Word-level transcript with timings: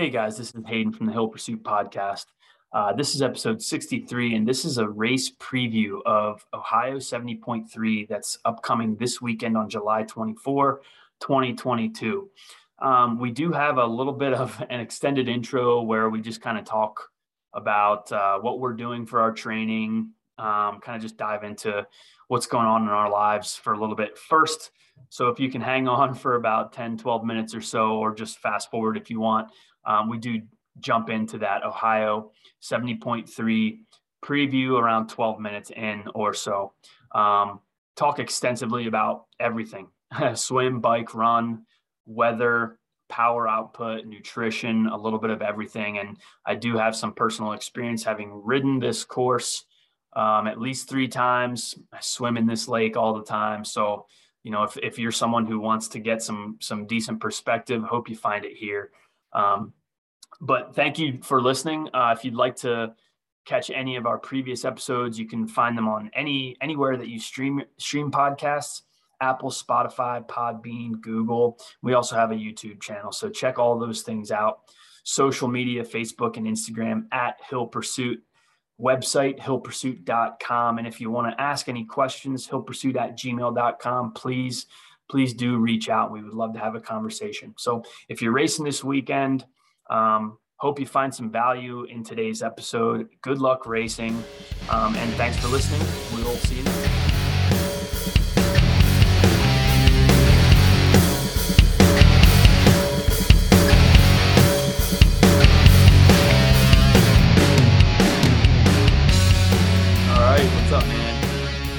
Hey 0.00 0.10
guys, 0.10 0.38
this 0.38 0.54
is 0.54 0.62
Hayden 0.64 0.92
from 0.92 1.06
the 1.06 1.12
Hill 1.12 1.26
Pursuit 1.26 1.64
Podcast. 1.64 2.26
Uh, 2.72 2.92
this 2.92 3.16
is 3.16 3.20
episode 3.20 3.60
63, 3.60 4.36
and 4.36 4.46
this 4.46 4.64
is 4.64 4.78
a 4.78 4.88
race 4.88 5.28
preview 5.40 5.98
of 6.06 6.46
Ohio 6.54 6.98
70.3 6.98 8.06
that's 8.06 8.38
upcoming 8.44 8.94
this 8.94 9.20
weekend 9.20 9.56
on 9.56 9.68
July 9.68 10.04
24, 10.04 10.82
2022. 11.18 12.30
Um, 12.78 13.18
we 13.18 13.32
do 13.32 13.50
have 13.50 13.78
a 13.78 13.84
little 13.84 14.12
bit 14.12 14.34
of 14.34 14.64
an 14.70 14.78
extended 14.78 15.28
intro 15.28 15.82
where 15.82 16.08
we 16.08 16.20
just 16.20 16.40
kind 16.40 16.58
of 16.58 16.64
talk 16.64 17.08
about 17.52 18.12
uh, 18.12 18.38
what 18.38 18.60
we're 18.60 18.74
doing 18.74 19.04
for 19.04 19.20
our 19.20 19.32
training, 19.32 20.12
um, 20.38 20.78
kind 20.78 20.94
of 20.94 21.02
just 21.02 21.16
dive 21.16 21.42
into 21.42 21.84
what's 22.28 22.46
going 22.46 22.66
on 22.66 22.82
in 22.82 22.88
our 22.90 23.10
lives 23.10 23.56
for 23.56 23.72
a 23.72 23.80
little 23.80 23.96
bit 23.96 24.16
first. 24.16 24.70
So 25.08 25.28
if 25.28 25.40
you 25.40 25.50
can 25.50 25.60
hang 25.60 25.88
on 25.88 26.14
for 26.14 26.36
about 26.36 26.72
10, 26.72 26.98
12 26.98 27.24
minutes 27.24 27.52
or 27.52 27.60
so, 27.60 27.96
or 27.98 28.14
just 28.14 28.38
fast 28.38 28.70
forward 28.70 28.96
if 28.96 29.10
you 29.10 29.18
want, 29.18 29.50
um, 29.88 30.08
we 30.08 30.18
do 30.18 30.42
jump 30.78 31.10
into 31.10 31.38
that 31.38 31.64
Ohio 31.64 32.30
70.3 32.62 33.78
preview 34.24 34.80
around 34.80 35.08
12 35.08 35.40
minutes 35.40 35.70
in 35.70 36.04
or 36.14 36.34
so. 36.34 36.72
Um, 37.12 37.60
talk 37.96 38.20
extensively 38.20 38.86
about 38.86 39.24
everything 39.40 39.88
swim, 40.34 40.80
bike, 40.80 41.14
run, 41.14 41.64
weather, 42.06 42.78
power 43.08 43.48
output, 43.48 44.06
nutrition, 44.06 44.86
a 44.86 44.96
little 44.96 45.18
bit 45.18 45.30
of 45.30 45.42
everything. 45.42 45.98
And 45.98 46.16
I 46.44 46.54
do 46.54 46.76
have 46.76 46.94
some 46.94 47.14
personal 47.14 47.52
experience 47.52 48.04
having 48.04 48.42
ridden 48.44 48.78
this 48.78 49.02
course 49.04 49.64
um, 50.14 50.46
at 50.46 50.60
least 50.60 50.88
three 50.88 51.08
times. 51.08 51.74
I 51.92 51.98
swim 52.00 52.36
in 52.36 52.46
this 52.46 52.68
lake 52.68 52.96
all 52.96 53.14
the 53.14 53.24
time. 53.24 53.64
So, 53.64 54.06
you 54.42 54.50
know, 54.50 54.62
if, 54.62 54.76
if 54.78 54.98
you're 54.98 55.12
someone 55.12 55.46
who 55.46 55.60
wants 55.60 55.88
to 55.88 55.98
get 55.98 56.22
some 56.22 56.56
some 56.60 56.86
decent 56.86 57.20
perspective, 57.20 57.82
hope 57.82 58.08
you 58.08 58.16
find 58.16 58.44
it 58.44 58.56
here. 58.56 58.90
Um, 59.32 59.72
but 60.40 60.74
thank 60.74 60.98
you 60.98 61.18
for 61.22 61.42
listening. 61.42 61.88
Uh, 61.92 62.14
if 62.16 62.24
you'd 62.24 62.34
like 62.34 62.56
to 62.56 62.94
catch 63.44 63.70
any 63.70 63.96
of 63.96 64.06
our 64.06 64.18
previous 64.18 64.64
episodes, 64.64 65.18
you 65.18 65.26
can 65.26 65.48
find 65.48 65.76
them 65.76 65.88
on 65.88 66.10
any 66.14 66.56
anywhere 66.60 66.96
that 66.96 67.08
you 67.08 67.18
stream 67.18 67.62
stream 67.78 68.10
podcasts. 68.10 68.82
Apple, 69.20 69.50
Spotify, 69.50 70.24
Podbean, 70.26 71.00
Google. 71.00 71.58
We 71.82 71.94
also 71.94 72.14
have 72.14 72.30
a 72.30 72.36
YouTube 72.36 72.80
channel. 72.80 73.10
So 73.10 73.28
check 73.28 73.58
all 73.58 73.78
those 73.78 74.02
things 74.02 74.30
out. 74.30 74.60
Social 75.02 75.48
media, 75.48 75.82
Facebook 75.82 76.36
and 76.36 76.46
Instagram 76.46 77.06
at 77.12 77.36
Hill 77.48 77.66
Pursuit. 77.66 78.22
Website, 78.80 79.40
hillpursuit.com. 79.40 80.78
And 80.78 80.86
if 80.86 81.00
you 81.00 81.10
want 81.10 81.32
to 81.32 81.40
ask 81.40 81.68
any 81.68 81.84
questions, 81.84 82.46
hillpursuit 82.46 82.96
at 82.96 83.18
gmail.com, 83.18 84.12
please, 84.12 84.66
please 85.10 85.34
do 85.34 85.56
reach 85.56 85.88
out. 85.88 86.12
We 86.12 86.22
would 86.22 86.34
love 86.34 86.52
to 86.52 86.60
have 86.60 86.76
a 86.76 86.80
conversation. 86.80 87.54
So 87.58 87.82
if 88.08 88.22
you're 88.22 88.32
racing 88.32 88.64
this 88.64 88.84
weekend, 88.84 89.44
um, 89.90 90.38
hope 90.56 90.78
you 90.80 90.86
find 90.86 91.14
some 91.14 91.30
value 91.30 91.84
in 91.84 92.02
today's 92.02 92.42
episode. 92.42 93.08
Good 93.22 93.38
luck 93.38 93.66
racing. 93.66 94.22
Um, 94.70 94.94
and 94.96 95.12
thanks 95.14 95.36
for 95.38 95.48
listening. 95.48 95.80
We'll 96.12 96.34
see 96.36 96.56
you 96.56 96.62
next 96.64 96.86
time. 96.86 97.18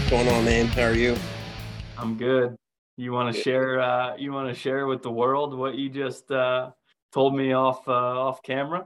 going 0.10 0.28
on, 0.36 0.44
man? 0.44 0.66
How 0.66 0.84
are 0.84 0.94
you? 0.96 1.16
I'm 1.96 2.18
good. 2.18 2.56
You 2.98 3.14
want 3.14 3.34
to 3.34 3.42
share? 3.42 3.80
Uh, 3.80 4.16
you 4.18 4.34
want 4.34 4.50
to 4.50 4.60
share 4.60 4.88
with 4.88 5.04
the 5.04 5.12
world 5.12 5.56
what 5.56 5.76
you 5.76 5.88
just 5.88 6.32
uh, 6.32 6.72
told 7.12 7.36
me 7.36 7.54
off 7.54 7.88
uh, 7.88 7.92
off 7.92 8.44
camera? 8.44 8.86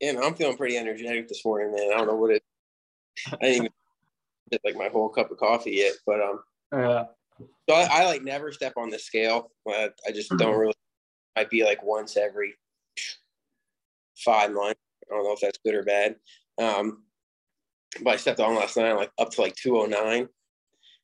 Yeah, 0.00 0.12
man, 0.12 0.24
I'm 0.24 0.34
feeling 0.34 0.56
pretty 0.56 0.76
energetic 0.76 1.28
this 1.28 1.44
morning, 1.44 1.72
man. 1.74 1.92
I 1.92 1.98
don't 1.98 2.08
know 2.08 2.16
what 2.16 2.32
it. 2.32 2.42
I 3.28 3.36
didn't 3.36 3.56
even 3.56 3.68
get 4.50 4.60
like 4.64 4.76
my 4.76 4.88
whole 4.88 5.08
cup 5.08 5.30
of 5.30 5.38
coffee 5.38 5.72
yet, 5.72 5.94
but 6.06 6.20
um. 6.20 6.40
Yeah. 6.72 7.04
So 7.68 7.74
I, 7.74 7.88
I 7.90 8.04
like 8.04 8.22
never 8.22 8.52
step 8.52 8.74
on 8.76 8.90
the 8.90 8.98
scale. 8.98 9.50
I, 9.68 9.90
I 10.06 10.12
just 10.12 10.30
don't 10.30 10.40
mm-hmm. 10.40 10.58
really. 10.58 10.74
Might 11.34 11.48
be 11.48 11.64
like 11.64 11.82
once 11.82 12.18
every 12.18 12.54
five 14.16 14.52
months. 14.52 14.80
I 15.10 15.14
don't 15.14 15.24
know 15.24 15.32
if 15.32 15.40
that's 15.40 15.58
good 15.64 15.74
or 15.74 15.82
bad. 15.82 16.16
Um, 16.60 17.04
but 18.02 18.14
I 18.14 18.16
stepped 18.16 18.40
on 18.40 18.54
last 18.54 18.76
night, 18.76 18.92
like 18.94 19.10
up 19.18 19.30
to 19.30 19.42
like 19.42 19.56
209. 19.56 20.28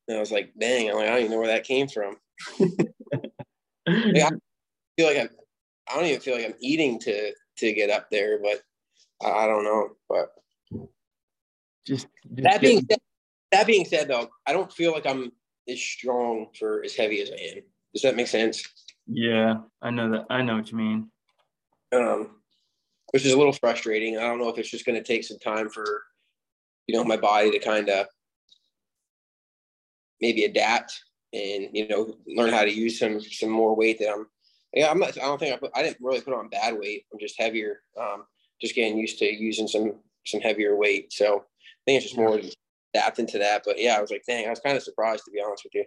And 0.09 0.17
I 0.17 0.21
was 0.21 0.33
like, 0.33 0.53
dang, 0.59 0.89
I'm 0.89 0.97
like, 0.97 1.07
I 1.07 1.11
don't 1.11 1.19
even 1.21 1.31
know 1.33 1.39
where 1.39 1.49
that 1.49 1.65
came 1.65 1.89
from. 1.89 2.17
I 3.89 4.31
feel 4.97 5.07
like 5.07 5.19
I'm, 5.19 5.29
I 5.91 5.95
don't 5.95 6.07
even 6.07 6.21
feel 6.21 6.37
like 6.37 6.45
I'm 6.45 6.55
eating 6.61 6.99
to 7.01 7.33
to 7.59 7.73
get 7.73 7.91
up 7.91 8.11
there, 8.11 8.41
but 8.41 8.63
I, 9.23 9.45
I 9.45 9.47
don't 9.47 9.65
know. 9.65 9.91
But 10.09 10.29
just, 11.87 12.07
just 12.35 12.43
that 12.43 12.61
being 12.61 12.87
said, 12.89 12.99
that 13.53 13.67
being 13.67 13.85
said, 13.85 14.09
though, 14.09 14.29
I 14.47 14.53
don't 14.53 14.73
feel 14.73 14.93
like 14.93 15.07
I'm 15.07 15.33
as 15.69 15.81
strong 15.81 16.49
for 16.59 16.83
as 16.85 16.95
heavy 16.95 17.21
as 17.21 17.31
I 17.31 17.57
am. 17.57 17.63
Does 17.95 18.03
that 18.03 18.17
make 18.17 18.29
sense? 18.29 18.67
Yeah, 19.07 19.59
I 19.81 19.91
know 19.91 20.11
that. 20.11 20.27
I 20.31 20.43
know 20.43 20.57
what 20.57 20.71
you 20.71 20.79
mean. 20.79 21.11
Um, 21.93 22.37
which 23.13 23.25
is 23.25 23.33
a 23.33 23.39
little 23.39 23.53
frustrating. 23.53 24.19
I 24.19 24.23
don't 24.23 24.39
know 24.39 24.51
if 24.51 24.59
it's 24.59 24.71
just 24.71 24.85
going 24.85 25.03
to 25.03 25.07
take 25.07 25.25
some 25.25 25.39
time 25.39 25.71
for 25.71 26.03
you 26.87 26.97
know 26.97 27.05
my 27.05 27.17
body 27.17 27.51
to 27.51 27.59
kind 27.59 27.89
of 27.89 28.07
maybe 30.21 30.45
adapt 30.45 31.01
and 31.33 31.69
you 31.73 31.89
know 31.89 32.15
learn 32.27 32.53
how 32.53 32.63
to 32.63 32.73
use 32.73 32.99
some 32.99 33.21
some 33.21 33.51
more 33.51 33.75
weight 33.75 33.99
that 34.01 34.11
I'm 34.11 34.27
yeah 34.73 34.91
I'm 34.91 34.99
not 34.99 35.17
I 35.19 35.23
don't 35.23 35.39
think 35.39 35.55
I 35.55 35.59
put, 35.59 35.71
I 35.75 35.83
didn't 35.83 35.99
really 36.01 36.21
put 36.21 36.35
on 36.35 36.49
bad 36.49 36.79
weight 36.79 37.05
I'm 37.13 37.19
just 37.19 37.39
heavier 37.39 37.81
um 38.01 38.25
just 38.61 38.75
getting 38.75 38.99
used 38.99 39.19
to 39.19 39.27
using 39.27 39.69
some 39.69 39.95
some 40.27 40.41
heavier 40.41 40.77
weight 40.77 41.13
so 41.13 41.39
I 41.39 41.81
think 41.87 42.03
it's 42.03 42.07
just 42.07 42.17
more 42.17 42.41
adapting 42.95 43.27
to 43.29 43.39
that 43.39 43.63
but 43.65 43.81
yeah 43.81 43.97
I 43.97 44.01
was 44.01 44.11
like 44.11 44.25
dang 44.27 44.47
I 44.47 44.51
was 44.51 44.61
kind 44.61 44.77
of 44.77 44.83
surprised 44.83 45.25
to 45.25 45.31
be 45.31 45.43
honest 45.45 45.65
with 45.65 45.75
you 45.75 45.85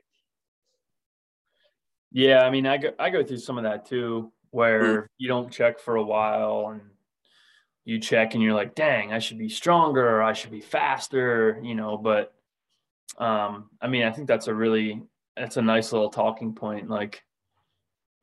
yeah 2.12 2.41
I 2.41 2.50
mean 2.50 2.66
I 2.66 2.78
go 2.78 2.90
I 3.00 3.09
go 3.09 3.24
through 3.24 3.38
some 3.38 3.58
of 3.58 3.64
that 3.64 3.86
too 3.86 4.31
where 4.52 4.84
mm-hmm. 4.84 5.06
you 5.18 5.28
don't 5.28 5.52
check 5.52 5.80
for 5.80 5.96
a 5.96 6.03
while 6.03 6.70
and 6.72 6.81
you 7.86 8.00
check 8.00 8.34
and 8.34 8.44
you're 8.44 8.53
like, 8.53 8.75
dang, 8.75 9.12
I 9.12 9.20
should 9.20 9.40
be 9.40 9.50
stronger, 9.50 10.22
I 10.22 10.34
should 10.34 10.52
be 10.52 10.62
faster, 10.62 11.59
you 11.64 11.74
know. 11.74 11.97
But 11.97 12.34
um, 13.18 13.70
I 13.81 13.88
mean, 13.88 14.03
I 14.03 14.12
think 14.12 14.28
that's 14.28 14.47
a 14.47 14.53
really 14.53 15.03
that's 15.36 15.58
a 15.58 15.62
nice 15.62 15.91
little 15.91 16.09
talking 16.09 16.53
point. 16.53 16.90
Like 16.90 17.24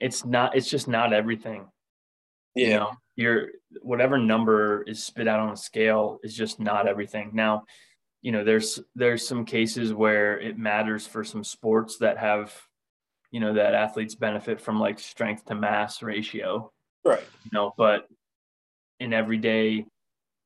it's 0.00 0.24
not 0.24 0.56
it's 0.56 0.68
just 0.68 0.88
not 0.88 1.12
everything. 1.12 1.66
Yeah. 2.54 2.66
You 2.66 2.74
know, 2.74 2.90
your 3.16 3.48
whatever 3.82 4.18
number 4.18 4.82
is 4.82 5.04
spit 5.04 5.28
out 5.28 5.40
on 5.40 5.50
a 5.50 5.56
scale 5.56 6.18
is 6.22 6.34
just 6.34 6.60
not 6.60 6.86
everything. 6.86 7.30
Now, 7.34 7.64
you 8.22 8.32
know, 8.32 8.44
there's 8.44 8.80
there's 8.94 9.26
some 9.26 9.44
cases 9.44 9.92
where 9.92 10.38
it 10.40 10.58
matters 10.58 11.06
for 11.06 11.24
some 11.24 11.44
sports 11.44 11.98
that 11.98 12.18
have, 12.18 12.54
you 13.30 13.40
know, 13.40 13.54
that 13.54 13.74
athletes 13.74 14.14
benefit 14.14 14.60
from 14.60 14.80
like 14.80 14.98
strength 14.98 15.46
to 15.46 15.54
mass 15.54 16.02
ratio. 16.02 16.72
Right. 17.04 17.24
You 17.44 17.50
know, 17.52 17.74
but 17.76 18.08
in 19.00 19.12
everyday 19.12 19.86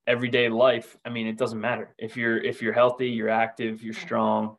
everyday 0.06 0.48
life 0.48 0.96
i 1.04 1.08
mean 1.08 1.28
it 1.28 1.38
doesn't 1.38 1.60
matter 1.60 1.94
if 1.96 2.16
you're 2.16 2.36
if 2.36 2.60
you're 2.60 2.72
healthy 2.72 3.08
you're 3.08 3.28
active 3.28 3.82
you're 3.82 3.94
strong 3.94 4.56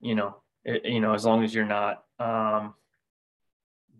you 0.00 0.14
know 0.14 0.36
it, 0.64 0.84
you 0.84 1.00
know 1.00 1.12
as 1.12 1.24
long 1.24 1.42
as 1.42 1.52
you're 1.52 1.66
not 1.66 2.04
um 2.20 2.72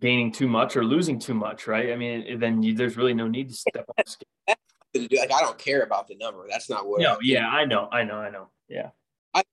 gaining 0.01 0.31
too 0.31 0.47
much 0.47 0.75
or 0.75 0.83
losing 0.83 1.19
too 1.19 1.33
much 1.33 1.67
right 1.67 1.91
i 1.91 1.95
mean 1.95 2.39
then 2.39 2.61
you, 2.61 2.73
there's 2.73 2.97
really 2.97 3.13
no 3.13 3.27
need 3.27 3.49
to 3.49 3.55
step 3.55 3.85
on 3.87 4.03
the 4.03 4.09
scale 4.09 4.55
like 5.19 5.31
i 5.31 5.39
don't 5.39 5.57
care 5.57 5.83
about 5.83 6.07
the 6.07 6.15
number 6.15 6.45
that's 6.49 6.69
not 6.69 6.87
what 6.87 7.01
no, 7.01 7.17
yeah 7.21 7.47
i 7.47 7.63
know 7.63 7.87
i 7.91 8.03
know 8.03 8.15
i 8.15 8.29
know 8.29 8.49
yeah 8.67 8.89
I, 9.33 9.43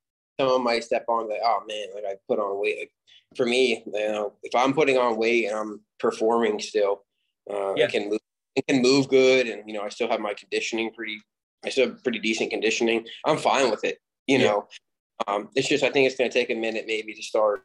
someone 0.40 0.64
might 0.64 0.84
step 0.84 1.04
on 1.08 1.28
like 1.28 1.40
oh 1.44 1.62
man 1.68 1.86
like 1.94 2.04
i 2.04 2.16
put 2.28 2.38
on 2.40 2.60
weight 2.60 2.78
like 2.78 2.92
for 3.36 3.46
me 3.46 3.84
you 3.86 3.92
know 3.92 4.32
if 4.42 4.54
i'm 4.54 4.72
putting 4.72 4.98
on 4.98 5.16
weight 5.16 5.46
and 5.46 5.56
i'm 5.56 5.80
performing 6.00 6.58
still 6.58 7.04
uh, 7.50 7.74
yeah. 7.74 7.84
i 7.84 7.90
can 7.90 8.08
move 8.08 8.18
can 8.62 8.82
move 8.82 9.08
good, 9.08 9.46
and 9.46 9.62
you 9.66 9.74
know, 9.74 9.82
I 9.82 9.88
still 9.88 10.08
have 10.08 10.20
my 10.20 10.34
conditioning 10.34 10.92
pretty. 10.92 11.20
I 11.64 11.70
still 11.70 11.88
have 11.88 12.02
pretty 12.02 12.18
decent 12.18 12.50
conditioning. 12.50 13.06
I'm 13.24 13.36
fine 13.36 13.70
with 13.70 13.84
it. 13.84 13.98
You 14.26 14.38
know, 14.38 14.68
um, 15.26 15.48
it's 15.54 15.68
just 15.68 15.82
I 15.82 15.90
think 15.90 16.06
it's 16.06 16.16
going 16.16 16.30
to 16.30 16.34
take 16.34 16.50
a 16.50 16.54
minute 16.54 16.84
maybe 16.86 17.14
to 17.14 17.22
start. 17.22 17.64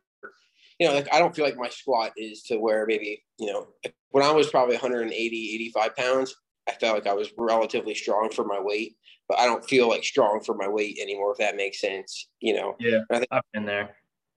You 0.79 0.87
know, 0.87 0.93
like 0.93 1.13
I 1.13 1.19
don't 1.19 1.35
feel 1.35 1.45
like 1.45 1.57
my 1.57 1.69
squat 1.69 2.11
is 2.17 2.43
to 2.43 2.57
where 2.57 2.85
maybe 2.87 3.23
you 3.39 3.51
know 3.51 3.67
when 4.11 4.23
I 4.23 4.31
was 4.31 4.49
probably 4.49 4.75
180, 4.75 5.55
85 5.55 5.95
pounds, 5.95 6.35
I 6.67 6.73
felt 6.73 6.95
like 6.95 7.07
I 7.07 7.13
was 7.13 7.31
relatively 7.37 7.95
strong 7.95 8.29
for 8.29 8.45
my 8.45 8.59
weight, 8.59 8.95
but 9.27 9.39
I 9.39 9.45
don't 9.45 9.65
feel 9.65 9.89
like 9.89 10.03
strong 10.03 10.41
for 10.45 10.55
my 10.55 10.67
weight 10.67 10.97
anymore. 11.01 11.31
If 11.31 11.39
that 11.39 11.55
makes 11.55 11.81
sense, 11.81 12.29
you 12.39 12.55
know. 12.55 12.75
Yeah, 12.79 12.99
I 13.11 13.17
think, 13.17 13.27
I've 13.31 13.41
been 13.53 13.65
there. 13.65 13.95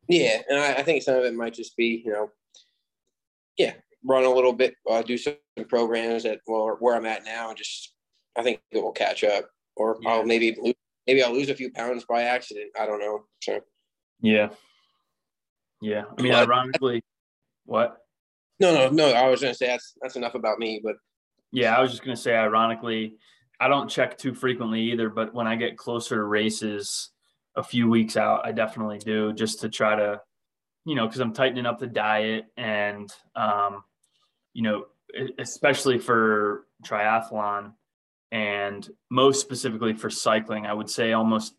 Yeah, 0.08 0.40
and 0.48 0.58
I, 0.58 0.74
I 0.74 0.82
think 0.82 1.02
some 1.02 1.16
of 1.16 1.24
it 1.24 1.34
might 1.34 1.54
just 1.54 1.76
be 1.76 2.02
you 2.04 2.12
know, 2.12 2.30
yeah, 3.56 3.74
run 4.04 4.24
a 4.24 4.30
little 4.30 4.52
bit, 4.52 4.74
uh, 4.90 5.02
do 5.02 5.18
some 5.18 5.36
programs 5.68 6.24
at 6.24 6.40
well 6.46 6.76
where 6.80 6.96
I'm 6.96 7.06
at 7.06 7.24
now, 7.24 7.48
and 7.48 7.58
just 7.58 7.92
I 8.36 8.42
think 8.42 8.60
it 8.70 8.82
will 8.82 8.92
catch 8.92 9.24
up. 9.24 9.50
Or 9.76 9.98
yeah. 10.00 10.10
I'll 10.10 10.24
maybe 10.24 10.56
lose, 10.60 10.74
maybe 11.06 11.22
I'll 11.22 11.32
lose 11.32 11.50
a 11.50 11.54
few 11.54 11.70
pounds 11.70 12.04
by 12.04 12.22
accident. 12.22 12.70
I 12.78 12.86
don't 12.86 13.00
know. 13.00 13.24
So 13.42 13.60
yeah, 14.20 14.48
yeah. 15.80 16.04
I 16.18 16.22
mean, 16.22 16.32
but, 16.32 16.48
ironically, 16.48 17.02
what? 17.64 17.98
No, 18.60 18.74
no, 18.74 18.88
no. 18.90 19.12
I 19.12 19.28
was 19.28 19.40
going 19.40 19.52
to 19.52 19.56
say 19.56 19.66
that's 19.66 19.94
that's 20.00 20.16
enough 20.16 20.34
about 20.34 20.58
me, 20.58 20.80
but 20.82 20.96
Yeah, 21.52 21.76
I 21.76 21.80
was 21.80 21.90
just 21.90 22.02
gonna 22.02 22.16
say, 22.16 22.34
ironically, 22.34 23.16
I 23.60 23.68
don't 23.68 23.88
check 23.88 24.18
too 24.18 24.34
frequently 24.34 24.92
either, 24.92 25.08
but 25.08 25.34
when 25.34 25.46
I 25.46 25.56
get 25.56 25.76
closer 25.76 26.16
to 26.16 26.22
races, 26.22 27.10
a 27.56 27.62
few 27.62 27.88
weeks 27.88 28.16
out, 28.16 28.46
I 28.46 28.52
definitely 28.52 28.98
do 28.98 29.32
just 29.32 29.60
to 29.62 29.68
try 29.68 29.96
to, 29.96 30.20
you 30.84 30.94
know, 30.94 31.06
because 31.06 31.20
I'm 31.20 31.32
tightening 31.32 31.66
up 31.66 31.78
the 31.78 31.86
diet 31.86 32.46
and, 32.56 33.10
um, 33.34 33.82
you 34.52 34.62
know, 34.62 34.86
especially 35.38 35.98
for 35.98 36.66
triathlon 36.84 37.72
and 38.30 38.88
most 39.10 39.40
specifically 39.40 39.94
for 39.94 40.10
cycling, 40.10 40.66
I 40.66 40.74
would 40.74 40.90
say 40.90 41.12
almost 41.12 41.54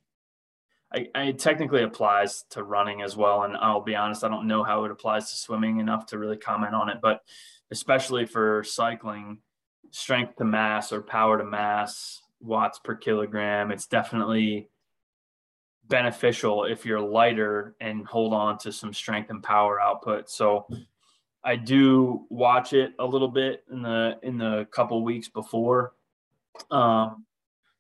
I, 0.94 1.08
I, 1.14 1.24
it 1.24 1.40
technically 1.40 1.84
applies 1.84 2.44
to 2.52 2.64
running 2.64 3.02
as 3.02 3.16
well. 3.18 3.44
And 3.44 3.58
I'll 3.58 3.82
be 3.82 3.96
honest, 3.96 4.24
I 4.24 4.30
don't 4.30 4.48
know 4.48 4.64
how 4.64 4.86
it 4.86 4.92
applies 4.92 5.30
to 5.32 5.38
swimming 5.38 5.80
enough 5.80 6.06
to 6.08 6.18
really 6.18 6.38
comment 6.38 6.74
on 6.74 6.90
it. 6.90 6.98
But 7.02 7.22
especially 7.72 8.26
for 8.26 8.64
cycling, 8.64 9.40
strength 9.92 10.38
to 10.38 10.46
mass 10.46 10.92
or 10.92 11.02
power 11.02 11.38
to 11.38 11.44
mass, 11.44 12.22
watts 12.40 12.80
per 12.80 12.96
kilogram, 12.96 13.72
it's 13.72 13.88
definitely 13.88 14.70
beneficial 15.88 16.66
if 16.66 16.86
you're 16.86 17.00
lighter 17.00 17.76
and 17.80 18.06
hold 18.06 18.34
on 18.34 18.58
to 18.60 18.72
some 18.72 18.94
strength 18.94 19.30
and 19.30 19.44
power 19.44 19.80
output. 19.80 20.30
So 20.30 20.68
I 21.44 21.56
do 21.56 22.26
watch 22.30 22.74
it 22.74 22.94
a 23.00 23.06
little 23.06 23.30
bit 23.30 23.64
in 23.72 23.82
the 23.82 24.20
in 24.22 24.38
the 24.38 24.68
couple 24.72 25.04
weeks 25.04 25.30
before. 25.30 25.94
Um, 26.72 27.26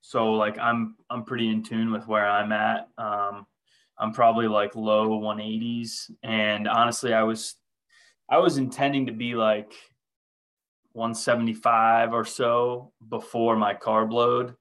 so 0.01 0.33
like 0.33 0.57
I'm 0.59 0.95
I'm 1.09 1.23
pretty 1.23 1.49
in 1.49 1.63
tune 1.63 1.91
with 1.91 2.07
where 2.07 2.27
I'm 2.27 2.51
at. 2.51 2.87
Um, 2.97 3.45
I'm 3.99 4.13
probably 4.13 4.47
like 4.47 4.75
low 4.75 5.09
180s, 5.09 6.11
and 6.23 6.67
honestly, 6.67 7.13
I 7.13 7.23
was 7.23 7.55
I 8.29 8.39
was 8.39 8.57
intending 8.57 9.07
to 9.07 9.13
be 9.13 9.35
like 9.35 9.73
175 10.93 12.13
or 12.13 12.25
so 12.25 12.91
before 13.07 13.55
my 13.55 13.73
carb 13.73 14.11
load, 14.11 14.55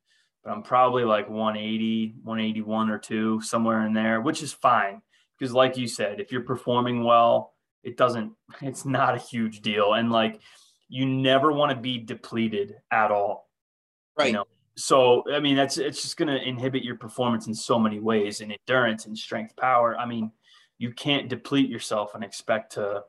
but 0.45 0.53
I'm 0.53 0.63
probably 0.63 1.05
like 1.05 1.29
180, 1.29 2.17
181 2.23 2.91
or 2.91 2.99
two, 2.99 3.41
somewhere 3.41 3.87
in 3.87 3.95
there, 3.95 4.21
which 4.21 4.43
is 4.43 4.53
fine. 4.53 5.01
Because 5.39 5.53
like 5.53 5.77
you 5.77 5.89
said, 5.89 6.21
if 6.21 6.31
you're 6.31 6.43
performing 6.43 7.05
well, 7.05 7.55
it 7.83 7.97
doesn't, 7.97 8.33
it's 8.61 8.85
not 8.85 9.15
a 9.15 9.19
huge 9.19 9.61
deal. 9.61 9.95
And 9.95 10.13
like 10.13 10.41
you 10.89 11.07
never 11.07 11.53
want 11.53 11.71
to 11.71 11.81
be 11.81 11.99
depleted 11.99 12.75
at 12.91 13.11
all. 13.11 13.49
Right. 14.17 14.29
You 14.29 14.33
know? 14.35 14.45
So 14.77 15.25
I 15.33 15.41
mean 15.41 15.57
that's 15.57 15.79
it's 15.79 16.03
just 16.03 16.17
gonna 16.17 16.37
inhibit 16.37 16.85
your 16.85 16.97
performance 16.97 17.47
in 17.47 17.55
so 17.55 17.79
many 17.79 17.99
ways 17.99 18.41
and 18.41 18.53
endurance 18.53 19.07
and 19.07 19.17
strength 19.17 19.57
power. 19.57 19.97
I 19.97 20.07
mean, 20.07 20.31
you 20.79 20.93
can't 20.93 21.29
deplete 21.29 21.71
yourself 21.71 22.15
and 22.15 22.23
expect 22.23 22.73
to 22.73 23.03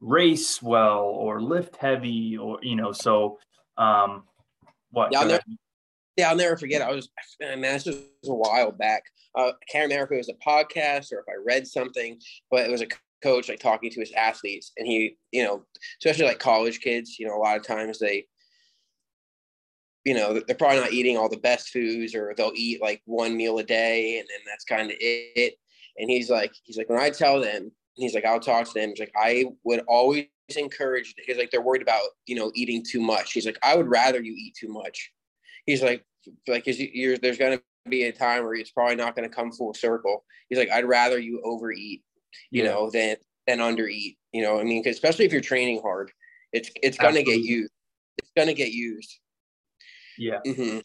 race 0.00 0.60
well 0.60 1.04
or 1.04 1.40
lift 1.40 1.76
heavy 1.76 2.36
or 2.36 2.58
you 2.62 2.76
know 2.76 2.92
so 2.92 3.38
um 3.78 4.24
what 4.90 5.10
yeah, 5.10 5.20
I'll 5.20 5.26
never, 5.26 5.42
yeah 6.16 6.30
I'll 6.30 6.36
never 6.36 6.56
forget. 6.56 6.82
I 6.82 6.92
was 6.92 7.08
man 7.40 7.60
this 7.60 7.86
was 7.86 7.96
a 8.26 8.34
while 8.34 8.72
back. 8.72 9.04
Uh, 9.36 9.48
I 9.48 9.52
can't 9.70 9.90
remember 9.90 10.04
if 10.04 10.12
it 10.12 10.16
was 10.16 10.28
a 10.28 10.48
podcast 10.48 11.12
or 11.12 11.20
if 11.20 11.26
I 11.28 11.42
read 11.44 11.66
something 11.66 12.18
but 12.50 12.66
it 12.66 12.70
was 12.70 12.82
a 12.82 12.88
coach 13.22 13.48
like 13.48 13.60
talking 13.60 13.90
to 13.90 14.00
his 14.00 14.12
athletes 14.12 14.72
and 14.76 14.86
he 14.86 15.16
you 15.32 15.42
know 15.42 15.64
especially 15.98 16.26
like 16.26 16.38
college 16.38 16.80
kids 16.80 17.18
you 17.18 17.26
know 17.26 17.34
a 17.34 17.38
lot 17.42 17.56
of 17.56 17.66
times 17.66 17.98
they 17.98 18.26
you 20.04 20.14
know 20.14 20.40
they're 20.46 20.56
probably 20.56 20.80
not 20.80 20.92
eating 20.92 21.16
all 21.16 21.28
the 21.28 21.36
best 21.38 21.70
foods 21.70 22.14
or 22.14 22.34
they'll 22.36 22.52
eat 22.54 22.82
like 22.82 23.02
one 23.06 23.36
meal 23.36 23.58
a 23.58 23.64
day 23.64 24.18
and 24.18 24.28
then 24.28 24.40
that's 24.46 24.64
kind 24.64 24.90
of 24.90 24.96
it 25.00 25.54
and 25.98 26.10
he's 26.10 26.28
like 26.28 26.52
he's 26.64 26.76
like 26.76 26.88
when 26.88 27.00
i 27.00 27.10
tell 27.10 27.40
them 27.40 27.70
he's 27.94 28.14
like, 28.14 28.24
I'll 28.24 28.40
talk 28.40 28.66
to 28.66 28.74
them. 28.74 28.90
He's 28.90 29.00
like, 29.00 29.12
I 29.16 29.46
would 29.64 29.80
always 29.86 30.26
encourage. 30.56 31.14
He's 31.24 31.38
like, 31.38 31.50
they're 31.50 31.62
worried 31.62 31.82
about 31.82 32.02
you 32.26 32.36
know 32.36 32.52
eating 32.54 32.84
too 32.84 33.00
much. 33.00 33.32
He's 33.32 33.46
like, 33.46 33.58
I 33.62 33.76
would 33.76 33.88
rather 33.88 34.20
you 34.20 34.34
eat 34.36 34.54
too 34.58 34.68
much. 34.68 35.12
He's 35.66 35.82
like, 35.82 36.04
like, 36.46 36.64
you're, 36.66 37.16
there's 37.16 37.38
gonna 37.38 37.60
be 37.88 38.04
a 38.04 38.12
time 38.12 38.44
where 38.44 38.54
it's 38.54 38.70
probably 38.70 38.96
not 38.96 39.16
gonna 39.16 39.28
come 39.28 39.52
full 39.52 39.74
circle. 39.74 40.24
He's 40.48 40.58
like, 40.58 40.70
I'd 40.70 40.84
rather 40.84 41.18
you 41.18 41.40
overeat, 41.44 42.02
you 42.50 42.64
yeah. 42.64 42.70
know, 42.70 42.90
than 42.90 43.16
than 43.46 43.58
undereat. 43.58 44.16
You 44.32 44.42
know, 44.42 44.58
I 44.60 44.64
mean, 44.64 44.86
especially 44.86 45.24
if 45.24 45.32
you're 45.32 45.40
training 45.40 45.80
hard, 45.82 46.10
it's 46.52 46.70
it's 46.82 46.98
gonna 46.98 47.20
Absolutely. 47.20 47.42
get 47.42 47.44
used. 47.44 47.72
It's 48.18 48.32
gonna 48.36 48.54
get 48.54 48.72
used. 48.72 49.18
Yeah. 50.18 50.40
Mm-hmm. 50.46 50.78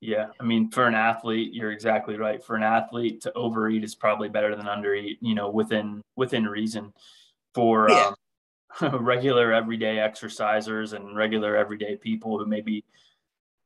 Yeah, 0.00 0.26
I 0.40 0.42
mean, 0.42 0.68
for 0.68 0.88
an 0.88 0.96
athlete, 0.96 1.54
you're 1.54 1.70
exactly 1.70 2.16
right. 2.16 2.42
For 2.42 2.56
an 2.56 2.64
athlete 2.64 3.20
to 3.20 3.32
overeat 3.34 3.84
is 3.84 3.94
probably 3.94 4.28
better 4.28 4.56
than 4.56 4.66
undereat. 4.66 5.18
You 5.20 5.36
know, 5.36 5.48
within 5.48 6.02
within 6.16 6.44
reason. 6.44 6.92
For 7.54 7.88
yeah. 7.88 8.12
um, 8.80 9.04
regular 9.04 9.52
everyday 9.52 9.96
exercisers 9.96 10.92
and 10.92 11.16
regular 11.16 11.56
everyday 11.56 11.96
people 11.96 12.36
who 12.36 12.46
maybe 12.46 12.84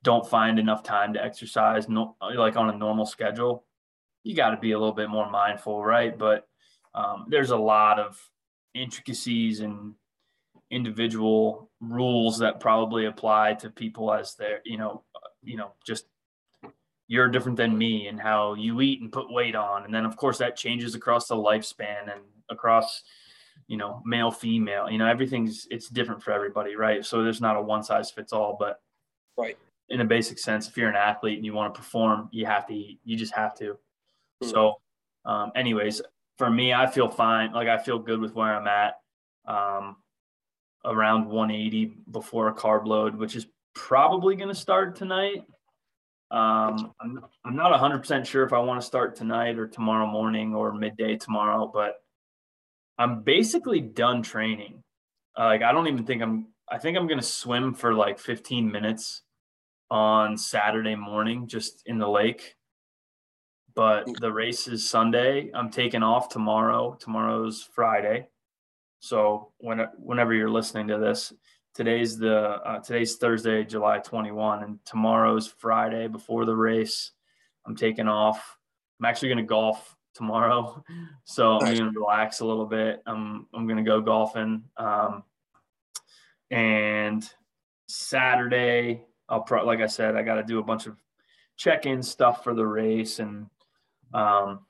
don't 0.02 0.28
find 0.28 0.58
enough 0.58 0.82
time 0.82 1.14
to 1.14 1.24
exercise, 1.24 1.88
no, 1.88 2.16
like 2.20 2.56
on 2.56 2.68
a 2.68 2.76
normal 2.76 3.06
schedule, 3.06 3.64
you 4.22 4.34
got 4.34 4.50
to 4.50 4.56
be 4.58 4.72
a 4.72 4.78
little 4.78 4.94
bit 4.94 5.08
more 5.08 5.30
mindful, 5.30 5.82
right? 5.82 6.18
But 6.18 6.46
um, 6.94 7.26
there's 7.28 7.50
a 7.50 7.56
lot 7.56 7.98
of 7.98 8.20
intricacies 8.74 9.60
and 9.60 9.94
individual 10.70 11.70
rules 11.80 12.38
that 12.38 12.60
probably 12.60 13.06
apply 13.06 13.54
to 13.54 13.70
people 13.70 14.12
as 14.12 14.34
they're, 14.34 14.60
you 14.64 14.78
know, 14.78 15.02
you 15.42 15.56
know, 15.56 15.72
just 15.86 16.06
you're 17.08 17.28
different 17.28 17.56
than 17.56 17.76
me 17.76 18.08
and 18.08 18.20
how 18.20 18.54
you 18.54 18.80
eat 18.80 19.00
and 19.00 19.12
put 19.12 19.32
weight 19.32 19.54
on. 19.54 19.84
And 19.84 19.94
then 19.94 20.04
of 20.04 20.16
course 20.16 20.38
that 20.38 20.56
changes 20.56 20.94
across 20.94 21.28
the 21.28 21.36
lifespan 21.36 22.12
and 22.12 22.22
across 22.50 23.02
you 23.68 23.76
know 23.76 24.02
male 24.04 24.30
female 24.30 24.88
you 24.90 24.98
know 24.98 25.06
everything's 25.06 25.66
it's 25.70 25.88
different 25.88 26.22
for 26.22 26.30
everybody 26.32 26.76
right? 26.76 27.04
So 27.04 27.22
there's 27.22 27.40
not 27.40 27.56
a 27.56 27.62
one 27.62 27.82
size 27.82 28.10
fits 28.10 28.32
all 28.32 28.56
but 28.58 28.80
right. 29.36 29.56
in 29.88 30.00
a 30.00 30.04
basic 30.04 30.38
sense 30.38 30.68
if 30.68 30.76
you're 30.76 30.90
an 30.90 30.96
athlete 30.96 31.36
and 31.36 31.44
you 31.44 31.54
want 31.54 31.74
to 31.74 31.78
perform 31.78 32.28
you 32.32 32.46
have 32.46 32.66
to 32.66 32.74
eat 32.74 33.00
you 33.04 33.16
just 33.16 33.34
have 33.34 33.56
to. 33.58 33.64
Mm-hmm. 34.42 34.50
so 34.50 34.74
um, 35.24 35.50
anyways 35.56 36.02
for 36.36 36.50
me 36.50 36.74
i 36.74 36.86
feel 36.86 37.08
fine 37.08 37.52
like 37.52 37.68
i 37.68 37.78
feel 37.78 37.98
good 37.98 38.20
with 38.20 38.34
where 38.34 38.54
i'm 38.54 38.68
at. 38.68 38.96
Um, 39.46 39.96
around 40.86 41.28
180 41.28 41.92
before 42.10 42.48
a 42.48 42.54
carb 42.54 42.86
load 42.86 43.16
which 43.16 43.36
is 43.36 43.46
probably 43.74 44.36
going 44.36 44.48
to 44.48 44.54
start 44.54 44.96
tonight 44.96 45.44
um, 46.30 46.92
I'm, 47.00 47.24
I'm 47.44 47.56
not 47.56 47.72
100% 47.80 48.26
sure 48.26 48.44
if 48.44 48.52
I 48.52 48.58
want 48.58 48.80
to 48.80 48.86
start 48.86 49.14
tonight 49.14 49.58
or 49.58 49.68
tomorrow 49.68 50.06
morning 50.06 50.54
or 50.54 50.72
midday 50.72 51.16
tomorrow, 51.16 51.70
but 51.72 51.94
I'm 52.98 53.22
basically 53.22 53.80
done 53.80 54.22
training. 54.22 54.82
Uh, 55.38 55.44
like, 55.44 55.62
I 55.62 55.70
don't 55.70 55.86
even 55.86 56.04
think 56.04 56.22
I'm, 56.22 56.48
I 56.68 56.78
think 56.78 56.96
I'm 56.96 57.06
going 57.06 57.20
to 57.20 57.26
swim 57.26 57.74
for 57.74 57.94
like 57.94 58.18
15 58.18 58.70
minutes 58.70 59.22
on 59.88 60.36
Saturday 60.36 60.96
morning 60.96 61.46
just 61.46 61.82
in 61.86 61.98
the 61.98 62.08
lake. 62.08 62.56
But 63.76 64.08
the 64.20 64.32
race 64.32 64.66
is 64.66 64.88
Sunday. 64.88 65.50
I'm 65.54 65.70
taking 65.70 66.02
off 66.02 66.28
tomorrow. 66.28 66.96
Tomorrow's 66.98 67.68
Friday. 67.72 68.28
So 69.06 69.52
when, 69.58 69.86
whenever 69.98 70.34
you're 70.34 70.50
listening 70.50 70.88
to 70.88 70.98
this, 70.98 71.32
today's 71.74 72.18
the 72.18 72.36
uh, 72.36 72.80
today's 72.80 73.14
Thursday, 73.16 73.62
July 73.64 74.00
21, 74.00 74.64
and 74.64 74.78
tomorrow's 74.84 75.46
Friday 75.46 76.08
before 76.08 76.44
the 76.44 76.56
race. 76.56 77.12
I'm 77.64 77.76
taking 77.76 78.08
off. 78.08 78.58
I'm 78.98 79.06
actually 79.06 79.28
going 79.28 79.38
to 79.38 79.44
golf 79.44 79.96
tomorrow, 80.14 80.82
so 81.24 81.52
I'm 81.52 81.76
going 81.76 81.92
to 81.92 82.00
relax 82.00 82.40
a 82.40 82.46
little 82.46 82.66
bit. 82.66 83.00
I'm 83.06 83.46
I'm 83.54 83.68
going 83.68 83.76
to 83.76 83.88
go 83.88 84.00
golfing, 84.00 84.64
um, 84.76 85.22
and 86.50 87.28
Saturday 87.86 89.04
I'll 89.28 89.42
pro- 89.42 89.64
like 89.64 89.80
I 89.80 89.86
said 89.86 90.16
I 90.16 90.22
got 90.24 90.34
to 90.34 90.42
do 90.42 90.58
a 90.58 90.64
bunch 90.64 90.86
of 90.86 90.96
check-in 91.56 92.02
stuff 92.02 92.42
for 92.42 92.54
the 92.54 92.66
race, 92.66 93.20
and 93.20 93.46
um, 94.12 94.65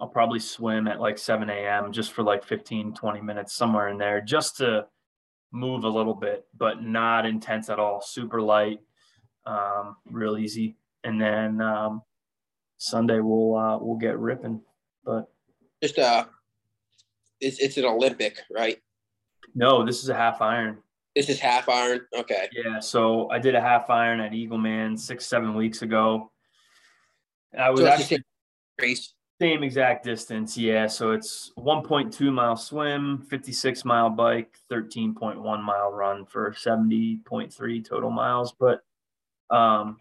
I'll 0.00 0.08
probably 0.08 0.40
swim 0.40 0.88
at 0.88 1.00
like 1.00 1.18
7 1.18 1.48
a.m. 1.48 1.92
just 1.92 2.12
for 2.12 2.22
like 2.22 2.44
15, 2.44 2.94
20 2.94 3.20
minutes 3.20 3.54
somewhere 3.54 3.88
in 3.88 3.98
there, 3.98 4.20
just 4.20 4.56
to 4.56 4.86
move 5.52 5.84
a 5.84 5.88
little 5.88 6.14
bit, 6.14 6.46
but 6.56 6.82
not 6.82 7.26
intense 7.26 7.70
at 7.70 7.78
all. 7.78 8.00
Super 8.00 8.42
light, 8.42 8.80
um, 9.46 9.96
real 10.10 10.36
easy. 10.36 10.76
And 11.04 11.20
then 11.20 11.60
um, 11.60 12.02
Sunday 12.76 13.20
we'll 13.20 13.56
uh, 13.56 13.78
we'll 13.78 13.98
get 13.98 14.18
ripping. 14.18 14.60
But 15.04 15.30
just 15.82 15.98
uh, 15.98 16.24
it's 17.40 17.58
it's 17.60 17.76
an 17.76 17.84
Olympic, 17.84 18.38
right? 18.50 18.78
No, 19.54 19.84
this 19.84 20.02
is 20.02 20.08
a 20.08 20.14
half 20.14 20.40
iron. 20.40 20.78
This 21.14 21.28
is 21.28 21.38
half 21.38 21.68
iron. 21.68 22.00
Okay. 22.16 22.48
Yeah. 22.52 22.80
So 22.80 23.30
I 23.30 23.38
did 23.38 23.54
a 23.54 23.60
half 23.60 23.88
iron 23.88 24.20
at 24.20 24.32
Eagleman 24.32 24.98
six 24.98 25.26
seven 25.26 25.54
weeks 25.54 25.82
ago. 25.82 26.32
I 27.56 27.70
was 27.70 27.80
so 27.80 27.86
actually 27.86 28.24
race. 28.80 29.13
Same 29.40 29.64
exact 29.64 30.04
distance, 30.04 30.56
yeah. 30.56 30.86
So 30.86 31.10
it's 31.10 31.52
1.2 31.58 32.32
mile 32.32 32.56
swim, 32.56 33.26
56 33.28 33.84
mile 33.84 34.10
bike, 34.10 34.56
13.1 34.70 35.42
mile 35.62 35.90
run 35.90 36.24
for 36.24 36.52
70.3 36.52 37.84
total 37.84 38.10
miles. 38.10 38.52
But 38.52 38.84
um, 39.50 39.98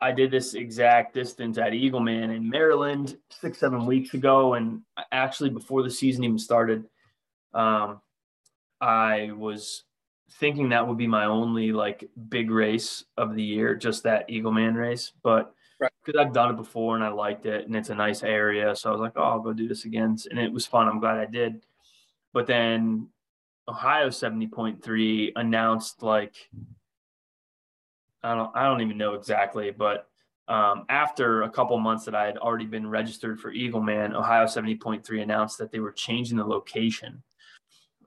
I 0.00 0.12
did 0.12 0.30
this 0.30 0.54
exact 0.54 1.12
distance 1.12 1.58
at 1.58 1.72
Eagleman 1.72 2.34
in 2.34 2.48
Maryland 2.48 3.18
six, 3.28 3.58
seven 3.58 3.84
weeks 3.84 4.14
ago. 4.14 4.54
And 4.54 4.80
actually, 5.12 5.50
before 5.50 5.82
the 5.82 5.90
season 5.90 6.24
even 6.24 6.38
started, 6.38 6.84
um, 7.52 8.00
I 8.80 9.30
was 9.36 9.84
thinking 10.40 10.70
that 10.70 10.88
would 10.88 10.98
be 10.98 11.06
my 11.06 11.26
only 11.26 11.72
like 11.72 12.08
big 12.30 12.50
race 12.50 13.04
of 13.18 13.34
the 13.34 13.42
year, 13.42 13.74
just 13.74 14.04
that 14.04 14.28
Eagleman 14.30 14.74
race. 14.74 15.12
But 15.22 15.54
because 15.78 16.14
right. 16.14 16.26
I've 16.26 16.32
done 16.32 16.50
it 16.50 16.56
before 16.56 16.94
and 16.94 17.04
I 17.04 17.08
liked 17.08 17.46
it 17.46 17.66
and 17.66 17.76
it's 17.76 17.90
a 17.90 17.94
nice 17.94 18.22
area. 18.22 18.74
So 18.76 18.88
I 18.88 18.92
was 18.92 19.00
like, 19.00 19.12
oh, 19.16 19.22
I'll 19.22 19.40
go 19.40 19.52
do 19.52 19.68
this 19.68 19.84
again. 19.84 20.16
And 20.30 20.38
it 20.38 20.52
was 20.52 20.66
fun. 20.66 20.88
I'm 20.88 21.00
glad 21.00 21.18
I 21.18 21.26
did. 21.26 21.64
But 22.32 22.46
then 22.46 23.08
Ohio 23.68 24.08
70.3 24.08 25.32
announced 25.36 26.02
like 26.02 26.34
I 28.22 28.34
don't 28.34 28.50
I 28.54 28.64
don't 28.64 28.80
even 28.80 28.98
know 28.98 29.14
exactly, 29.14 29.70
but 29.70 30.08
um, 30.46 30.84
after 30.88 31.42
a 31.42 31.50
couple 31.50 31.78
months 31.78 32.04
that 32.04 32.14
I 32.14 32.26
had 32.26 32.36
already 32.36 32.66
been 32.66 32.88
registered 32.88 33.40
for 33.40 33.52
Eagleman, 33.52 34.14
Ohio 34.14 34.44
70.3 34.44 35.22
announced 35.22 35.58
that 35.58 35.70
they 35.70 35.80
were 35.80 35.92
changing 35.92 36.36
the 36.36 36.44
location 36.44 37.22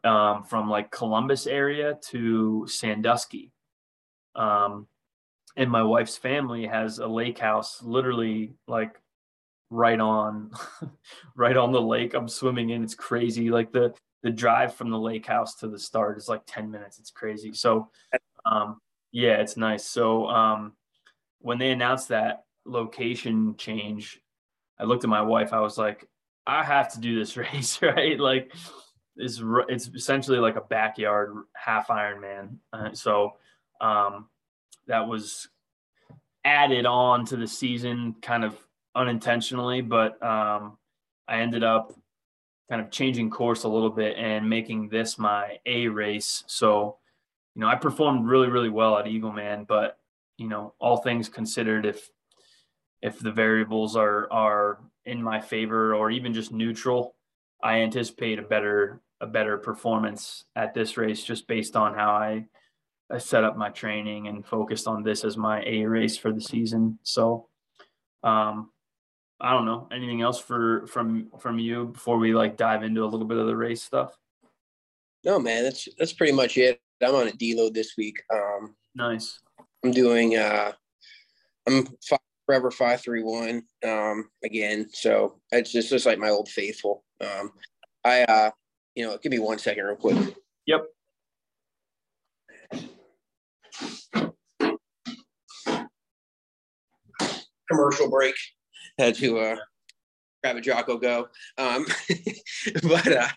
um, 0.03 0.43
from 0.43 0.69
like 0.69 0.91
Columbus 0.91 1.47
area 1.47 1.97
to 2.09 2.65
Sandusky. 2.67 3.51
Um, 4.35 4.87
and 5.57 5.71
my 5.71 5.83
wife's 5.83 6.15
family 6.15 6.67
has 6.67 6.99
a 6.99 7.07
lake 7.07 7.39
house 7.39 7.81
literally 7.81 8.53
like 8.67 9.01
right 9.69 9.99
on 9.99 10.51
right 11.35 11.57
on 11.57 11.71
the 11.71 11.81
lake. 11.81 12.13
I'm 12.13 12.29
swimming 12.29 12.69
in. 12.69 12.83
It's 12.83 12.95
crazy. 12.95 13.49
Like 13.49 13.71
the 13.73 13.93
the 14.23 14.29
drive 14.29 14.75
from 14.75 14.91
the 14.91 14.99
lake 14.99 15.25
house 15.25 15.55
to 15.55 15.67
the 15.67 15.79
start 15.79 16.17
is 16.17 16.29
like 16.29 16.43
10 16.45 16.71
minutes. 16.71 16.99
It's 16.99 17.11
crazy. 17.11 17.53
So 17.53 17.89
um 18.45 18.79
yeah 19.11 19.37
it's 19.41 19.57
nice. 19.57 19.85
So 19.85 20.27
um 20.27 20.73
when 21.39 21.57
they 21.57 21.71
announced 21.71 22.09
that 22.09 22.43
location 22.65 23.55
change 23.57 24.19
i 24.79 24.83
looked 24.83 25.03
at 25.03 25.09
my 25.09 25.21
wife. 25.21 25.53
I 25.53 25.59
was 25.59 25.77
like 25.77 26.07
i 26.45 26.63
have 26.63 26.93
to 26.93 26.99
do 26.99 27.17
this 27.17 27.35
race 27.37 27.81
right? 27.81 28.19
Like 28.19 28.53
it's 29.15 29.41
it's 29.69 29.87
essentially 29.87 30.37
like 30.37 30.55
a 30.55 30.61
backyard 30.61 31.33
half 31.55 31.87
ironman. 31.87 32.57
Uh, 32.71 32.93
so 32.93 33.33
um 33.81 34.27
that 34.87 35.07
was 35.07 35.47
added 36.43 36.85
on 36.85 37.25
to 37.25 37.35
the 37.35 37.47
season 37.47 38.15
kind 38.21 38.43
of 38.43 38.55
unintentionally, 38.95 39.81
but 39.81 40.21
um, 40.23 40.77
I 41.27 41.41
ended 41.41 41.63
up 41.63 41.93
kind 42.69 42.81
of 42.81 42.91
changing 42.91 43.29
course 43.29 43.63
a 43.63 43.69
little 43.69 43.89
bit 43.89 44.17
and 44.17 44.49
making 44.49 44.89
this 44.89 45.17
my 45.17 45.59
A 45.65 45.87
race. 45.87 46.43
So, 46.47 46.97
you 47.55 47.61
know, 47.61 47.67
I 47.67 47.75
performed 47.75 48.27
really, 48.27 48.49
really 48.49 48.69
well 48.69 48.97
at 48.97 49.05
Eagleman, 49.05 49.67
but 49.67 49.97
you 50.37 50.47
know, 50.47 50.73
all 50.79 50.97
things 50.97 51.29
considered, 51.29 51.85
if 51.85 52.09
if 53.01 53.19
the 53.19 53.31
variables 53.31 53.95
are 53.95 54.31
are 54.31 54.79
in 55.05 55.21
my 55.21 55.39
favor 55.39 55.95
or 55.95 56.11
even 56.11 56.33
just 56.33 56.51
neutral, 56.51 57.15
I 57.63 57.81
anticipate 57.81 58.39
a 58.39 58.43
better 58.43 59.01
a 59.19 59.27
better 59.27 59.57
performance 59.57 60.45
at 60.55 60.73
this 60.73 60.95
race 60.95 61.23
just 61.23 61.47
based 61.47 61.75
on 61.75 61.95
how 61.95 62.11
I 62.11 62.45
I 63.11 63.19
set 63.19 63.43
up 63.43 63.55
my 63.55 63.69
training 63.69 64.27
and 64.27 64.45
focused 64.45 64.87
on 64.87 65.03
this 65.03 65.23
as 65.23 65.37
my 65.37 65.63
A 65.65 65.85
race 65.85 66.17
for 66.17 66.31
the 66.31 66.41
season. 66.41 66.99
So, 67.03 67.47
um, 68.23 68.71
I 69.39 69.51
don't 69.51 69.65
know 69.65 69.87
anything 69.91 70.21
else 70.21 70.39
for 70.39 70.87
from 70.87 71.31
from 71.39 71.59
you 71.59 71.87
before 71.87 72.17
we 72.17 72.33
like 72.33 72.57
dive 72.57 72.83
into 72.83 73.03
a 73.03 73.07
little 73.07 73.27
bit 73.27 73.37
of 73.37 73.47
the 73.47 73.55
race 73.55 73.83
stuff. 73.83 74.17
No, 75.23 75.39
man, 75.39 75.63
that's 75.63 75.87
that's 75.97 76.13
pretty 76.13 76.33
much 76.33 76.57
it. 76.57 76.79
I'm 77.01 77.15
on 77.15 77.27
a 77.27 77.31
deload 77.31 77.73
this 77.73 77.93
week. 77.97 78.15
Um, 78.33 78.75
nice. 78.95 79.39
I'm 79.83 79.91
doing. 79.91 80.35
uh 80.37 80.71
I'm 81.67 81.85
five, 82.07 82.19
forever 82.45 82.71
five 82.71 83.01
three 83.01 83.23
one. 83.23 83.63
Um, 83.85 84.29
again, 84.43 84.87
so 84.91 85.39
it's 85.51 85.71
just 85.71 85.89
just 85.89 86.05
like 86.05 86.17
my 86.17 86.29
old 86.29 86.49
faithful. 86.49 87.03
Um, 87.21 87.51
I 88.03 88.23
uh, 88.23 88.51
you 88.95 89.05
know, 89.05 89.17
give 89.21 89.31
me 89.31 89.39
one 89.39 89.59
second, 89.59 89.85
real 89.85 89.95
quick. 89.95 90.35
Yep. 90.65 90.85
Commercial 97.69 98.09
break. 98.09 98.35
Had 98.97 99.15
to 99.15 99.39
uh, 99.39 99.55
grab 100.43 100.57
a 100.57 100.61
Jocko 100.61 100.97
go. 100.97 101.27
Um, 101.57 101.85
but 102.83 103.07
uh, 103.07 103.27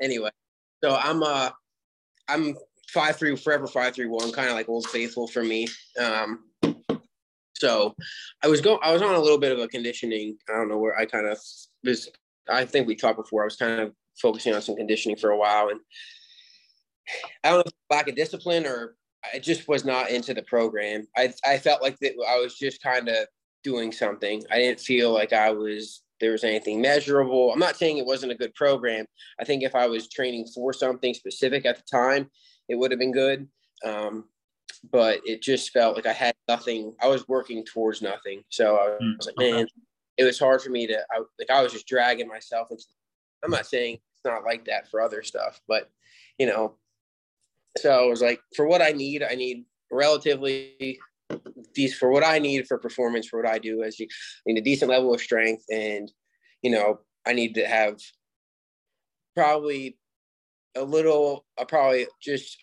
anyway, 0.00 0.30
so 0.82 0.94
I'm 0.94 1.22
uh, 1.22 1.50
I'm 2.28 2.56
five 2.88 3.16
three 3.16 3.36
forever 3.36 3.66
five 3.66 3.94
three 3.94 4.06
one, 4.06 4.32
kind 4.32 4.48
of 4.48 4.54
like 4.54 4.68
old 4.68 4.86
faithful 4.86 5.26
for 5.26 5.42
me. 5.42 5.68
Um, 5.98 6.44
so 7.54 7.94
I 8.44 8.48
was 8.48 8.60
going, 8.60 8.78
I 8.82 8.92
was 8.92 9.00
on 9.00 9.14
a 9.14 9.20
little 9.20 9.38
bit 9.38 9.52
of 9.52 9.58
a 9.58 9.68
conditioning. 9.68 10.36
I 10.48 10.52
don't 10.52 10.68
know 10.68 10.78
where 10.78 10.96
I 10.96 11.06
kind 11.06 11.26
of 11.26 11.38
was. 11.84 12.10
I 12.48 12.64
think 12.64 12.86
we 12.86 12.94
talked 12.94 13.18
before. 13.18 13.42
I 13.42 13.46
was 13.46 13.56
kind 13.56 13.80
of 13.80 13.92
focusing 14.20 14.54
on 14.54 14.62
some 14.62 14.76
conditioning 14.76 15.16
for 15.16 15.30
a 15.30 15.38
while, 15.38 15.68
and 15.68 15.80
I 17.42 17.50
don't 17.50 17.66
know 17.66 17.72
lack 17.90 18.08
of 18.08 18.16
discipline 18.16 18.66
or 18.66 18.96
I 19.34 19.38
just 19.38 19.68
was 19.68 19.84
not 19.84 20.10
into 20.10 20.34
the 20.34 20.42
program. 20.42 21.06
I 21.16 21.32
I 21.44 21.58
felt 21.58 21.82
like 21.82 21.98
that 22.00 22.12
I 22.28 22.38
was 22.38 22.56
just 22.56 22.82
kind 22.82 23.08
of 23.08 23.26
doing 23.64 23.92
something. 23.92 24.42
I 24.50 24.58
didn't 24.58 24.80
feel 24.80 25.12
like 25.12 25.32
I 25.32 25.50
was 25.50 26.02
there 26.20 26.32
was 26.32 26.44
anything 26.44 26.80
measurable. 26.80 27.52
I'm 27.52 27.58
not 27.58 27.76
saying 27.76 27.98
it 27.98 28.06
wasn't 28.06 28.32
a 28.32 28.36
good 28.36 28.54
program. 28.54 29.06
I 29.40 29.44
think 29.44 29.62
if 29.62 29.74
I 29.74 29.86
was 29.86 30.08
training 30.08 30.46
for 30.54 30.72
something 30.72 31.12
specific 31.14 31.66
at 31.66 31.76
the 31.76 31.82
time, 31.90 32.30
it 32.68 32.76
would 32.76 32.90
have 32.90 33.00
been 33.00 33.12
good. 33.12 33.48
Um, 33.84 34.24
but 34.90 35.20
it 35.24 35.42
just 35.42 35.70
felt 35.70 35.96
like 35.96 36.06
I 36.06 36.12
had 36.12 36.34
nothing. 36.48 36.94
I 37.02 37.08
was 37.08 37.28
working 37.28 37.64
towards 37.64 38.02
nothing. 38.02 38.42
So 38.48 38.76
I 38.76 38.96
was 39.18 39.26
like, 39.26 39.34
hmm, 39.36 39.56
man, 39.56 39.66
it 40.16 40.24
was 40.24 40.38
hard 40.38 40.62
for 40.62 40.70
me 40.70 40.86
to. 40.86 40.98
I, 41.10 41.18
like 41.38 41.50
I 41.50 41.62
was 41.62 41.72
just 41.72 41.86
dragging 41.86 42.28
myself 42.28 42.68
into. 42.70 42.84
I'm 43.44 43.50
not 43.50 43.66
saying 43.66 43.94
it's 43.94 44.24
not 44.24 44.44
like 44.44 44.64
that 44.66 44.90
for 44.90 45.00
other 45.00 45.22
stuff, 45.22 45.60
but 45.68 45.90
you 46.38 46.46
know. 46.46 46.76
So 47.78 47.90
I 47.90 48.06
was 48.06 48.22
like, 48.22 48.40
for 48.54 48.66
what 48.66 48.82
I 48.82 48.90
need, 48.90 49.22
I 49.22 49.34
need 49.34 49.64
relatively 49.90 50.98
these 51.74 51.94
for 51.96 52.10
what 52.10 52.24
I 52.24 52.38
need 52.38 52.66
for 52.66 52.78
performance 52.78 53.26
for 53.26 53.42
what 53.42 53.50
I 53.50 53.58
do 53.58 53.82
as 53.82 53.98
you 53.98 54.06
need 54.46 54.58
a 54.58 54.62
decent 54.62 54.90
level 54.90 55.12
of 55.12 55.20
strength 55.20 55.64
and 55.72 56.10
you 56.62 56.70
know 56.70 57.00
I 57.26 57.32
need 57.32 57.54
to 57.56 57.66
have 57.66 57.98
probably 59.34 59.98
a 60.76 60.84
little 60.84 61.44
uh, 61.58 61.64
probably 61.64 62.06
just 62.22 62.62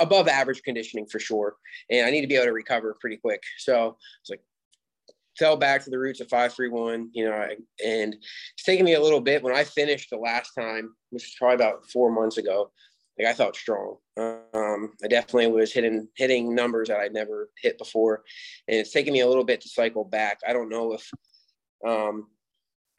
above 0.00 0.28
average 0.28 0.62
conditioning 0.62 1.06
for 1.06 1.18
sure. 1.18 1.56
And 1.90 2.06
I 2.06 2.10
need 2.10 2.22
to 2.22 2.26
be 2.26 2.36
able 2.36 2.46
to 2.46 2.52
recover 2.52 2.96
pretty 3.00 3.18
quick. 3.18 3.42
So 3.58 3.96
it's 4.22 4.30
like 4.30 4.40
fell 5.38 5.56
back 5.56 5.84
to 5.84 5.90
the 5.90 5.98
roots 5.98 6.20
of 6.20 6.28
531 6.28 7.08
you 7.12 7.24
know 7.24 7.32
I, 7.32 7.56
and 7.86 8.14
it's 8.14 8.64
taken 8.64 8.84
me 8.84 8.94
a 8.94 9.00
little 9.00 9.20
bit. 9.20 9.42
When 9.42 9.54
I 9.54 9.64
finished 9.64 10.10
the 10.10 10.16
last 10.16 10.52
time 10.58 10.94
which 11.10 11.24
was 11.24 11.34
probably 11.38 11.54
about 11.54 11.88
four 11.90 12.10
months 12.10 12.36
ago 12.36 12.72
like 13.20 13.30
I 13.30 13.36
felt 13.36 13.56
strong. 13.56 13.96
Um, 14.16 14.92
I 15.04 15.08
definitely 15.08 15.48
was 15.48 15.72
hitting 15.72 16.08
hitting 16.16 16.54
numbers 16.54 16.88
that 16.88 17.00
I'd 17.00 17.12
never 17.12 17.50
hit 17.60 17.78
before, 17.78 18.22
and 18.68 18.78
it's 18.78 18.92
taken 18.92 19.12
me 19.12 19.20
a 19.20 19.28
little 19.28 19.44
bit 19.44 19.60
to 19.62 19.68
cycle 19.68 20.04
back. 20.04 20.40
I 20.46 20.52
don't 20.52 20.68
know 20.70 20.94
if 20.94 21.10
um, 21.86 22.28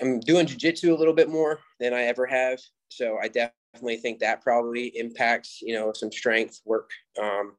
I'm 0.01 0.19
doing 0.19 0.45
jujitsu 0.45 0.91
a 0.91 0.97
little 0.97 1.13
bit 1.13 1.29
more 1.29 1.59
than 1.79 1.93
I 1.93 2.03
ever 2.03 2.25
have, 2.25 2.59
so 2.89 3.17
I 3.21 3.27
definitely 3.29 3.97
think 3.97 4.19
that 4.19 4.41
probably 4.41 4.87
impacts 4.97 5.61
you 5.61 5.73
know 5.73 5.91
some 5.93 6.11
strength 6.11 6.61
work. 6.65 6.91
Um, 7.21 7.53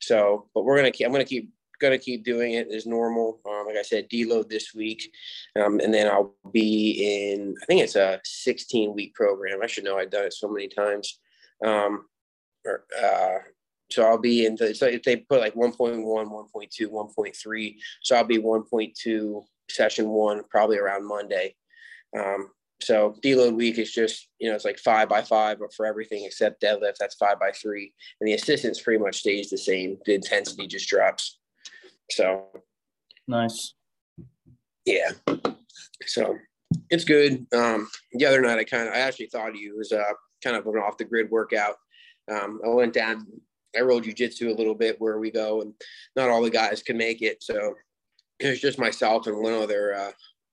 so, 0.00 0.48
but 0.54 0.64
we're 0.64 0.76
gonna 0.76 0.90
keep. 0.90 1.06
I'm 1.06 1.12
gonna 1.12 1.24
keep 1.24 1.50
gonna 1.80 1.98
keep 1.98 2.24
doing 2.24 2.54
it 2.54 2.68
as 2.72 2.86
normal. 2.86 3.40
Um, 3.48 3.66
like 3.66 3.76
I 3.76 3.82
said, 3.82 4.08
deload 4.10 4.48
this 4.48 4.74
week, 4.74 5.12
um, 5.60 5.80
and 5.80 5.92
then 5.92 6.08
I'll 6.08 6.34
be 6.52 7.32
in. 7.32 7.54
I 7.62 7.66
think 7.66 7.82
it's 7.82 7.96
a 7.96 8.20
16 8.24 8.94
week 8.94 9.14
program. 9.14 9.60
I 9.62 9.66
should 9.66 9.84
know. 9.84 9.98
I've 9.98 10.10
done 10.10 10.24
it 10.24 10.34
so 10.34 10.48
many 10.48 10.68
times. 10.68 11.20
Um, 11.64 12.06
or, 12.64 12.84
uh, 13.02 13.38
so 13.90 14.04
I'll 14.04 14.18
be 14.18 14.46
in 14.46 14.56
the, 14.56 14.74
so 14.74 14.86
if 14.86 15.02
they 15.02 15.16
put 15.16 15.40
like 15.40 15.54
1.1, 15.54 16.02
1.2, 16.02 16.88
1.3, 16.88 17.76
so 18.02 18.16
I'll 18.16 18.24
be 18.24 18.38
1.2 18.38 19.42
session 19.70 20.08
one, 20.08 20.42
probably 20.50 20.78
around 20.78 21.06
Monday. 21.06 21.54
Um, 22.16 22.50
so 22.80 23.16
deload 23.22 23.54
week 23.54 23.78
is 23.78 23.92
just, 23.92 24.28
you 24.38 24.48
know, 24.48 24.54
it's 24.54 24.64
like 24.64 24.78
five 24.78 25.08
by 25.08 25.22
five, 25.22 25.58
but 25.58 25.72
for 25.72 25.86
everything 25.86 26.24
except 26.24 26.62
deadlift, 26.62 26.96
that's 26.98 27.14
five 27.14 27.40
by 27.40 27.52
three. 27.52 27.94
And 28.20 28.28
the 28.28 28.34
assistance 28.34 28.80
pretty 28.80 29.02
much 29.02 29.18
stays 29.18 29.50
the 29.50 29.58
same. 29.58 29.98
The 30.04 30.14
intensity 30.14 30.66
just 30.66 30.88
drops. 30.88 31.38
So 32.10 32.44
nice. 33.26 33.74
Yeah. 34.84 35.10
So 36.06 36.36
it's 36.90 37.04
good. 37.04 37.46
Um, 37.54 37.88
the 38.12 38.26
other 38.26 38.42
night 38.42 38.58
I 38.58 38.64
kind 38.64 38.88
of, 38.88 38.94
I 38.94 38.98
actually 38.98 39.26
thought 39.26 39.50
of 39.50 39.56
you 39.56 39.76
was, 39.76 39.92
uh, 39.92 40.12
kind 40.42 40.56
of 40.56 40.66
an 40.66 40.74
off 40.76 40.98
the 40.98 41.04
grid 41.04 41.30
workout. 41.30 41.76
Um, 42.30 42.60
I 42.64 42.68
went 42.68 42.92
down, 42.92 43.26
I 43.76 43.80
rolled 43.80 44.04
jujitsu 44.04 44.48
a 44.48 44.56
little 44.56 44.74
bit 44.74 44.96
where 45.00 45.18
we 45.18 45.30
go, 45.30 45.62
and 45.62 45.74
not 46.16 46.28
all 46.28 46.42
the 46.42 46.50
guys 46.50 46.82
can 46.82 46.96
make 46.96 47.22
it. 47.22 47.42
So 47.42 47.74
it 48.40 48.48
was 48.48 48.60
just 48.60 48.78
myself 48.78 49.26
and 49.26 49.38
one 49.38 49.54
other, 49.54 49.94
uh, 49.94 50.12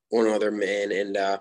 one 0.09 0.27
other 0.27 0.51
man, 0.51 0.91
and 0.91 1.17
uh, 1.17 1.39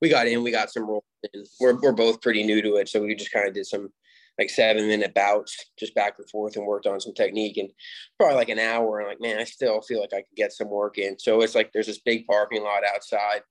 we 0.00 0.08
got 0.08 0.26
in. 0.26 0.42
We 0.42 0.50
got 0.50 0.70
some 0.70 0.86
rolls. 0.86 1.04
And 1.32 1.46
we're 1.58 1.80
we're 1.80 1.92
both 1.92 2.20
pretty 2.20 2.42
new 2.42 2.60
to 2.60 2.76
it, 2.76 2.88
so 2.88 3.00
we 3.00 3.14
just 3.14 3.32
kind 3.32 3.48
of 3.48 3.54
did 3.54 3.66
some 3.66 3.90
like 4.38 4.50
seven 4.50 4.86
minute 4.86 5.14
bouts, 5.14 5.56
just 5.78 5.94
back 5.94 6.14
and 6.18 6.28
forth, 6.28 6.56
and 6.56 6.66
worked 6.66 6.86
on 6.86 7.00
some 7.00 7.14
technique. 7.14 7.56
And 7.56 7.70
probably 8.18 8.36
like 8.36 8.48
an 8.50 8.58
hour, 8.58 8.98
and 8.98 9.08
like, 9.08 9.20
man, 9.20 9.38
I 9.38 9.44
still 9.44 9.80
feel 9.80 10.00
like 10.00 10.12
I 10.12 10.18
could 10.18 10.36
get 10.36 10.52
some 10.52 10.68
work 10.68 10.98
in. 10.98 11.18
So 11.18 11.40
it's 11.40 11.54
like 11.54 11.70
there's 11.72 11.86
this 11.86 12.00
big 12.00 12.26
parking 12.26 12.62
lot 12.62 12.82
outside. 12.84 13.42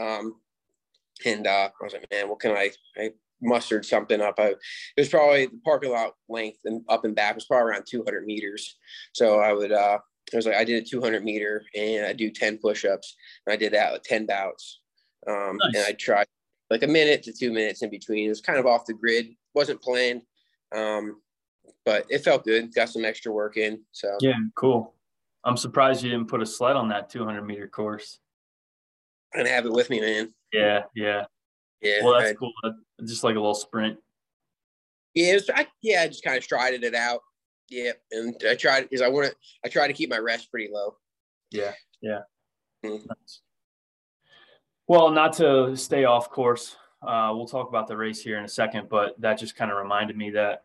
Um, 0.00 0.36
and 1.26 1.46
uh, 1.46 1.68
I 1.68 1.84
was 1.84 1.92
like, 1.92 2.06
man, 2.10 2.28
what 2.28 2.40
can 2.40 2.52
I, 2.52 2.70
I 2.96 3.10
mustered 3.42 3.84
something 3.84 4.20
up. 4.20 4.36
I, 4.38 4.48
it 4.48 4.58
was 4.96 5.08
probably 5.08 5.46
the 5.46 5.60
parking 5.64 5.90
lot 5.90 6.14
length 6.28 6.60
and 6.64 6.82
up 6.88 7.04
and 7.04 7.14
back 7.14 7.34
was 7.34 7.44
probably 7.44 7.70
around 7.70 7.84
200 7.88 8.24
meters. 8.24 8.76
So 9.12 9.40
I 9.40 9.52
would, 9.52 9.72
uh, 9.72 9.98
I 10.32 10.36
was 10.36 10.46
like, 10.46 10.56
I 10.56 10.64
did 10.64 10.82
a 10.82 10.86
200 10.86 11.24
meter 11.24 11.64
and 11.74 12.06
I 12.06 12.12
do 12.12 12.30
10 12.30 12.58
push-ups. 12.58 13.16
And 13.46 13.52
I 13.52 13.56
did 13.56 13.72
that 13.72 13.92
with 13.92 14.02
10 14.02 14.26
bouts. 14.26 14.80
Um, 15.26 15.58
nice. 15.58 15.74
And 15.74 15.84
I 15.86 15.92
tried 15.92 16.26
like 16.70 16.82
a 16.82 16.88
minute 16.88 17.22
to 17.24 17.32
two 17.32 17.52
minutes 17.52 17.82
in 17.82 17.90
between. 17.90 18.26
It 18.26 18.30
was 18.30 18.40
kind 18.40 18.58
of 18.58 18.66
off 18.66 18.86
the 18.86 18.94
grid, 18.94 19.28
wasn't 19.54 19.82
planned, 19.82 20.22
um, 20.74 21.20
but 21.84 22.06
it 22.08 22.24
felt 22.24 22.44
good. 22.44 22.74
Got 22.74 22.88
some 22.88 23.04
extra 23.04 23.30
work 23.30 23.56
in. 23.56 23.82
So 23.92 24.16
yeah, 24.20 24.38
cool. 24.56 24.94
I'm 25.44 25.56
surprised 25.56 26.02
you 26.02 26.10
didn't 26.10 26.28
put 26.28 26.40
a 26.40 26.46
sled 26.46 26.76
on 26.76 26.88
that 26.88 27.10
200 27.10 27.42
meter 27.42 27.68
course. 27.68 28.20
I 29.34 29.38
didn't 29.38 29.50
have 29.50 29.66
it 29.66 29.72
with 29.72 29.90
me, 29.90 30.00
man. 30.00 30.32
Yeah, 30.52 30.82
yeah, 30.94 31.24
yeah. 31.82 32.02
Well, 32.02 32.18
that's 32.18 32.30
I, 32.30 32.34
cool. 32.34 32.52
Just 33.04 33.24
like 33.24 33.36
a 33.36 33.40
little 33.40 33.54
sprint. 33.54 33.98
Yeah, 35.14 35.34
was, 35.34 35.50
I, 35.54 35.66
yeah. 35.82 36.02
I 36.02 36.08
just 36.08 36.24
kind 36.24 36.38
of 36.38 36.44
strided 36.44 36.84
it 36.84 36.94
out. 36.94 37.20
Yeah, 37.68 37.92
and 38.10 38.34
I 38.48 38.54
tried 38.54 38.82
because 38.82 39.02
I 39.02 39.08
want 39.08 39.28
to. 39.28 39.36
I 39.64 39.68
try 39.68 39.86
to 39.86 39.92
keep 39.92 40.10
my 40.10 40.18
rest 40.18 40.50
pretty 40.50 40.72
low. 40.72 40.96
Yeah, 41.50 41.72
yeah. 42.00 42.20
Mm-hmm. 42.84 43.06
Well, 44.88 45.10
not 45.10 45.32
to 45.34 45.76
stay 45.76 46.04
off 46.04 46.30
course. 46.30 46.76
Uh, 47.06 47.32
we'll 47.34 47.46
talk 47.46 47.68
about 47.68 47.88
the 47.88 47.96
race 47.96 48.22
here 48.22 48.38
in 48.38 48.44
a 48.44 48.48
second, 48.48 48.88
but 48.88 49.20
that 49.20 49.38
just 49.38 49.56
kind 49.56 49.70
of 49.70 49.78
reminded 49.78 50.16
me 50.16 50.30
that, 50.30 50.64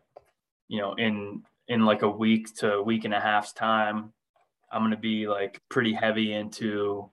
you 0.68 0.80
know, 0.80 0.94
in 0.94 1.42
in 1.68 1.84
like 1.84 2.02
a 2.02 2.08
week 2.08 2.54
to 2.56 2.74
a 2.74 2.82
week 2.82 3.04
and 3.04 3.14
a 3.14 3.20
half's 3.20 3.52
time, 3.52 4.12
I'm 4.70 4.82
going 4.82 4.90
to 4.90 4.96
be 4.96 5.26
like 5.28 5.60
pretty 5.68 5.92
heavy 5.92 6.32
into 6.32 7.10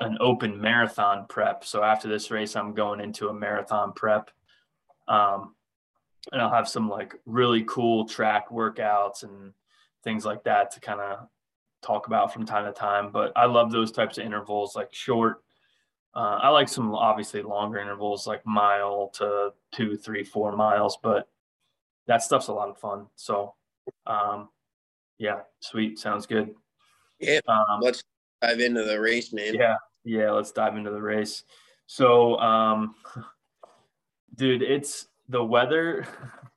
an 0.00 0.16
open 0.20 0.60
marathon 0.60 1.26
prep. 1.28 1.64
So 1.64 1.84
after 1.84 2.08
this 2.08 2.30
race, 2.30 2.56
I'm 2.56 2.74
going 2.74 3.00
into 3.00 3.28
a 3.28 3.34
marathon 3.34 3.92
prep. 3.92 4.30
Um, 5.06 5.54
and 6.32 6.40
I'll 6.40 6.52
have 6.52 6.68
some 6.68 6.88
like 6.88 7.14
really 7.26 7.64
cool 7.64 8.06
track 8.06 8.50
workouts 8.50 9.22
and 9.22 9.52
things 10.02 10.24
like 10.24 10.44
that 10.44 10.72
to 10.72 10.80
kind 10.80 11.00
of 11.00 11.28
talk 11.82 12.06
about 12.06 12.32
from 12.32 12.46
time 12.46 12.64
to 12.64 12.72
time. 12.72 13.10
But 13.12 13.32
I 13.36 13.46
love 13.46 13.70
those 13.70 13.92
types 13.92 14.18
of 14.18 14.24
intervals, 14.24 14.74
like 14.74 14.92
short. 14.92 15.42
Uh, 16.14 16.38
I 16.42 16.48
like 16.48 16.68
some 16.68 16.94
obviously 16.94 17.42
longer 17.42 17.78
intervals, 17.78 18.26
like 18.26 18.44
mile 18.44 19.10
to 19.14 19.52
two, 19.72 19.96
three, 19.96 20.24
four 20.24 20.56
miles, 20.56 20.98
but 21.02 21.28
that 22.06 22.22
stuff's 22.22 22.48
a 22.48 22.52
lot 22.52 22.68
of 22.68 22.78
fun. 22.78 23.06
So, 23.16 23.54
um, 24.06 24.48
yeah, 25.18 25.40
sweet. 25.60 25.98
Sounds 25.98 26.26
good. 26.26 26.54
Yeah. 27.20 27.40
Um, 27.46 27.80
let's 27.80 28.02
dive 28.42 28.60
into 28.60 28.84
the 28.84 29.00
race, 29.00 29.32
man. 29.32 29.54
Yeah. 29.54 29.76
Yeah. 30.04 30.30
Let's 30.32 30.52
dive 30.52 30.76
into 30.76 30.90
the 30.90 31.02
race. 31.02 31.44
So, 31.86 32.38
um, 32.38 32.94
dude, 34.36 34.62
it's 34.62 35.08
the 35.28 35.42
weather 35.42 36.06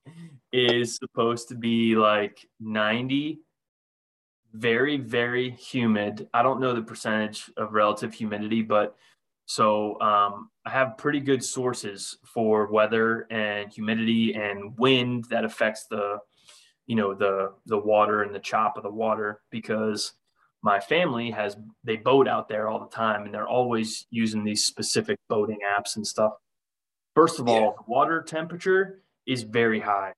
is 0.51 0.95
supposed 0.95 1.47
to 1.49 1.55
be 1.55 1.95
like 1.95 2.47
90 2.59 3.39
very 4.53 4.97
very 4.97 5.49
humid 5.51 6.27
i 6.33 6.43
don't 6.43 6.61
know 6.61 6.73
the 6.73 6.81
percentage 6.81 7.49
of 7.57 7.73
relative 7.73 8.13
humidity 8.13 8.61
but 8.61 8.95
so 9.45 9.99
um, 9.99 10.49
i 10.65 10.69
have 10.69 10.97
pretty 10.97 11.19
good 11.19 11.43
sources 11.43 12.17
for 12.23 12.71
weather 12.71 13.25
and 13.31 13.71
humidity 13.73 14.35
and 14.35 14.77
wind 14.77 15.25
that 15.25 15.43
affects 15.43 15.87
the 15.87 16.19
you 16.85 16.95
know 16.95 17.15
the 17.15 17.51
the 17.65 17.77
water 17.77 18.21
and 18.21 18.33
the 18.33 18.39
chop 18.39 18.77
of 18.77 18.83
the 18.83 18.89
water 18.89 19.41
because 19.49 20.13
my 20.63 20.79
family 20.79 21.29
has 21.29 21.57
they 21.83 21.97
boat 21.97 22.27
out 22.27 22.47
there 22.47 22.69
all 22.69 22.79
the 22.79 22.95
time 22.95 23.25
and 23.25 23.33
they're 23.33 23.47
always 23.47 24.07
using 24.09 24.43
these 24.43 24.65
specific 24.65 25.19
boating 25.27 25.59
apps 25.77 25.97
and 25.97 26.07
stuff. 26.07 26.33
First 27.15 27.39
of 27.39 27.47
all 27.47 27.75
the 27.77 27.91
water 27.91 28.23
temperature 28.23 29.01
is 29.27 29.43
very 29.43 29.79
high. 29.79 30.13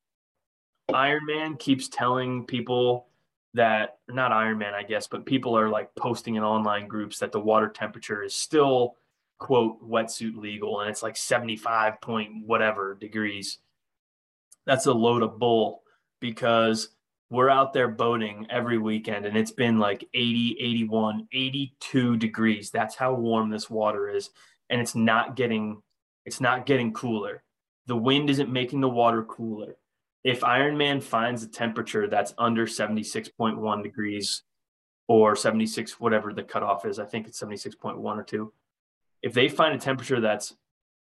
Ironman 0.91 1.57
keeps 1.57 1.89
telling 1.89 2.45
people 2.45 3.07
that 3.55 3.97
not 4.07 4.31
Ironman, 4.31 4.73
I 4.73 4.83
guess, 4.83 5.07
but 5.07 5.25
people 5.25 5.58
are 5.58 5.67
like 5.67 5.93
posting 5.95 6.36
in 6.36 6.43
online 6.43 6.88
groups 6.88 7.17
that 7.19 7.31
the 7.31 7.39
water 7.39 7.67
temperature 7.67 8.23
is 8.23 8.36
still 8.36 8.95
quote 9.39 9.84
wetsuit 9.84 10.38
legal 10.38 10.79
and 10.79 10.89
it's 10.89 11.03
like 11.03 11.17
75 11.17 11.99
point 12.01 12.45
whatever 12.45 12.93
degrees. 12.93 13.58
That's 14.67 14.86
a 14.86 14.93
load 14.93 15.23
of 15.23 15.39
bull 15.39 15.81
because 16.19 16.89
we're 17.29 17.49
out 17.49 17.73
there 17.73 17.88
boating 17.88 18.47
every 18.49 18.77
weekend 18.77 19.25
and 19.25 19.35
it's 19.35 19.51
been 19.51 19.79
like 19.79 20.07
80, 20.13 20.57
81, 20.59 21.27
82 21.31 22.17
degrees. 22.17 22.69
That's 22.69 22.95
how 22.95 23.13
warm 23.13 23.49
this 23.49 23.69
water 23.69 24.09
is. 24.09 24.29
And 24.69 24.79
it's 24.81 24.95
not 24.95 25.35
getting 25.35 25.81
it's 26.25 26.41
not 26.41 26.65
getting 26.65 26.91
cooler. 26.91 27.43
The 27.85 27.95
wind 27.95 28.29
isn't 28.31 28.51
making 28.51 28.81
the 28.81 28.89
water 28.89 29.23
cooler 29.23 29.75
if 30.25 30.41
Ironman 30.41 31.03
finds 31.03 31.43
a 31.43 31.47
temperature 31.47 32.07
that's 32.07 32.33
under 32.39 32.65
76.1 32.65 33.83
degrees 33.83 34.41
or 35.07 35.35
76, 35.35 35.99
whatever 35.99 36.33
the 36.33 36.41
cutoff 36.41 36.83
is, 36.83 36.97
I 36.97 37.05
think 37.05 37.27
it's 37.27 37.39
76.1 37.39 37.99
or 38.03 38.23
two. 38.23 38.51
If 39.21 39.33
they 39.33 39.47
find 39.47 39.75
a 39.75 39.77
temperature 39.77 40.19
that's 40.19 40.55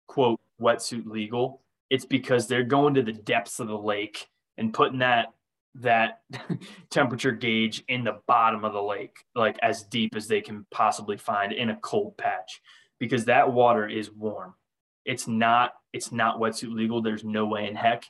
quote 0.05 0.39
wetsuit 0.61 1.07
legal, 1.07 1.63
it's 1.89 2.05
because 2.05 2.45
they're 2.45 2.63
going 2.63 2.93
to 2.93 3.01
the 3.01 3.11
depths 3.11 3.59
of 3.59 3.67
the 3.67 3.77
lake 3.77 4.27
and 4.55 4.71
putting 4.71 4.99
that 4.99 5.33
that 5.81 6.21
temperature 6.89 7.31
gauge 7.31 7.83
in 7.87 8.03
the 8.03 8.19
bottom 8.27 8.65
of 8.65 8.73
the 8.73 8.81
lake, 8.81 9.17
like 9.35 9.57
as 9.61 9.83
deep 9.83 10.15
as 10.15 10.27
they 10.27 10.41
can 10.41 10.65
possibly 10.71 11.17
find 11.17 11.53
in 11.53 11.69
a 11.69 11.77
cold 11.77 12.17
patch, 12.17 12.61
because 12.99 13.25
that 13.25 13.51
water 13.51 13.87
is 13.87 14.11
warm. 14.11 14.53
It's 15.05 15.27
not 15.27 15.73
it's 15.93 16.11
not 16.11 16.39
wetsuit 16.39 16.73
legal. 16.73 17.01
There's 17.01 17.23
no 17.23 17.45
way 17.45 17.67
in 17.67 17.75
heck 17.75 18.05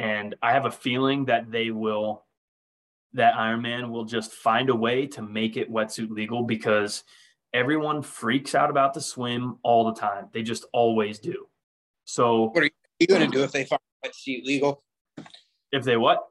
and 0.00 0.34
I 0.40 0.52
have 0.52 0.64
a 0.64 0.70
feeling 0.70 1.26
that 1.26 1.50
they 1.50 1.70
will, 1.70 2.24
that 3.12 3.34
Ironman 3.34 3.90
will 3.90 4.06
just 4.06 4.32
find 4.32 4.70
a 4.70 4.74
way 4.74 5.06
to 5.08 5.20
make 5.20 5.58
it 5.58 5.70
wetsuit 5.70 6.10
legal 6.10 6.42
because 6.42 7.04
everyone 7.52 8.00
freaks 8.00 8.54
out 8.54 8.70
about 8.70 8.94
the 8.94 9.02
swim 9.02 9.58
all 9.62 9.84
the 9.84 10.00
time. 10.00 10.28
They 10.32 10.42
just 10.42 10.64
always 10.72 11.18
do. 11.18 11.46
So, 12.06 12.44
what 12.44 12.64
are 12.64 12.70
you 12.98 13.06
going 13.06 13.30
to 13.30 13.36
do 13.36 13.44
if 13.44 13.52
they 13.52 13.64
find 13.66 13.80
wetsuit 14.02 14.46
legal? 14.46 14.82
If 15.70 15.84
they 15.84 15.98
what? 15.98 16.29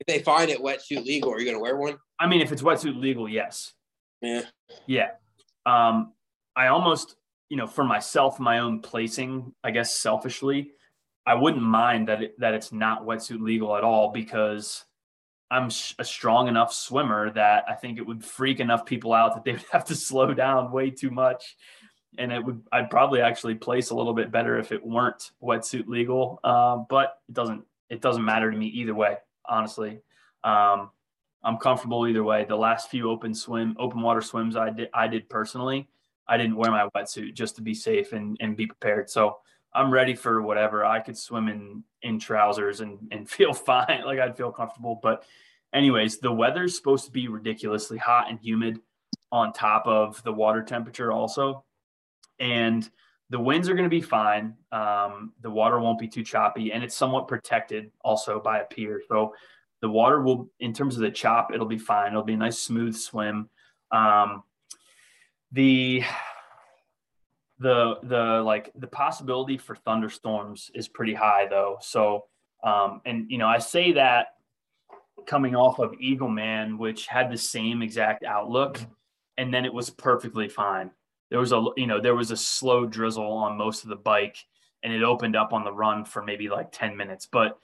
If 0.00 0.06
they 0.06 0.20
find 0.20 0.50
it 0.50 0.60
wetsuit 0.60 1.04
legal, 1.04 1.32
are 1.32 1.38
you 1.38 1.44
going 1.44 1.56
to 1.56 1.62
wear 1.62 1.76
one? 1.76 1.98
I 2.20 2.26
mean, 2.26 2.40
if 2.40 2.52
it's 2.52 2.62
wetsuit 2.62 2.98
legal, 3.00 3.28
yes. 3.28 3.72
Yeah. 4.20 4.42
Yeah. 4.86 5.10
Um, 5.66 6.12
I 6.56 6.68
almost, 6.68 7.16
you 7.48 7.56
know, 7.56 7.66
for 7.66 7.84
myself, 7.84 8.40
my 8.40 8.58
own 8.58 8.80
placing, 8.80 9.52
I 9.62 9.70
guess 9.70 9.96
selfishly, 9.96 10.72
I 11.26 11.34
wouldn't 11.34 11.62
mind 11.62 12.08
that 12.08 12.22
it, 12.22 12.40
that 12.40 12.54
it's 12.54 12.72
not 12.72 13.04
wetsuit 13.04 13.40
legal 13.40 13.76
at 13.76 13.84
all 13.84 14.10
because 14.12 14.84
I'm 15.50 15.70
a 15.98 16.04
strong 16.04 16.48
enough 16.48 16.72
swimmer 16.72 17.30
that 17.32 17.64
I 17.68 17.74
think 17.74 17.98
it 17.98 18.06
would 18.06 18.24
freak 18.24 18.60
enough 18.60 18.84
people 18.84 19.12
out 19.12 19.34
that 19.34 19.44
they 19.44 19.52
would 19.52 19.64
have 19.72 19.84
to 19.86 19.94
slow 19.94 20.34
down 20.34 20.72
way 20.72 20.90
too 20.90 21.10
much. 21.10 21.56
And 22.16 22.32
it 22.32 22.44
would, 22.44 22.62
I'd 22.72 22.90
probably 22.90 23.20
actually 23.20 23.54
place 23.54 23.90
a 23.90 23.94
little 23.94 24.14
bit 24.14 24.32
better 24.32 24.58
if 24.58 24.72
it 24.72 24.84
weren't 24.84 25.30
wetsuit 25.42 25.86
legal. 25.86 26.40
Uh, 26.42 26.78
but 26.88 27.18
it 27.28 27.34
doesn't, 27.34 27.64
it 27.90 28.00
doesn't 28.00 28.24
matter 28.24 28.50
to 28.50 28.56
me 28.56 28.66
either 28.66 28.94
way, 28.94 29.16
honestly. 29.48 30.00
Um, 30.44 30.90
I'm 31.42 31.56
comfortable 31.56 32.06
either 32.06 32.24
way. 32.24 32.44
The 32.44 32.56
last 32.56 32.90
few 32.90 33.10
open 33.10 33.34
swim, 33.34 33.76
open 33.78 34.02
water 34.02 34.20
swims 34.20 34.56
I 34.56 34.70
did, 34.70 34.88
I 34.92 35.06
did 35.08 35.28
personally, 35.28 35.88
I 36.26 36.36
didn't 36.36 36.56
wear 36.56 36.70
my 36.70 36.88
wetsuit 36.96 37.34
just 37.34 37.56
to 37.56 37.62
be 37.62 37.74
safe 37.74 38.12
and, 38.12 38.36
and 38.40 38.56
be 38.56 38.66
prepared. 38.66 39.08
So 39.08 39.38
I'm 39.72 39.90
ready 39.90 40.14
for 40.14 40.42
whatever. 40.42 40.84
I 40.84 41.00
could 41.00 41.16
swim 41.16 41.48
in 41.48 41.84
in 42.02 42.18
trousers 42.18 42.80
and 42.80 42.98
and 43.10 43.28
feel 43.30 43.52
fine. 43.52 44.02
Like 44.04 44.18
I'd 44.18 44.36
feel 44.36 44.52
comfortable. 44.52 44.98
But 45.02 45.24
anyways, 45.72 46.18
the 46.18 46.32
weather's 46.32 46.76
supposed 46.76 47.04
to 47.06 47.12
be 47.12 47.28
ridiculously 47.28 47.98
hot 47.98 48.30
and 48.30 48.38
humid 48.40 48.80
on 49.30 49.52
top 49.52 49.86
of 49.86 50.22
the 50.22 50.32
water 50.32 50.62
temperature 50.62 51.12
also. 51.12 51.64
And 52.40 52.88
the 53.30 53.38
winds 53.38 53.68
are 53.68 53.74
going 53.74 53.84
to 53.84 53.90
be 53.90 54.00
fine. 54.00 54.54
Um, 54.72 55.32
the 55.42 55.50
water 55.50 55.78
won't 55.78 55.98
be 55.98 56.08
too 56.08 56.24
choppy, 56.24 56.72
and 56.72 56.82
it's 56.82 56.94
somewhat 56.94 57.28
protected 57.28 57.90
also 58.02 58.40
by 58.40 58.60
a 58.60 58.64
pier. 58.64 59.02
So 59.08 59.34
the 59.80 59.88
water 59.88 60.22
will, 60.22 60.50
in 60.60 60.72
terms 60.72 60.96
of 60.96 61.02
the 61.02 61.10
chop, 61.10 61.52
it'll 61.52 61.66
be 61.66 61.78
fine. 61.78 62.12
It'll 62.12 62.22
be 62.22 62.34
a 62.34 62.38
nice 62.38 62.58
smooth 62.58 62.96
swim. 62.96 63.48
Um, 63.90 64.42
the 65.52 66.02
the 67.58 67.96
the 68.02 68.42
like 68.44 68.70
the 68.76 68.86
possibility 68.86 69.58
for 69.58 69.74
thunderstorms 69.74 70.70
is 70.74 70.88
pretty 70.88 71.14
high 71.14 71.46
though. 71.48 71.78
So 71.80 72.26
um, 72.62 73.00
and 73.04 73.30
you 73.30 73.38
know 73.38 73.46
I 73.46 73.58
say 73.58 73.92
that 73.92 74.28
coming 75.26 75.54
off 75.54 75.78
of 75.78 75.92
Eagleman, 75.92 76.78
which 76.78 77.06
had 77.06 77.30
the 77.30 77.36
same 77.36 77.82
exact 77.82 78.24
outlook, 78.24 78.80
and 79.36 79.52
then 79.52 79.64
it 79.64 79.72
was 79.72 79.90
perfectly 79.90 80.48
fine. 80.48 80.90
There 81.30 81.38
was 81.38 81.52
a 81.52 81.64
you 81.76 81.86
know 81.86 82.00
there 82.00 82.14
was 82.14 82.30
a 82.30 82.36
slow 82.36 82.86
drizzle 82.86 83.30
on 83.32 83.58
most 83.58 83.84
of 83.84 83.90
the 83.90 83.96
bike, 83.96 84.36
and 84.82 84.92
it 84.92 85.02
opened 85.02 85.36
up 85.36 85.52
on 85.52 85.64
the 85.64 85.72
run 85.72 86.04
for 86.04 86.22
maybe 86.22 86.48
like 86.48 86.72
ten 86.72 86.96
minutes, 86.96 87.26
but 87.30 87.58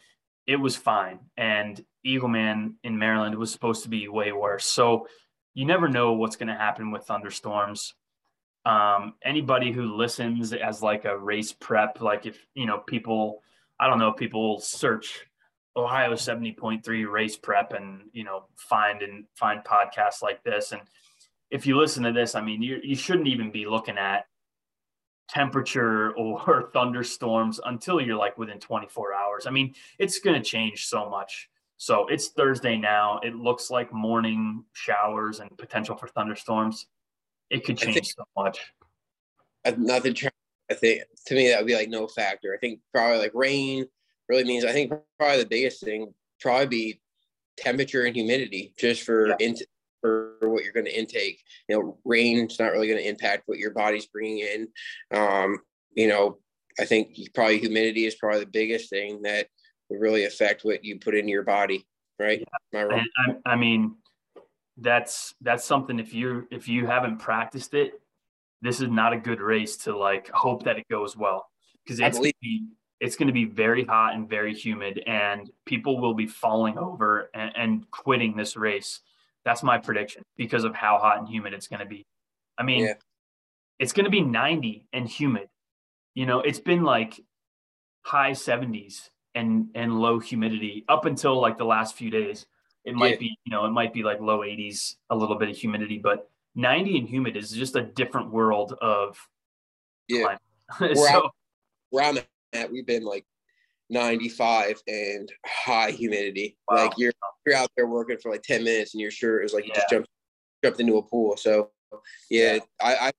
it 0.47 0.57
was 0.57 0.77
fine. 0.77 1.21
And 1.37 1.83
Eagleman 2.07 2.75
in 2.85 2.99
Maryland 2.99 3.35
was 3.37 3.51
supposed 3.51 3.83
to 3.85 3.89
be 3.89 4.09
way 4.09 4.33
worse. 4.33 4.67
So 4.67 5.09
you 5.55 5.65
never 5.65 5.89
know 5.89 6.13
what's 6.13 6.37
going 6.37 6.49
to 6.49 6.55
happen 6.55 6.91
with 6.91 7.05
thunderstorms 7.05 7.95
um, 8.67 9.15
anybody 9.23 9.73
who 9.73 9.95
listens 9.95 10.53
as 10.53 10.83
like 10.83 11.05
a 11.05 11.19
race 11.19 11.53
prep, 11.53 12.01
like 12.01 12.27
if 12.27 12.39
you 12.55 12.67
know 12.67 12.79
people 12.79 13.43
I 13.79 13.89
don't 13.89 13.99
know, 13.99 14.09
if 14.09 14.17
people 14.17 14.61
search 14.61 15.27
Ohio 15.77 16.13
70.3 16.13 17.11
race 17.11 17.37
prep 17.37 17.73
and, 17.73 18.03
you 18.13 18.23
know, 18.23 18.45
find 18.57 19.03
and 19.03 19.25
find 19.35 19.65
podcasts 19.65 20.23
like 20.23 20.43
this. 20.45 20.73
And 20.73 20.81
if 21.55 21.67
you 21.67 21.79
listen 21.79 22.03
to 22.03 22.11
this, 22.11 22.35
I 22.35 22.41
mean, 22.41 22.63
you, 22.63 22.81
you 22.83 22.97
shouldn't 22.97 23.29
even 23.29 23.53
be 23.53 23.65
looking 23.65 23.97
at 23.97 24.27
temperature 25.29 26.11
or 26.17 26.71
thunderstorms 26.75 27.61
until 27.65 28.01
you're 28.01 28.17
like 28.17 28.37
within 28.37 28.59
24 28.59 29.15
hours. 29.15 29.47
I 29.47 29.51
mean, 29.51 29.73
it's 30.01 30.19
going 30.19 30.35
to 30.35 30.43
change 30.43 30.87
so 30.87 31.09
much. 31.09 31.49
So 31.77 32.09
it's 32.09 32.31
Thursday 32.31 32.77
now. 32.77 33.21
It 33.23 33.37
looks 33.37 33.71
like 33.71 33.93
morning 33.93 34.65
showers 34.73 35.39
and 35.39 35.57
potential 35.57 35.97
for 35.97 36.09
thunderstorms. 36.09 36.87
It 37.51 37.65
could 37.65 37.79
change 37.79 37.95
think, 37.95 38.07
so 38.07 38.25
much. 38.37 38.59
Nothing. 39.79 40.17
I 40.69 40.75
think 40.75 41.03
to 41.27 41.35
me 41.37 41.51
that 41.51 41.59
would 41.61 41.69
be 41.69 41.77
like 41.77 41.89
no 41.89 42.09
factor. 42.09 42.53
I 42.53 42.59
think 42.59 42.81
probably 42.93 43.19
like 43.19 43.33
rain 43.33 43.87
really 44.29 44.43
means. 44.43 44.65
I 44.65 44.73
think 44.73 44.93
probably 45.21 45.39
the 45.39 45.49
biggest 45.49 45.85
thing 45.85 46.13
probably 46.41 46.67
be 46.67 47.01
temperature 47.57 48.07
and 48.07 48.17
humidity 48.17 48.73
just 48.77 49.03
for 49.03 49.29
yeah. 49.29 49.37
in, 49.39 49.57
what 50.41 50.65
you're 50.65 50.73
going 50.73 50.87
to 50.87 50.99
intake. 50.99 51.43
You 51.69 51.77
know, 51.77 51.99
rain's 52.05 52.59
not 52.59 52.73
really 52.73 52.89
going 52.89 53.03
to 53.03 53.09
impact 53.09 53.45
what 53.47 53.59
your 53.59 53.71
body's 53.71 54.07
bringing 54.07 54.39
in. 54.39 54.69
Um, 55.17 55.59
you 55.95 56.09
know, 56.09 56.39
I 56.79 56.85
think 56.85 57.17
probably 57.35 57.59
humidity 57.59 58.07
is 58.07 58.15
probably 58.15 58.41
the 58.41 58.47
biggest 58.47 58.91
thing 58.91 59.23
that 59.23 59.49
would 59.89 60.01
really 60.01 60.25
affect 60.25 60.65
what 60.65 60.85
you 60.85 60.99
put 60.99 61.15
into 61.15 61.31
your 61.31 61.45
body, 61.45 61.87
right? 62.19 62.45
Yeah. 62.73 62.87
I, 62.91 62.97
I, 62.97 63.53
I 63.53 63.57
mean, 63.57 63.97
that's 64.77 65.35
that's 65.41 65.65
something. 65.65 66.01
If 66.01 66.13
you 66.13 66.49
if 66.51 66.69
you 66.69 66.87
haven't 66.87 67.19
practiced 67.19 67.75
it, 67.75 68.01
this 68.61 68.81
is 68.81 68.89
not 68.89 69.13
a 69.13 69.19
good 69.19 69.41
race 69.41 69.77
to 69.79 69.97
like 69.97 70.29
hope 70.31 70.65
that 70.65 70.79
it 70.79 70.89
goes 70.89 71.17
well 71.17 71.47
because 71.85 72.01
it's 72.01 72.19
gonna 72.19 72.33
be, 72.41 72.67
it's 73.01 73.17
going 73.17 73.27
to 73.27 73.33
be 73.33 73.45
very 73.45 73.85
hot 73.85 74.15
and 74.15 74.29
very 74.29 74.55
humid, 74.55 75.03
and 75.07 75.51
people 75.67 76.01
will 76.01 76.15
be 76.15 76.27
falling 76.27 76.79
over 76.79 77.31
and, 77.35 77.53
and 77.57 77.91
quitting 77.91 78.37
this 78.37 78.57
race. 78.57 79.01
That's 79.45 79.63
my 79.63 79.79
prediction 79.79 80.23
because 80.37 80.65
of 80.65 80.75
how 80.75 80.99
hot 80.99 81.19
and 81.19 81.29
humid 81.29 81.53
it's 81.53 81.69
going 81.69 81.81
to 81.81 81.87
be. 81.87 82.07
I 82.59 82.63
mean, 82.63 82.85
yeah. 82.85 82.95
it's 83.79 83.93
going 83.93 84.05
to 84.05 84.11
be 84.11 84.21
90 84.21 84.87
and 84.93 85.09
humid. 85.09 85.49
You 86.15 86.27
know, 86.27 86.41
it's 86.41 86.61
been 86.61 86.83
like 86.83 87.21
high 88.03 88.33
70s 88.33 89.09
and 89.35 89.69
and 89.75 89.99
low 89.99 90.21
humidity 90.21 90.85
up 90.89 91.07
until 91.07 91.41
like 91.41 91.59
the 91.59 91.65
last 91.65 91.97
few 91.97 92.11
days. 92.11 92.47
It 92.85 92.95
might 92.95 93.13
yeah. 93.13 93.19
be, 93.19 93.39
you 93.45 93.51
know, 93.51 93.65
it 93.65 93.71
might 93.71 93.93
be 93.93 94.03
like 94.03 94.21
low 94.21 94.41
80s, 94.41 94.97
a 95.11 95.17
little 95.17 95.39
bit 95.39 95.49
of 95.49 95.57
humidity, 95.57 95.99
but 95.99 96.29
90 96.55 96.99
and 96.99 97.09
humid 97.09 97.37
is 97.37 97.51
just 97.51 97.77
a 97.77 97.83
different 97.83 98.31
world 98.31 98.75
of 98.81 99.19
yeah. 100.09 100.37
where, 100.79 100.95
so, 100.95 101.31
where 101.91 102.05
I'm 102.05 102.19
at, 102.53 102.71
we've 102.71 102.87
been 102.87 103.05
like 103.05 103.25
95 103.91 104.83
and 104.87 105.31
high 105.47 105.91
humidity. 105.91 106.57
Wow. 106.69 106.85
Like 106.85 106.93
you're 106.97 107.13
you're 107.47 107.57
out 107.57 107.71
there 107.77 107.87
working 107.87 108.19
for 108.19 108.31
like 108.31 108.43
10 108.43 108.65
minutes 108.65 108.95
and 108.95 109.01
your 109.01 109.11
shirt 109.11 109.45
is 109.45 109.53
like 109.53 109.65
you 109.65 109.71
yeah. 109.75 109.81
just 109.81 109.91
jumped 109.91 110.09
jumped 110.65 110.81
into 110.81 110.97
a 110.97 111.03
pool. 111.03 111.37
So 111.37 111.71
yeah, 112.31 112.55
yeah. 112.55 112.59
I, 112.81 112.97
I 113.09 113.13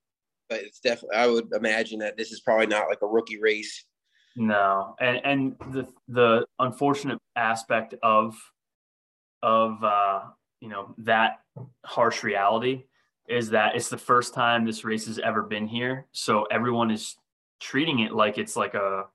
but 0.49 0.61
it's 0.61 0.79
definitely 0.79 1.17
I 1.17 1.27
would 1.27 1.51
imagine 1.53 1.99
that 1.99 2.17
this 2.17 2.31
is 2.31 2.41
probably 2.41 2.67
not 2.67 2.89
like 2.89 2.99
a 3.01 3.07
rookie 3.07 3.39
race 3.39 3.85
no, 4.35 4.95
and 4.99 5.21
and 5.23 5.55
the 5.73 5.87
the 6.09 6.45
unfortunate 6.59 7.19
aspect 7.35 7.95
of 8.03 8.35
of 9.41 9.81
uh, 9.83 10.21
you 10.59 10.67
know 10.67 10.93
that 10.99 11.39
harsh 11.85 12.23
reality 12.23 12.83
is 13.29 13.49
that 13.51 13.75
it's 13.75 13.89
the 13.89 13.97
first 13.97 14.33
time 14.33 14.65
this 14.65 14.83
race 14.83 15.07
has 15.07 15.19
ever 15.19 15.41
been 15.41 15.67
here, 15.67 16.07
so 16.11 16.43
everyone 16.51 16.91
is 16.91 17.15
treating 17.61 17.99
it 17.99 18.13
like 18.13 18.37
it's 18.37 18.57
like 18.57 18.73
a 18.73 19.05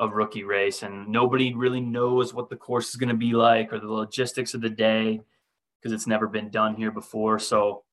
a 0.00 0.08
rookie 0.08 0.44
race, 0.44 0.82
and 0.82 1.08
nobody 1.08 1.54
really 1.54 1.80
knows 1.80 2.34
what 2.34 2.48
the 2.48 2.56
course 2.56 2.90
is 2.90 2.96
going 2.96 3.10
to 3.10 3.14
be 3.14 3.32
like 3.32 3.72
or 3.72 3.78
the 3.78 3.92
logistics 3.92 4.54
of 4.54 4.60
the 4.60 4.70
day 4.70 5.20
because 5.80 5.92
it's 5.92 6.06
never 6.06 6.26
been 6.26 6.50
done 6.50 6.74
here 6.74 6.90
before. 6.90 7.38
So, 7.38 7.84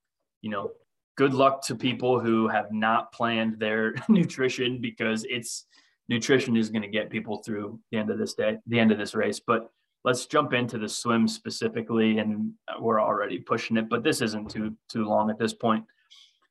you 0.41 0.49
know, 0.49 0.71
good 1.17 1.33
luck 1.33 1.65
to 1.65 1.75
people 1.75 2.19
who 2.19 2.47
have 2.47 2.71
not 2.71 3.11
planned 3.11 3.59
their 3.59 3.95
nutrition 4.09 4.79
because 4.79 5.25
it's 5.29 5.65
nutrition 6.09 6.55
is 6.55 6.69
going 6.69 6.81
to 6.81 6.87
get 6.87 7.09
people 7.09 7.37
through 7.37 7.79
the 7.91 7.97
end 7.97 8.09
of 8.09 8.17
this 8.17 8.33
day, 8.33 8.57
the 8.67 8.79
end 8.79 8.91
of 8.91 8.97
this 8.97 9.15
race. 9.15 9.39
But 9.39 9.69
let's 10.03 10.25
jump 10.25 10.53
into 10.53 10.77
the 10.77 10.87
swim 10.87 11.27
specifically, 11.27 12.19
and 12.19 12.53
we're 12.79 13.01
already 13.01 13.39
pushing 13.39 13.77
it, 13.77 13.89
but 13.89 14.03
this 14.03 14.21
isn't 14.21 14.49
too 14.49 14.75
too 14.89 15.03
long 15.03 15.29
at 15.29 15.39
this 15.39 15.53
point. 15.53 15.85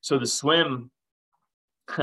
So 0.01 0.19
the 0.19 0.27
swim, 0.27 0.90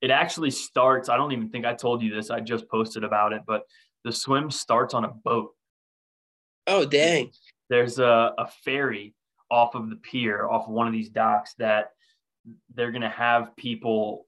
it 0.00 0.10
actually 0.10 0.50
starts. 0.50 1.08
I 1.08 1.16
don't 1.16 1.32
even 1.32 1.48
think 1.48 1.64
I 1.64 1.74
told 1.74 2.02
you 2.02 2.14
this. 2.14 2.30
I 2.30 2.40
just 2.40 2.68
posted 2.68 3.04
about 3.04 3.32
it, 3.32 3.42
but 3.46 3.62
the 4.04 4.12
swim 4.12 4.50
starts 4.50 4.94
on 4.94 5.04
a 5.04 5.08
boat. 5.08 5.52
Oh 6.66 6.84
dang! 6.84 7.30
There's 7.68 7.98
a, 7.98 8.32
a 8.38 8.48
ferry 8.64 9.14
off 9.50 9.74
of 9.74 9.90
the 9.90 9.96
pier, 9.96 10.46
off 10.48 10.66
of 10.66 10.72
one 10.72 10.86
of 10.86 10.92
these 10.92 11.10
docks 11.10 11.54
that 11.58 11.90
they're 12.74 12.90
going 12.90 13.02
to 13.02 13.08
have 13.08 13.56
people 13.56 14.26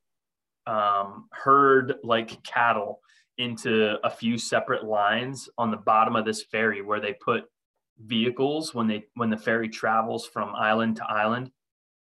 um, 0.66 1.28
herd 1.32 1.94
like 2.02 2.42
cattle 2.42 3.00
into 3.38 3.96
a 4.04 4.10
few 4.10 4.36
separate 4.36 4.84
lines 4.84 5.48
on 5.56 5.70
the 5.70 5.76
bottom 5.76 6.16
of 6.16 6.24
this 6.24 6.42
ferry 6.42 6.82
where 6.82 7.00
they 7.00 7.14
put 7.14 7.44
vehicles 8.04 8.74
when 8.74 8.86
they 8.86 9.04
when 9.14 9.30
the 9.30 9.36
ferry 9.36 9.68
travels 9.68 10.26
from 10.26 10.54
island 10.54 10.96
to 10.96 11.04
island 11.04 11.50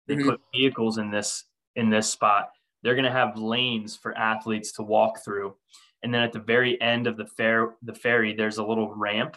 they 0.06 0.14
mm-hmm. 0.14 0.30
put 0.30 0.40
vehicles 0.54 0.98
in 0.98 1.10
this 1.10 1.44
in 1.74 1.90
this 1.90 2.08
spot 2.08 2.50
they're 2.82 2.94
going 2.94 3.04
to 3.04 3.10
have 3.10 3.38
lanes 3.38 3.96
for 3.96 4.16
athletes 4.16 4.72
to 4.72 4.82
walk 4.82 5.24
through 5.24 5.54
and 6.02 6.12
then 6.12 6.22
at 6.22 6.32
the 6.32 6.40
very 6.40 6.80
end 6.80 7.06
of 7.06 7.16
the 7.16 7.26
fair 7.26 7.74
the 7.82 7.94
ferry 7.94 8.34
there's 8.34 8.58
a 8.58 8.64
little 8.64 8.94
ramp 8.94 9.36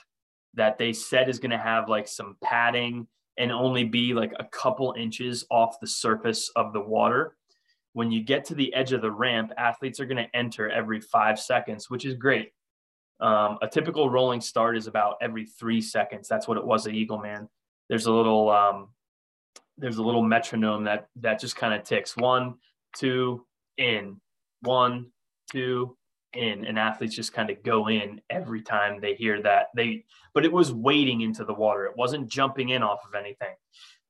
that 0.54 0.78
they 0.78 0.92
said 0.92 1.30
is 1.30 1.40
going 1.40 1.52
to 1.52 1.58
have 1.58 1.90
like 1.90 2.08
some 2.08 2.36
padding 2.44 3.08
and 3.38 3.52
only 3.52 3.84
be 3.84 4.14
like 4.14 4.34
a 4.40 4.46
couple 4.46 4.94
inches 4.98 5.46
off 5.50 5.80
the 5.80 5.88
surface 5.88 6.52
of 6.56 6.74
the 6.74 6.82
water 6.82 7.36
when 7.94 8.12
you 8.12 8.24
get 8.24 8.46
to 8.46 8.56
the 8.56 8.74
edge 8.74 8.94
of 8.94 9.02
the 9.02 9.12
ramp, 9.12 9.52
athletes 9.58 10.00
are 10.00 10.06
going 10.06 10.24
to 10.24 10.36
enter 10.36 10.70
every 10.70 11.02
five 11.02 11.40
seconds, 11.40 11.90
which 11.90 12.06
is 12.06 12.14
great. 12.14 12.52
Um, 13.20 13.58
a 13.62 13.68
typical 13.68 14.10
rolling 14.10 14.42
start 14.42 14.78
is 14.78 14.88
about 14.88 15.18
every 15.22 15.46
three 15.46 15.82
seconds. 15.82 16.28
That's 16.28 16.48
what 16.48 16.58
it 16.58 16.66
was 16.66 16.88
at 16.88 16.94
Eagleman. 16.94 17.48
There's 17.90 18.06
a 18.06 18.12
little 18.12 18.50
um, 18.50 18.90
there's 19.78 19.98
a 19.98 20.04
little 20.04 20.24
metronome 20.24 20.86
that 20.86 21.08
that 21.18 21.40
just 21.40 21.56
kind 21.56 21.74
of 21.74 21.84
ticks 21.84 22.16
one, 22.16 22.56
two, 22.96 23.46
in, 23.78 24.20
one, 24.62 25.08
two, 25.52 25.98
in, 26.34 26.66
and 26.66 26.80
athletes 26.80 27.16
just 27.16 27.34
kind 27.34 27.50
of 27.50 27.62
go 27.64 27.90
in 27.90 28.22
every 28.30 28.62
time 28.62 29.02
they 29.02 29.16
hear 29.16 29.42
that. 29.42 29.68
They 29.76 30.06
but 30.34 30.46
it 30.46 30.52
was 30.52 30.72
wading 30.72 31.22
into 31.22 31.44
the 31.44 31.54
water. 31.54 31.86
It 31.86 31.98
wasn't 31.98 32.28
jumping 32.28 32.70
in 32.70 32.84
off 32.84 33.00
of 33.06 33.16
anything. 33.16 33.56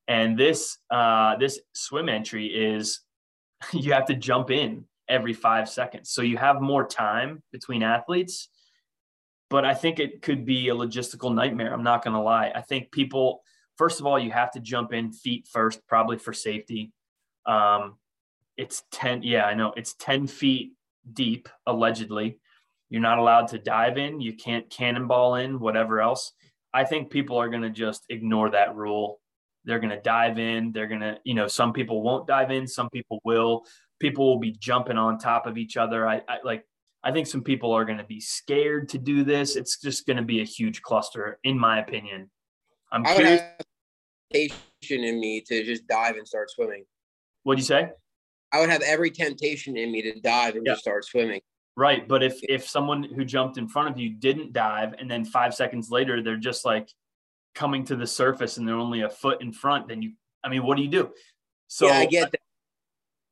And 0.08 0.38
this 0.38 0.78
uh, 0.90 1.38
this 1.38 1.60
swim 1.74 2.10
entry 2.10 2.48
is 2.48 3.02
you 3.74 3.94
have 3.94 4.06
to 4.06 4.16
jump 4.16 4.52
in 4.52 4.86
every 5.08 5.34
five 5.34 5.70
seconds. 5.70 6.10
So 6.10 6.22
you 6.22 6.38
have 6.38 6.62
more 6.62 6.88
time 6.88 7.44
between 7.52 7.84
athletes. 7.84 8.50
But 9.50 9.66
I 9.66 9.74
think 9.74 10.00
it 10.00 10.22
could 10.22 10.46
be 10.46 10.70
a 10.70 10.74
logistical 10.74 11.36
nightmare. 11.36 11.74
I'm 11.74 11.84
not 11.84 12.06
going 12.06 12.14
to 12.14 12.22
lie. 12.22 12.54
I 12.56 12.62
think 12.62 12.90
people, 12.90 13.42
first 13.78 14.00
of 14.00 14.06
all, 14.06 14.18
you 14.18 14.32
have 14.32 14.52
to 14.52 14.62
jump 14.62 14.94
in 14.94 15.12
feet 15.12 15.46
first, 15.52 15.86
probably 15.88 16.18
for 16.18 16.32
safety. 16.32 16.94
Um, 17.46 17.98
it's 18.58 18.84
10, 18.92 19.24
yeah, 19.24 19.46
I 19.46 19.54
know. 19.54 19.74
It's 19.76 19.96
10 19.96 20.28
feet 20.28 20.74
deep, 21.14 21.50
allegedly. 21.66 22.40
You're 22.90 23.02
not 23.02 23.20
allowed 23.20 23.48
to 23.50 23.60
dive 23.60 23.98
in. 23.98 24.22
You 24.22 24.34
can't 24.34 24.70
cannonball 24.70 25.36
in, 25.36 25.60
whatever 25.60 26.02
else. 26.02 26.34
I 26.74 26.84
think 26.84 27.10
people 27.10 27.38
are 27.38 27.50
going 27.50 27.62
to 27.64 27.70
just 27.70 28.04
ignore 28.10 28.52
that 28.52 28.76
rule 28.76 29.22
they're 29.66 29.80
going 29.80 29.92
to 29.92 30.02
dive 30.02 30.40
in. 30.40 30.72
They're 30.72 30.88
going 30.88 31.02
to, 31.02 31.18
you 31.24 31.34
know, 31.34 31.48
some 31.48 31.74
people 31.74 32.02
won't 32.02 32.28
dive 32.28 32.52
in, 32.52 32.68
some 32.68 32.90
people 32.90 33.20
will. 33.24 33.64
People 34.00 34.28
will 34.28 34.40
be 34.40 34.52
jumping 34.52 34.98
on 34.98 35.20
top 35.20 35.46
of 35.46 35.58
each 35.58 35.78
other. 35.78 36.08
I, 36.08 36.22
I 36.28 36.38
like, 36.44 36.66
I 37.04 37.12
think 37.12 37.28
some 37.28 37.44
people 37.44 37.72
are 37.72 37.86
going 37.86 37.98
to 38.00 38.04
be 38.04 38.20
scared 38.20 38.90
to 38.90 38.98
do 38.98 39.24
this. 39.24 39.56
It's 39.56 39.80
just 39.80 40.06
going 40.06 40.18
to 40.18 40.24
be 40.24 40.42
a 40.42 40.46
huge 40.46 40.82
cluster, 40.82 41.40
in 41.44 41.58
my 41.58 41.80
opinion. 41.80 42.30
I'm 42.92 43.06
I 43.06 43.16
curious. 43.16 43.42
in 44.90 45.20
me 45.20 45.42
to 45.42 45.64
just 45.64 45.88
dive 45.88 46.16
and 46.16 46.28
start 46.28 46.50
swimming. 46.50 46.86
What'd 47.44 47.60
you 47.60 47.66
say? 47.66 47.90
I 48.54 48.60
would 48.60 48.70
have 48.70 48.82
every 48.82 49.12
temptation 49.12 49.78
in 49.78 49.92
me 49.92 50.02
to 50.02 50.20
dive 50.20 50.56
and 50.56 50.66
just 50.66 50.82
start 50.82 51.06
swimming. 51.06 51.42
Right, 51.78 52.08
but 52.08 52.22
if 52.22 52.40
if 52.44 52.68
someone 52.68 53.04
who 53.04 53.24
jumped 53.24 53.58
in 53.58 53.68
front 53.68 53.90
of 53.90 53.98
you 53.98 54.10
didn't 54.10 54.54
dive, 54.54 54.94
and 55.00 55.10
then 55.10 55.24
five 55.24 55.54
seconds 55.54 55.90
later 55.90 56.22
they're 56.22 56.38
just 56.38 56.66
like, 56.66 56.90
coming 57.54 57.84
to 57.86 57.96
the 57.96 58.08
surface 58.08 58.58
and 58.58 58.68
they're 58.68 58.76
only 58.76 59.02
a 59.02 59.10
foot 59.10 59.42
in 59.42 59.52
front, 59.52 59.88
then 59.88 60.02
you, 60.02 60.14
I 60.44 60.50
mean, 60.50 60.64
what 60.64 60.78
do 60.78 60.84
you 60.84 60.90
do? 60.90 61.12
So 61.68 61.88
yeah, 61.88 62.00
I 62.00 62.06
get 62.06 62.32
that, 62.32 62.42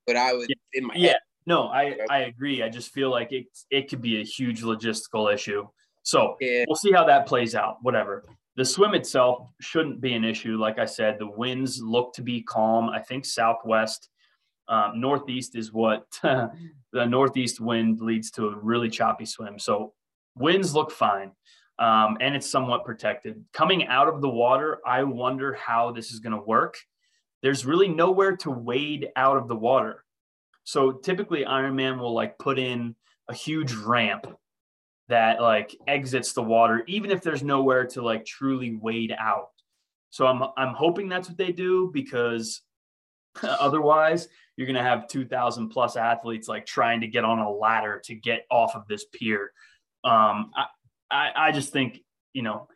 but 0.05 0.15
I 0.15 0.33
would 0.33 0.49
yeah, 0.49 0.55
in 0.73 0.87
my 0.87 0.93
yeah. 0.95 1.07
Head. 1.09 1.17
No, 1.45 1.67
I 1.67 1.97
I 2.09 2.19
agree. 2.19 2.61
I 2.61 2.69
just 2.69 2.91
feel 2.93 3.09
like 3.09 3.31
it 3.31 3.47
it 3.69 3.89
could 3.89 4.01
be 4.01 4.21
a 4.21 4.23
huge 4.23 4.61
logistical 4.61 5.33
issue. 5.33 5.67
So 6.03 6.35
yeah. 6.39 6.65
we'll 6.67 6.75
see 6.75 6.91
how 6.91 7.03
that 7.05 7.25
plays 7.25 7.55
out. 7.55 7.77
Whatever. 7.81 8.25
The 8.55 8.65
swim 8.65 8.93
itself 8.93 9.51
shouldn't 9.61 10.01
be 10.01 10.13
an 10.13 10.25
issue. 10.25 10.57
Like 10.57 10.79
I 10.79 10.85
said, 10.85 11.17
the 11.17 11.29
winds 11.29 11.81
look 11.81 12.13
to 12.15 12.21
be 12.21 12.41
calm. 12.41 12.89
I 12.89 12.99
think 12.99 13.25
southwest, 13.25 14.08
um, 14.69 14.99
northeast 15.01 15.55
is 15.55 15.73
what 15.73 16.05
the 16.23 16.51
northeast 16.93 17.59
wind 17.59 18.01
leads 18.01 18.31
to 18.31 18.47
a 18.47 18.55
really 18.55 18.89
choppy 18.89 19.25
swim. 19.25 19.59
So 19.59 19.93
winds 20.35 20.73
look 20.73 20.91
fine. 20.91 21.31
Um, 21.79 22.17
and 22.19 22.35
it's 22.35 22.49
somewhat 22.49 22.83
protected. 22.83 23.43
Coming 23.53 23.87
out 23.87 24.09
of 24.09 24.21
the 24.21 24.29
water, 24.29 24.79
I 24.85 25.03
wonder 25.03 25.53
how 25.53 25.91
this 25.91 26.11
is 26.11 26.19
going 26.19 26.35
to 26.35 26.41
work. 26.41 26.77
There's 27.41 27.65
really 27.65 27.87
nowhere 27.87 28.35
to 28.37 28.51
wade 28.51 29.09
out 29.15 29.37
of 29.37 29.47
the 29.47 29.55
water. 29.55 30.03
So 30.65 30.91
typically, 30.91 31.45
Ironman 31.45 31.97
will 31.97 32.13
like 32.13 32.37
put 32.37 32.59
in 32.59 32.95
a 33.29 33.33
huge 33.33 33.71
ramp 33.73 34.27
that 35.07 35.41
like 35.41 35.75
exits 35.87 36.33
the 36.33 36.43
water, 36.43 36.83
even 36.85 37.11
if 37.11 37.21
there's 37.21 37.43
nowhere 37.43 37.85
to 37.87 38.01
like 38.01 38.25
truly 38.25 38.75
wade 38.75 39.15
out. 39.17 39.49
So 40.09 40.27
I'm 40.27 40.43
I'm 40.57 40.73
hoping 40.73 41.07
that's 41.07 41.29
what 41.29 41.37
they 41.37 41.51
do 41.51 41.89
because 41.93 42.61
otherwise 43.43 44.27
you're 44.59 44.67
gonna 44.67 44.83
have 44.83 45.07
2,000 45.07 45.69
plus 45.69 45.95
athletes 45.95 46.49
like 46.49 46.65
trying 46.65 46.99
to 46.99 47.07
get 47.07 47.23
on 47.23 47.39
a 47.39 47.49
ladder 47.49 48.01
to 48.03 48.13
get 48.13 48.45
off 48.51 48.75
of 48.75 48.85
this 48.89 49.05
pier. 49.13 49.53
Um, 50.03 50.51
I, 50.53 50.65
I, 51.09 51.29
I 51.37 51.51
just 51.53 51.71
think 51.71 52.01
you 52.33 52.41
know 52.41 52.67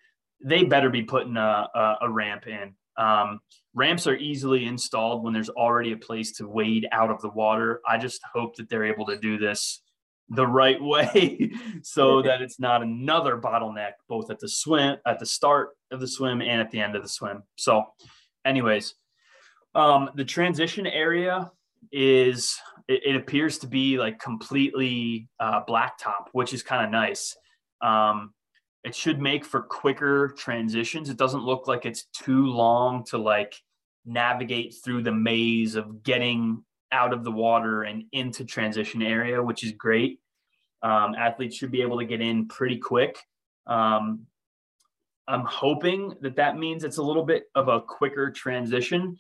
they 0.42 0.64
better 0.64 0.90
be 0.90 1.04
putting 1.04 1.36
a, 1.36 1.68
a, 1.76 1.98
a 2.04 2.10
ramp 2.10 2.48
in. 2.48 2.76
Um, 2.96 3.42
ramps 3.74 4.08
are 4.08 4.16
easily 4.16 4.64
installed 4.64 5.26
when 5.26 5.34
there's 5.34 5.50
already 5.50 5.92
a 5.92 5.98
place 5.98 6.32
to 6.38 6.48
wade 6.48 6.88
out 6.94 7.10
of 7.10 7.22
the 7.22 7.30
water. 7.30 7.82
I 7.86 7.98
just 7.98 8.22
hope 8.34 8.56
that 8.56 8.70
they're 8.70 8.86
able 8.86 9.08
to 9.08 9.18
do 9.18 9.38
this 9.38 9.82
the 10.30 10.48
right 10.48 10.82
way 10.82 11.52
so 11.82 12.22
that 12.22 12.42
it's 12.42 12.62
not 12.62 12.82
another 12.82 13.38
bottleneck 13.38 13.92
both 14.08 14.32
at 14.32 14.40
the 14.40 14.48
swim 14.48 14.96
at 15.06 15.20
the 15.20 15.26
start 15.26 15.72
of 15.92 16.00
the 16.00 16.08
swim 16.08 16.42
and 16.42 16.62
at 16.62 16.72
the 16.72 16.80
end 16.80 16.96
of 16.96 17.04
the 17.04 17.10
swim 17.10 17.44
so 17.58 17.84
anyways 18.46 18.96
um, 19.76 20.12
the 20.16 20.24
transition 20.24 20.88
area 20.88 21.52
is 21.92 22.58
it, 22.88 23.02
it, 23.06 23.16
appears 23.16 23.58
to 23.60 23.68
be 23.68 23.98
like 23.98 24.20
completely 24.20 25.28
uh, 25.40 25.64
blacktop 25.66 26.28
which 26.32 26.54
is 26.54 26.64
kind 26.64 26.86
of 26.86 26.92
nice 26.92 27.36
um, 27.82 28.34
it 28.84 28.96
should 28.96 29.20
make 29.20 29.46
for 29.46 29.62
quicker 29.62 30.34
transitions 30.38 31.10
it 31.10 31.18
doesn't 31.18 31.44
look 31.44 31.68
like 31.68 31.86
it's 31.86 32.06
too 32.14 32.48
long 32.48 33.04
to 33.06 33.18
like 33.18 33.56
navigate 34.06 34.76
through 34.84 35.04
the 35.04 35.12
maze 35.12 35.76
of 35.76 36.04
getting 36.04 36.64
out 36.92 37.14
of 37.14 37.24
the 37.24 37.32
water 37.32 37.84
and 37.84 38.06
into 38.12 38.46
transition 38.46 39.02
area, 39.02 39.42
which 39.42 39.64
is 39.64 39.72
great. 39.72 40.20
Um, 40.82 41.16
athletes 41.16 41.56
should 41.56 41.72
be 41.72 41.82
able 41.82 42.00
to 42.00 42.06
get 42.06 42.22
in 42.22 42.48
pretty 42.48 42.78
quick. 42.78 43.18
Um, 43.68 44.28
I'm 45.28 45.46
hoping 45.46 46.14
that 46.22 46.36
that 46.36 46.58
means 46.58 46.84
it's 46.84 46.98
a 46.98 47.04
little 47.04 47.24
bit 47.24 47.46
of 47.56 47.70
a 47.70 47.82
quicker 47.82 48.30
transition. 48.30 49.18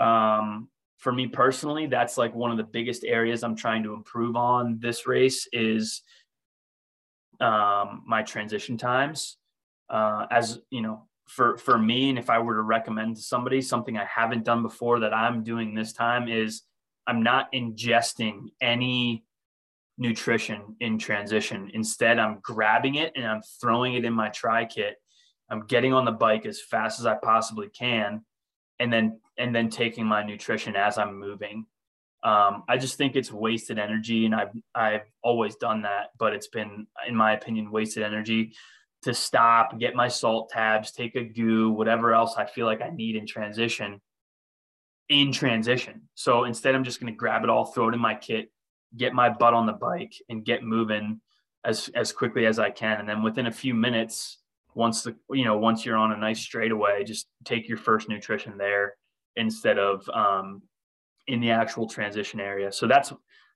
Um, 0.00 0.68
for 1.02 1.10
me 1.12 1.26
personally, 1.26 1.86
that's 1.86 2.16
like 2.16 2.32
one 2.32 2.52
of 2.52 2.56
the 2.56 2.62
biggest 2.62 3.04
areas 3.04 3.42
I'm 3.42 3.56
trying 3.56 3.82
to 3.82 3.92
improve 3.92 4.36
on 4.36 4.78
this 4.78 5.04
race 5.04 5.48
is 5.52 6.00
um, 7.40 8.04
my 8.06 8.22
transition 8.22 8.78
times. 8.78 9.36
Uh, 9.90 10.26
as 10.30 10.60
you 10.70 10.80
know, 10.80 11.08
for 11.26 11.58
for 11.58 11.76
me, 11.76 12.10
and 12.10 12.20
if 12.20 12.30
I 12.30 12.38
were 12.38 12.54
to 12.54 12.62
recommend 12.62 13.16
to 13.16 13.22
somebody 13.22 13.60
something 13.60 13.98
I 13.98 14.04
haven't 14.04 14.44
done 14.44 14.62
before 14.62 15.00
that 15.00 15.12
I'm 15.12 15.42
doing 15.42 15.74
this 15.74 15.92
time 15.92 16.28
is 16.28 16.62
I'm 17.08 17.20
not 17.20 17.52
ingesting 17.52 18.52
any 18.60 19.24
nutrition 19.98 20.76
in 20.78 21.00
transition. 21.00 21.68
Instead, 21.74 22.20
I'm 22.20 22.38
grabbing 22.42 22.94
it 22.94 23.12
and 23.16 23.26
I'm 23.26 23.42
throwing 23.60 23.94
it 23.94 24.04
in 24.04 24.12
my 24.12 24.28
tri 24.28 24.66
kit. 24.66 24.98
I'm 25.50 25.66
getting 25.66 25.92
on 25.92 26.04
the 26.04 26.12
bike 26.12 26.46
as 26.46 26.62
fast 26.62 27.00
as 27.00 27.06
I 27.06 27.16
possibly 27.16 27.70
can, 27.70 28.24
and 28.78 28.92
then 28.92 29.18
and 29.38 29.54
then 29.54 29.68
taking 29.68 30.06
my 30.06 30.22
nutrition 30.22 30.76
as 30.76 30.98
I'm 30.98 31.18
moving. 31.18 31.66
Um, 32.22 32.62
I 32.68 32.76
just 32.76 32.96
think 32.96 33.16
it's 33.16 33.32
wasted 33.32 33.78
energy, 33.78 34.26
and 34.26 34.34
I've 34.34 34.52
I've 34.74 35.10
always 35.22 35.56
done 35.56 35.82
that, 35.82 36.10
but 36.18 36.34
it's 36.34 36.46
been, 36.46 36.86
in 37.08 37.16
my 37.16 37.32
opinion, 37.32 37.70
wasted 37.70 38.04
energy 38.04 38.54
to 39.02 39.12
stop, 39.12 39.78
get 39.80 39.96
my 39.96 40.06
salt 40.06 40.48
tabs, 40.50 40.92
take 40.92 41.16
a 41.16 41.24
goo, 41.24 41.70
whatever 41.70 42.14
else 42.14 42.36
I 42.38 42.46
feel 42.46 42.66
like 42.66 42.80
I 42.80 42.90
need 42.90 43.16
in 43.16 43.26
transition, 43.26 44.00
in 45.08 45.32
transition. 45.32 46.02
So 46.14 46.44
instead, 46.44 46.76
I'm 46.76 46.84
just 46.84 47.00
going 47.00 47.12
to 47.12 47.16
grab 47.16 47.42
it 47.42 47.50
all, 47.50 47.64
throw 47.64 47.88
it 47.88 47.94
in 47.94 48.00
my 48.00 48.14
kit, 48.14 48.52
get 48.96 49.12
my 49.12 49.28
butt 49.28 49.54
on 49.54 49.66
the 49.66 49.72
bike, 49.72 50.14
and 50.28 50.44
get 50.44 50.62
moving 50.62 51.20
as 51.64 51.90
as 51.94 52.12
quickly 52.12 52.46
as 52.46 52.60
I 52.60 52.70
can. 52.70 53.00
And 53.00 53.08
then 53.08 53.24
within 53.24 53.46
a 53.46 53.52
few 53.52 53.74
minutes, 53.74 54.38
once 54.74 55.02
the 55.02 55.16
you 55.30 55.44
know 55.44 55.58
once 55.58 55.84
you're 55.84 55.96
on 55.96 56.12
a 56.12 56.16
nice 56.16 56.40
straightaway, 56.40 57.02
just 57.02 57.26
take 57.44 57.68
your 57.68 57.78
first 57.78 58.08
nutrition 58.08 58.56
there 58.56 58.94
instead 59.36 59.78
of 59.78 60.08
um, 60.10 60.62
in 61.26 61.40
the 61.40 61.50
actual 61.50 61.88
transition 61.88 62.40
area. 62.40 62.72
So 62.72 62.86
that's 62.86 63.12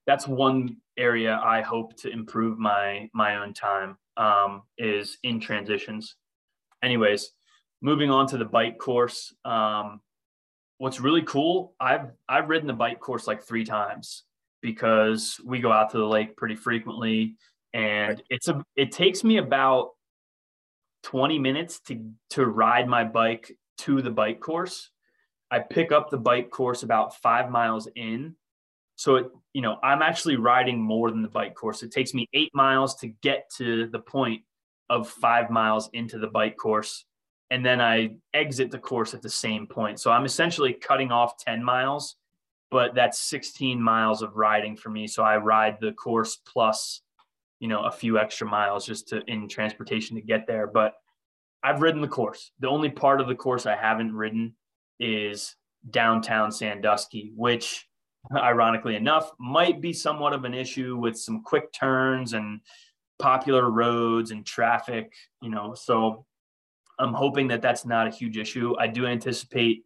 that's 0.07 0.29
one 0.29 0.77
area 0.97 1.41
I 1.45 1.62
hope 1.62 1.97
to 1.99 2.11
improve 2.11 2.59
my 2.59 3.09
my 3.12 3.37
own 3.37 3.53
time 3.53 3.97
um, 4.17 4.62
is 4.79 5.19
in 5.23 5.41
transitions. 5.41 6.17
Anyways, 6.83 7.33
moving 7.83 8.11
on 8.11 8.27
to 8.29 8.39
the 8.39 8.45
bike 8.45 8.79
course. 8.79 9.35
Um, 9.45 10.01
what's 10.79 11.01
really 11.01 11.23
cool, 11.23 11.75
I've 11.81 12.11
I've 12.29 12.49
ridden 12.49 12.67
the 12.67 12.73
bike 12.73 13.01
course 13.01 13.27
like 13.27 13.43
three 13.43 13.65
times 13.65 14.25
because 14.62 15.41
we 15.45 15.61
go 15.61 15.73
out 15.73 15.91
to 15.91 15.99
the 15.99 16.07
lake 16.07 16.37
pretty 16.37 16.57
frequently, 16.57 17.37
and 17.75 18.23
it's 18.31 18.49
a 18.49 18.65
it 18.77 18.93
takes 18.93 19.25
me 19.25 19.39
about 19.39 19.91
20 21.05 21.39
minutes 21.39 21.81
to 21.81 22.11
to 22.31 22.47
ride 22.47 22.89
my 22.89 23.05
bike 23.05 23.53
to 23.79 24.03
the 24.03 24.11
bike 24.11 24.41
course. 24.41 24.91
I 25.51 25.61
pick 25.61 25.93
up 25.93 26.11
the 26.11 26.19
bike 26.19 26.51
course 26.51 26.83
about 26.83 27.17
five 27.17 27.51
miles 27.51 27.89
in. 27.95 28.35
So 28.97 29.17
it, 29.17 29.27
you 29.53 29.63
know, 29.63 29.79
I'm 29.83 30.03
actually 30.03 30.37
riding 30.37 30.81
more 30.81 31.11
than 31.11 31.23
the 31.23 31.29
bike 31.29 31.55
course. 31.55 31.83
It 31.83 31.93
takes 31.93 32.15
me 32.15 32.29
eight 32.33 32.51
miles 32.55 32.97
to 32.97 33.09
get 33.09 33.51
to 33.59 33.87
the 33.87 33.99
point 33.99 34.43
of 34.89 35.09
five 35.09 35.51
miles 35.51 35.91
into 35.93 36.19
the 36.19 36.29
bike 36.29 36.57
course 36.57 37.05
and 37.51 37.65
then 37.65 37.81
I 37.81 38.17
exit 38.35 38.71
the 38.71 38.79
course 38.79 39.15
at 39.15 39.23
the 39.23 39.31
same 39.31 39.67
point. 39.67 40.01
So 40.01 40.11
I'm 40.11 40.25
essentially 40.25 40.73
cutting 40.73 41.13
off 41.13 41.39
10 41.39 41.63
miles, 41.63 42.17
but 42.71 42.95
that's 42.95 43.21
16 43.21 43.81
miles 43.81 44.23
of 44.23 44.37
riding 44.37 44.77
for 44.77 44.91
me. 44.91 45.07
So 45.07 45.23
I 45.23 45.37
ride 45.37 45.79
the 45.81 45.93
course 45.93 46.37
plus, 46.37 47.03
you 47.61 47.69
know, 47.69 47.85
a 47.85 47.91
few 47.91 48.19
extra 48.19 48.47
miles 48.47 48.85
just 48.85 49.09
to 49.09 49.23
in 49.31 49.49
transportation 49.49 50.17
to 50.17 50.23
get 50.23 50.47
there. 50.47 50.67
But 50.67 50.95
I've 51.63 51.83
ridden 51.83 52.01
the 52.01 52.09
course. 52.09 52.51
The 52.59 52.69
only 52.69 52.91
part 52.91 53.21
of 53.21 53.29
the 53.29 53.35
course 53.35 53.65
I 53.65 53.77
haven't 53.77 54.15
ridden 54.15 54.55
is 54.99 55.57
downtown 55.91 56.51
Sandusky, 56.51 57.33
which 57.37 57.89
ironically 58.35 58.97
enough 58.97 59.31
might 59.39 59.81
be 59.81 59.93
somewhat 59.93 60.33
of 60.33 60.45
an 60.45 60.55
issue 60.55 60.97
with 60.97 61.19
some 61.19 61.43
quick 61.43 61.73
turns 61.73 62.33
and 62.33 62.61
popular 63.19 63.71
roads 63.71 64.31
and 64.31 64.45
traffic, 64.45 65.13
you 65.41 65.51
know. 65.51 65.75
So 65.75 66.27
I'm 66.99 67.13
hoping 67.13 67.49
that 67.49 67.63
that's 67.63 67.85
not 67.85 68.07
a 68.07 68.11
huge 68.11 68.39
issue. 68.39 68.75
I 68.79 68.89
do 68.89 69.07
anticipate 69.07 69.85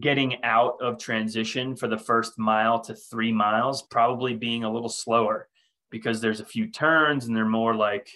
getting 0.00 0.44
out 0.44 0.76
of 0.80 0.98
transition 0.98 1.74
for 1.74 1.88
the 1.88 1.98
first 1.98 2.38
mile 2.38 2.80
to 2.80 2.94
three 2.94 3.32
miles, 3.32 3.82
probably 3.82 4.34
being 4.34 4.64
a 4.64 4.72
little 4.72 4.88
slower 4.88 5.48
because 5.90 6.20
there's 6.20 6.40
a 6.40 6.44
few 6.44 6.70
turns 6.70 7.26
and 7.26 7.34
they're 7.34 7.46
more 7.46 7.74
like 7.74 8.10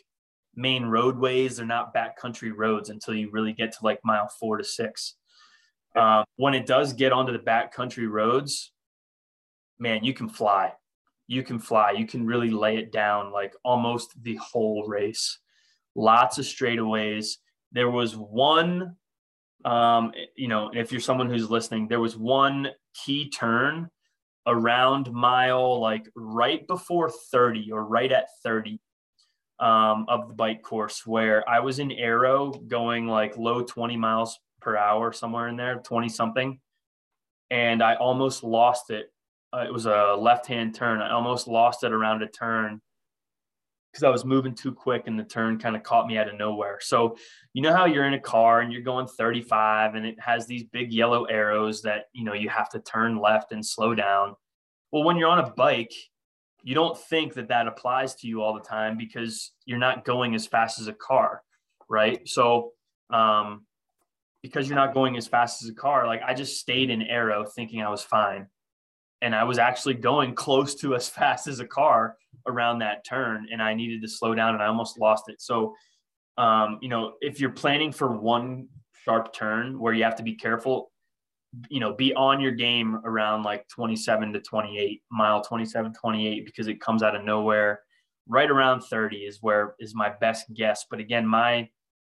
main 0.54 0.84
roadways. 0.84 1.56
They're 1.56 1.66
not 1.66 1.94
backcountry 1.94 2.52
roads 2.54 2.90
until 2.90 3.14
you 3.14 3.30
really 3.30 3.54
get 3.54 3.72
to 3.72 3.78
like 3.82 4.00
mile 4.04 4.28
four 4.28 4.58
to 4.58 4.64
six. 4.64 5.14
Uh, 5.94 6.24
when 6.36 6.54
it 6.54 6.66
does 6.66 6.92
get 6.92 7.12
onto 7.12 7.32
the 7.32 7.38
backcountry 7.38 8.10
roads, 8.10 8.72
man, 9.78 10.04
you 10.04 10.14
can 10.14 10.28
fly. 10.28 10.72
You 11.26 11.42
can 11.42 11.58
fly. 11.58 11.92
You 11.92 12.06
can 12.06 12.26
really 12.26 12.50
lay 12.50 12.78
it 12.78 12.92
down 12.92 13.32
like 13.32 13.54
almost 13.64 14.10
the 14.22 14.36
whole 14.36 14.86
race. 14.86 15.38
Lots 15.94 16.38
of 16.38 16.44
straightaways 16.44 17.36
there 17.72 17.90
was 17.90 18.16
one 18.16 18.96
um, 19.64 20.12
you 20.36 20.48
know 20.48 20.70
if 20.74 20.92
you're 20.92 21.00
someone 21.00 21.28
who's 21.28 21.50
listening 21.50 21.88
there 21.88 22.00
was 22.00 22.16
one 22.16 22.68
key 22.94 23.30
turn 23.30 23.88
around 24.46 25.10
mile 25.12 25.80
like 25.80 26.08
right 26.14 26.66
before 26.66 27.10
30 27.10 27.70
or 27.72 27.84
right 27.84 28.10
at 28.12 28.26
30 28.42 28.80
um, 29.60 30.04
of 30.08 30.28
the 30.28 30.34
bike 30.34 30.62
course 30.62 31.06
where 31.06 31.48
i 31.48 31.60
was 31.60 31.78
in 31.78 31.92
aero 31.92 32.50
going 32.50 33.06
like 33.06 33.36
low 33.36 33.62
20 33.62 33.96
miles 33.96 34.38
per 34.62 34.76
hour 34.76 35.12
somewhere 35.12 35.48
in 35.48 35.56
there 35.56 35.76
20 35.84 36.08
something 36.08 36.60
and 37.50 37.82
i 37.82 37.94
almost 37.96 38.42
lost 38.42 38.90
it 38.90 39.12
uh, 39.54 39.64
it 39.66 39.72
was 39.72 39.86
a 39.86 40.16
left 40.18 40.46
hand 40.46 40.74
turn 40.74 41.02
i 41.02 41.10
almost 41.10 41.46
lost 41.46 41.84
it 41.84 41.92
around 41.92 42.22
a 42.22 42.28
turn 42.28 42.80
because 43.92 44.04
I 44.04 44.08
was 44.08 44.24
moving 44.24 44.54
too 44.54 44.72
quick 44.72 45.02
and 45.06 45.18
the 45.18 45.24
turn 45.24 45.58
kind 45.58 45.76
of 45.76 45.82
caught 45.82 46.06
me 46.06 46.16
out 46.16 46.28
of 46.28 46.38
nowhere. 46.38 46.78
So, 46.80 47.16
you 47.52 47.60
know 47.60 47.74
how 47.74 47.84
you're 47.84 48.06
in 48.06 48.14
a 48.14 48.20
car 48.20 48.60
and 48.60 48.72
you're 48.72 48.80
going 48.80 49.06
35 49.06 49.94
and 49.94 50.06
it 50.06 50.18
has 50.18 50.46
these 50.46 50.64
big 50.64 50.92
yellow 50.92 51.24
arrows 51.24 51.82
that, 51.82 52.06
you 52.14 52.24
know, 52.24 52.32
you 52.32 52.48
have 52.48 52.70
to 52.70 52.80
turn 52.80 53.18
left 53.18 53.52
and 53.52 53.64
slow 53.64 53.94
down. 53.94 54.34
Well, 54.92 55.04
when 55.04 55.16
you're 55.16 55.28
on 55.28 55.40
a 55.40 55.50
bike, 55.50 55.92
you 56.62 56.74
don't 56.74 56.96
think 56.96 57.34
that 57.34 57.48
that 57.48 57.66
applies 57.66 58.14
to 58.16 58.26
you 58.26 58.40
all 58.40 58.54
the 58.54 58.60
time 58.60 58.96
because 58.96 59.52
you're 59.66 59.78
not 59.78 60.04
going 60.04 60.34
as 60.34 60.46
fast 60.46 60.80
as 60.80 60.86
a 60.86 60.92
car, 60.94 61.42
right? 61.88 62.26
So, 62.26 62.72
um, 63.10 63.66
because 64.42 64.68
you're 64.68 64.76
not 64.76 64.94
going 64.94 65.16
as 65.16 65.26
fast 65.28 65.62
as 65.62 65.68
a 65.68 65.74
car, 65.74 66.06
like 66.06 66.20
I 66.26 66.34
just 66.34 66.58
stayed 66.58 66.90
in 66.90 67.02
aero 67.02 67.44
thinking 67.44 67.82
I 67.82 67.88
was 67.88 68.02
fine. 68.02 68.48
and 69.22 69.34
I 69.36 69.44
was 69.44 69.58
actually 69.58 69.94
going 69.94 70.34
close 70.34 70.74
to 70.76 70.94
as 70.94 71.08
fast 71.18 71.46
as 71.46 71.60
a 71.60 71.66
car 71.66 72.16
around 72.46 72.80
that 72.80 73.04
turn, 73.06 73.46
and 73.52 73.62
I 73.62 73.72
needed 73.74 74.02
to 74.02 74.08
slow 74.08 74.34
down, 74.34 74.54
and 74.54 74.62
I 74.62 74.66
almost 74.66 74.98
lost 74.98 75.28
it. 75.28 75.40
So, 75.40 75.74
um, 76.36 76.78
you 76.82 76.88
know, 76.88 77.14
if 77.20 77.40
you're 77.40 77.50
planning 77.50 77.92
for 77.92 78.16
one 78.16 78.68
sharp 79.04 79.32
turn 79.32 79.78
where 79.78 79.94
you 79.94 80.02
have 80.04 80.16
to 80.16 80.22
be 80.22 80.34
careful, 80.34 80.90
you 81.68 81.80
know, 81.80 81.92
be 81.92 82.14
on 82.14 82.40
your 82.40 82.52
game 82.52 83.00
around 83.04 83.42
like 83.44 83.68
27 83.68 84.32
to 84.32 84.40
28 84.40 85.02
mile, 85.12 85.42
27, 85.42 85.92
28, 85.92 86.46
because 86.46 86.66
it 86.66 86.80
comes 86.80 87.02
out 87.02 87.14
of 87.14 87.24
nowhere. 87.24 87.80
Right 88.26 88.50
around 88.50 88.82
30 88.82 89.18
is 89.18 89.38
where 89.40 89.74
is 89.78 89.94
my 89.94 90.10
best 90.20 90.52
guess. 90.54 90.86
But 90.90 91.00
again, 91.00 91.26
my 91.26 91.68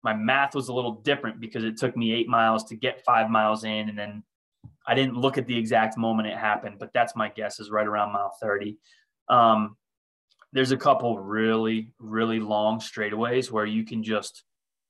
my 0.04 0.13
math 0.13 0.54
was 0.54 0.68
a 0.68 0.74
little 0.74 1.02
different 1.02 1.39
because 1.39 1.63
it 1.63 1.78
took 1.78 1.96
me 1.96 2.13
eight 2.13 2.28
miles 2.28 2.66
to 2.66 2.76
get 2.76 3.06
five 3.06 3.30
miles 3.30 3.63
in, 3.63 3.89
and 3.89 3.98
then 3.98 4.24
I 4.86 4.96
didn't 4.96 5.16
look 5.16 5.38
at 5.38 5.48
the 5.48 5.58
exact 5.58 5.98
moment 5.98 6.28
it 6.28 6.38
happened, 6.38 6.78
but 6.80 6.92
that's 6.94 7.16
my 7.16 7.30
guess 7.30 7.60
is 7.60 7.72
right 7.72 7.88
around 7.88 8.12
mile 8.12 8.36
30. 8.42 8.78
Um, 9.30 9.78
there's 10.52 10.72
a 10.72 10.78
couple 10.78 11.18
really, 11.20 11.92
really 12.00 12.39
long 12.39 12.80
straightaways 12.80 13.50
where 13.50 13.66
you 13.66 13.86
can 13.86 14.04
just 14.04 14.44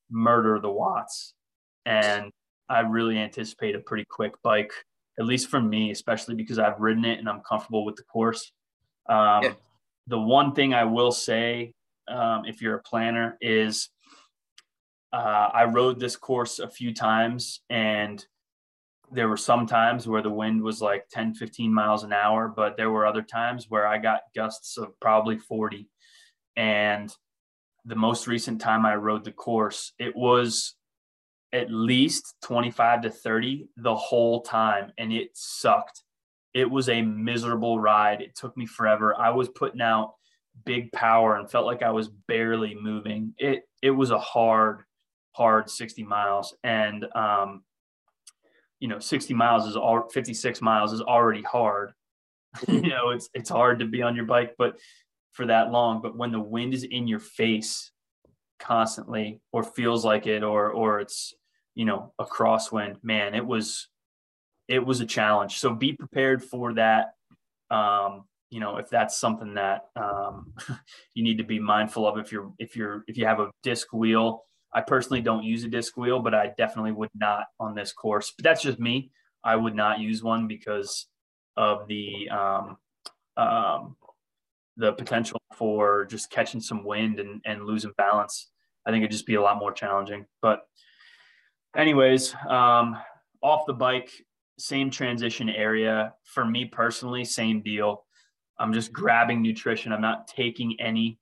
murder 0.10 0.60
the 0.60 0.72
watts. 0.72 1.34
And 1.86 2.32
I 2.70 2.82
really 2.82 3.18
anticipate 3.18 3.76
a 3.76 3.80
pretty 3.80 4.06
quick 4.10 4.34
bike, 4.42 4.72
at 5.20 5.26
least 5.26 5.50
for 5.50 5.62
me, 5.62 5.92
especially 5.92 6.36
because 6.36 6.60
I've 6.60 6.80
ridden 6.80 7.06
it 7.06 7.20
and 7.20 7.30
I'm 7.30 7.42
comfortable 7.48 7.86
with 7.86 7.96
the 7.96 8.04
course. 8.04 8.52
Um, 9.08 9.44
yeah. 9.44 9.54
The 10.08 10.20
one 10.20 10.54
thing 10.54 10.74
I 10.74 10.84
will 10.84 11.12
say, 11.12 11.74
um, 12.08 12.44
if 12.46 12.62
you're 12.62 12.76
a 12.76 12.82
planner, 12.82 13.38
is 13.40 13.90
uh, 15.14 15.50
I 15.54 15.66
rode 15.66 16.00
this 16.00 16.16
course 16.16 16.60
a 16.60 16.68
few 16.68 16.94
times 16.94 17.62
and 17.70 18.24
there 19.12 19.30
were 19.30 19.38
some 19.38 19.68
times 19.68 20.08
where 20.08 20.24
the 20.24 20.30
wind 20.30 20.64
was 20.64 20.82
like 20.82 21.08
10 21.12 21.36
15 21.36 21.72
miles 21.72 22.04
an 22.04 22.12
hour 22.12 22.48
but 22.48 22.78
there 22.78 22.90
were 22.90 23.06
other 23.06 23.22
times 23.22 23.68
where 23.70 23.86
i 23.86 24.00
got 24.00 24.22
gusts 24.36 24.76
of 24.78 25.00
probably 25.00 25.38
40 25.38 25.88
and 26.56 27.16
the 27.86 27.96
most 27.96 28.26
recent 28.26 28.60
time 28.60 28.88
i 28.88 28.96
rode 28.96 29.24
the 29.24 29.32
course 29.32 29.94
it 30.00 30.16
was 30.16 30.74
at 31.54 31.72
least 31.72 32.36
25 32.42 33.04
to 33.04 33.10
30 33.12 33.68
the 33.78 33.96
whole 33.96 34.42
time 34.42 34.92
and 34.98 35.14
it 35.14 35.30
sucked. 35.34 36.02
It 36.54 36.70
was 36.70 36.90
a 36.90 37.02
miserable 37.02 37.80
ride. 37.80 38.22
It 38.22 38.36
took 38.36 38.58
me 38.58 38.66
forever. 38.66 39.16
I 39.18 39.30
was 39.30 39.50
putting 39.50 39.82
out 39.82 40.16
big 40.66 40.92
power 40.92 41.38
and 41.38 41.50
felt 41.50 41.66
like 41.66 41.82
i 41.82 41.90
was 41.90 42.10
barely 42.28 42.76
moving. 42.80 43.34
It 43.38 43.64
it 43.82 43.92
was 43.92 44.12
a 44.12 44.20
hard 44.20 44.84
hard 45.34 45.70
60 45.70 46.04
miles 46.04 46.56
and 46.64 47.06
um 47.16 47.64
you 48.80 48.88
know 48.88 49.00
60 49.00 49.34
miles 49.34 49.68
is 49.68 49.76
all 49.76 50.08
56 50.10 50.62
miles 50.62 50.94
is 50.94 51.02
already 51.02 51.42
hard. 51.42 51.94
You 52.68 52.82
know 52.82 53.10
it's 53.10 53.30
it's 53.34 53.50
hard 53.50 53.80
to 53.80 53.86
be 53.86 54.04
on 54.04 54.16
your 54.16 54.26
bike 54.26 54.56
but 54.58 54.78
for 55.32 55.48
that 55.48 55.72
long 55.72 56.02
but 56.02 56.16
when 56.16 56.32
the 56.32 56.40
wind 56.40 56.74
is 56.76 56.84
in 56.84 57.08
your 57.08 57.20
face 57.20 57.92
constantly 58.60 59.42
or 59.52 59.64
feels 59.64 60.06
like 60.06 60.28
it 60.28 60.44
or 60.44 60.70
or 60.70 61.00
it's 61.00 61.34
you 61.74 61.86
know 61.86 62.14
a 62.20 62.26
crosswind 62.26 63.04
man 63.04 63.34
it 63.34 63.46
was 63.46 63.88
it 64.68 64.86
was 64.86 65.02
a 65.02 65.06
challenge. 65.06 65.60
So 65.60 65.74
be 65.74 65.94
prepared 65.94 66.44
for 66.44 66.74
that. 66.74 67.14
Um 67.70 68.26
you 68.50 68.60
know 68.60 68.78
if 68.78 68.90
that's 68.90 69.18
something 69.18 69.56
that 69.56 69.86
um 69.96 70.54
you 71.16 71.24
need 71.24 71.40
to 71.40 71.44
be 71.44 71.60
mindful 71.60 72.08
of 72.08 72.18
if 72.18 72.32
you're 72.32 72.54
if 72.60 72.76
you're 72.76 73.04
if 73.08 73.18
you 73.18 73.26
have 73.26 73.40
a 73.40 73.50
disc 73.64 73.92
wheel 73.92 74.44
I 74.74 74.82
personally 74.82 75.22
don't 75.22 75.44
use 75.44 75.64
a 75.64 75.68
disc 75.68 75.96
wheel, 75.98 76.20
but 76.20 76.34
I 76.34 76.52
definitely 76.58 76.94
would 76.94 77.10
not 77.16 77.46
on 77.60 77.76
this 77.76 77.94
course. 77.94 78.34
But 78.36 78.44
that's 78.44 78.62
just 78.62 78.80
me. 78.80 79.12
I 79.44 79.56
would 79.56 79.76
not 79.76 80.00
use 80.00 80.24
one 80.24 80.48
because 80.48 81.08
of 81.58 81.88
the 81.88 82.30
um, 82.30 82.78
um, 83.38 83.96
the 84.78 84.94
potential 84.94 85.40
for 85.56 86.06
just 86.06 86.32
catching 86.32 86.62
some 86.62 86.84
wind 86.84 87.20
and, 87.20 87.42
and 87.46 87.66
losing 87.66 87.92
balance. 87.98 88.50
I 88.86 88.92
think 88.92 89.04
it'd 89.04 89.12
just 89.12 89.28
be 89.28 89.36
a 89.36 89.42
lot 89.42 89.60
more 89.60 89.72
challenging. 89.72 90.26
But, 90.42 90.62
anyways, 91.76 92.36
um, 92.50 92.98
off 93.42 93.66
the 93.68 93.74
bike, 93.74 94.12
same 94.58 94.90
transition 94.90 95.50
area. 95.50 96.14
For 96.24 96.44
me 96.44 96.66
personally, 96.66 97.24
same 97.24 97.62
deal. 97.62 98.06
I'm 98.60 98.74
just 98.74 98.92
grabbing 98.92 99.42
nutrition. 99.42 99.92
I'm 99.92 100.02
not 100.02 100.28
taking 100.28 100.80
any 100.80 101.20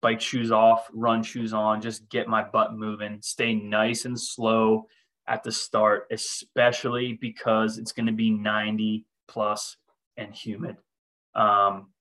bike 0.00 0.20
shoes 0.20 0.50
off, 0.52 0.88
run 0.92 1.22
shoes 1.22 1.52
on, 1.52 1.80
just 1.80 2.08
get 2.08 2.28
my 2.28 2.42
butt 2.42 2.74
moving, 2.74 3.18
stay 3.20 3.54
nice 3.54 4.04
and 4.04 4.18
slow 4.18 4.86
at 5.26 5.42
the 5.42 5.52
start, 5.52 6.06
especially 6.10 7.18
because 7.20 7.78
it's 7.78 7.92
going 7.92 8.06
to 8.06 8.12
be 8.12 8.30
90 8.30 9.04
plus 9.28 9.76
and 10.16 10.34
humid. 10.34 10.76
Um, 11.34 11.92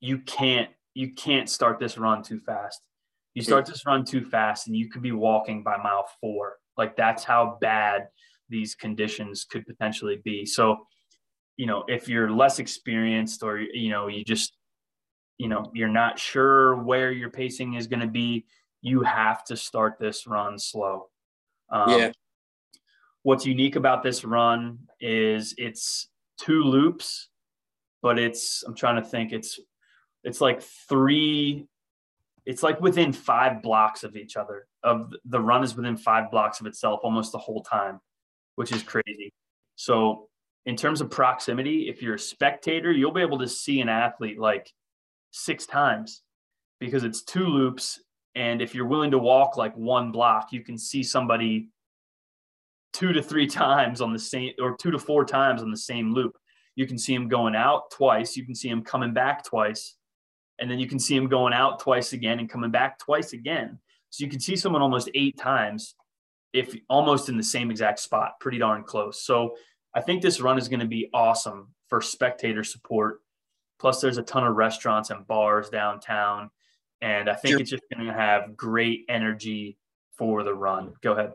you 0.00 0.18
can't 0.18 0.70
you 0.94 1.12
can't 1.12 1.48
start 1.48 1.78
this 1.78 1.98
run 1.98 2.22
too 2.22 2.40
fast. 2.40 2.80
You 3.34 3.42
start 3.42 3.66
this 3.66 3.84
run 3.84 4.04
too 4.04 4.24
fast, 4.24 4.66
and 4.66 4.74
you 4.74 4.88
could 4.88 5.02
be 5.02 5.12
walking 5.12 5.62
by 5.62 5.76
mile 5.76 6.06
four. 6.20 6.56
Like 6.76 6.96
that's 6.96 7.22
how 7.22 7.58
bad 7.60 8.08
these 8.48 8.74
conditions 8.74 9.44
could 9.44 9.66
potentially 9.66 10.20
be. 10.24 10.46
So, 10.46 10.86
you 11.56 11.66
know, 11.66 11.84
if 11.86 12.08
you're 12.08 12.30
less 12.30 12.58
experienced 12.58 13.42
or 13.42 13.58
you 13.58 13.90
know 13.90 14.08
you 14.08 14.24
just 14.24 14.56
you 15.38 15.48
know 15.48 15.70
you're 15.74 15.88
not 15.88 16.18
sure 16.18 16.76
where 16.76 17.12
your 17.12 17.30
pacing 17.30 17.74
is 17.74 17.86
going 17.86 18.00
to 18.00 18.06
be 18.06 18.44
you 18.82 19.02
have 19.02 19.44
to 19.44 19.56
start 19.56 19.96
this 19.98 20.26
run 20.26 20.58
slow. 20.58 21.08
Um, 21.70 21.90
yeah. 21.90 22.12
what's 23.22 23.44
unique 23.44 23.74
about 23.74 24.02
this 24.02 24.24
run 24.24 24.78
is 25.00 25.54
it's 25.58 26.08
two 26.38 26.62
loops 26.62 27.28
but 28.02 28.20
it's 28.20 28.62
i'm 28.64 28.74
trying 28.74 29.02
to 29.02 29.08
think 29.08 29.32
it's 29.32 29.58
it's 30.22 30.40
like 30.40 30.62
three 30.62 31.66
it's 32.44 32.62
like 32.62 32.80
within 32.80 33.12
five 33.12 33.62
blocks 33.62 34.04
of 34.04 34.16
each 34.16 34.36
other 34.36 34.68
of 34.84 35.12
the 35.24 35.40
run 35.40 35.64
is 35.64 35.74
within 35.74 35.96
five 35.96 36.30
blocks 36.30 36.60
of 36.60 36.66
itself 36.66 37.00
almost 37.02 37.32
the 37.32 37.38
whole 37.38 37.62
time 37.62 38.00
which 38.54 38.72
is 38.72 38.82
crazy. 38.82 39.32
So 39.74 40.28
in 40.64 40.76
terms 40.76 41.00
of 41.00 41.10
proximity 41.10 41.88
if 41.88 42.02
you're 42.02 42.14
a 42.14 42.18
spectator 42.18 42.92
you'll 42.92 43.12
be 43.12 43.20
able 43.20 43.38
to 43.38 43.48
see 43.48 43.80
an 43.80 43.88
athlete 43.88 44.38
like 44.38 44.72
six 45.36 45.66
times 45.66 46.22
because 46.80 47.04
it's 47.04 47.22
two 47.22 47.46
loops. 47.46 48.00
And 48.34 48.60
if 48.60 48.74
you're 48.74 48.86
willing 48.86 49.10
to 49.12 49.18
walk 49.18 49.56
like 49.56 49.76
one 49.76 50.12
block, 50.12 50.48
you 50.52 50.62
can 50.62 50.76
see 50.78 51.02
somebody 51.02 51.68
two 52.92 53.12
to 53.12 53.22
three 53.22 53.46
times 53.64 54.00
on 54.00 54.12
the 54.12 54.18
same 54.18 54.52
or 54.60 54.76
two 54.76 54.90
to 54.90 54.98
four 54.98 55.24
times 55.24 55.62
on 55.62 55.70
the 55.70 55.76
same 55.76 56.12
loop. 56.12 56.36
You 56.74 56.86
can 56.86 56.98
see 56.98 57.14
him 57.14 57.28
going 57.28 57.56
out 57.56 57.90
twice. 57.90 58.36
You 58.36 58.44
can 58.44 58.54
see 58.54 58.68
him 58.68 58.82
coming 58.82 59.14
back 59.14 59.44
twice. 59.44 59.96
And 60.58 60.70
then 60.70 60.78
you 60.78 60.86
can 60.86 60.98
see 60.98 61.14
him 61.14 61.28
going 61.28 61.52
out 61.52 61.80
twice 61.80 62.12
again 62.12 62.38
and 62.38 62.48
coming 62.48 62.70
back 62.70 62.98
twice 62.98 63.32
again. 63.32 63.78
So 64.10 64.24
you 64.24 64.30
can 64.30 64.40
see 64.40 64.56
someone 64.56 64.82
almost 64.82 65.10
eight 65.14 65.38
times 65.38 65.94
if 66.52 66.74
almost 66.88 67.28
in 67.28 67.36
the 67.36 67.42
same 67.42 67.70
exact 67.70 67.98
spot, 67.98 68.40
pretty 68.40 68.58
darn 68.58 68.82
close. 68.82 69.22
So 69.22 69.56
I 69.94 70.00
think 70.00 70.22
this 70.22 70.40
run 70.40 70.58
is 70.58 70.68
going 70.68 70.80
to 70.80 70.86
be 70.86 71.10
awesome 71.12 71.68
for 71.88 72.00
spectator 72.00 72.64
support 72.64 73.20
Plus, 73.78 74.00
there's 74.00 74.18
a 74.18 74.22
ton 74.22 74.46
of 74.46 74.56
restaurants 74.56 75.10
and 75.10 75.26
bars 75.26 75.68
downtown. 75.68 76.50
And 77.00 77.28
I 77.28 77.34
think 77.34 77.52
sure. 77.52 77.60
it's 77.60 77.70
just 77.70 77.82
going 77.94 78.06
to 78.06 78.12
have 78.12 78.56
great 78.56 79.04
energy 79.08 79.78
for 80.16 80.42
the 80.42 80.54
run. 80.54 80.94
Go 81.02 81.12
ahead. 81.12 81.32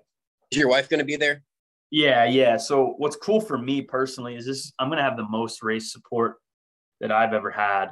Is 0.52 0.58
your 0.58 0.70
wife 0.70 0.90
going 0.90 1.00
to 1.00 1.06
be 1.06 1.16
there? 1.16 1.44
Yeah, 1.92 2.26
yeah. 2.26 2.58
So 2.58 2.96
what's 2.98 3.16
cool 3.16 3.42
for 3.42 3.58
me 3.58 3.82
personally 3.82 4.36
is 4.36 4.46
this: 4.46 4.72
I'm 4.80 4.88
going 4.88 4.98
to 4.98 5.04
have 5.04 5.18
the 5.18 5.28
most 5.28 5.62
race 5.62 5.92
support 5.92 6.38
that 7.00 7.12
I've 7.12 7.34
ever 7.34 7.52
had. 7.52 7.88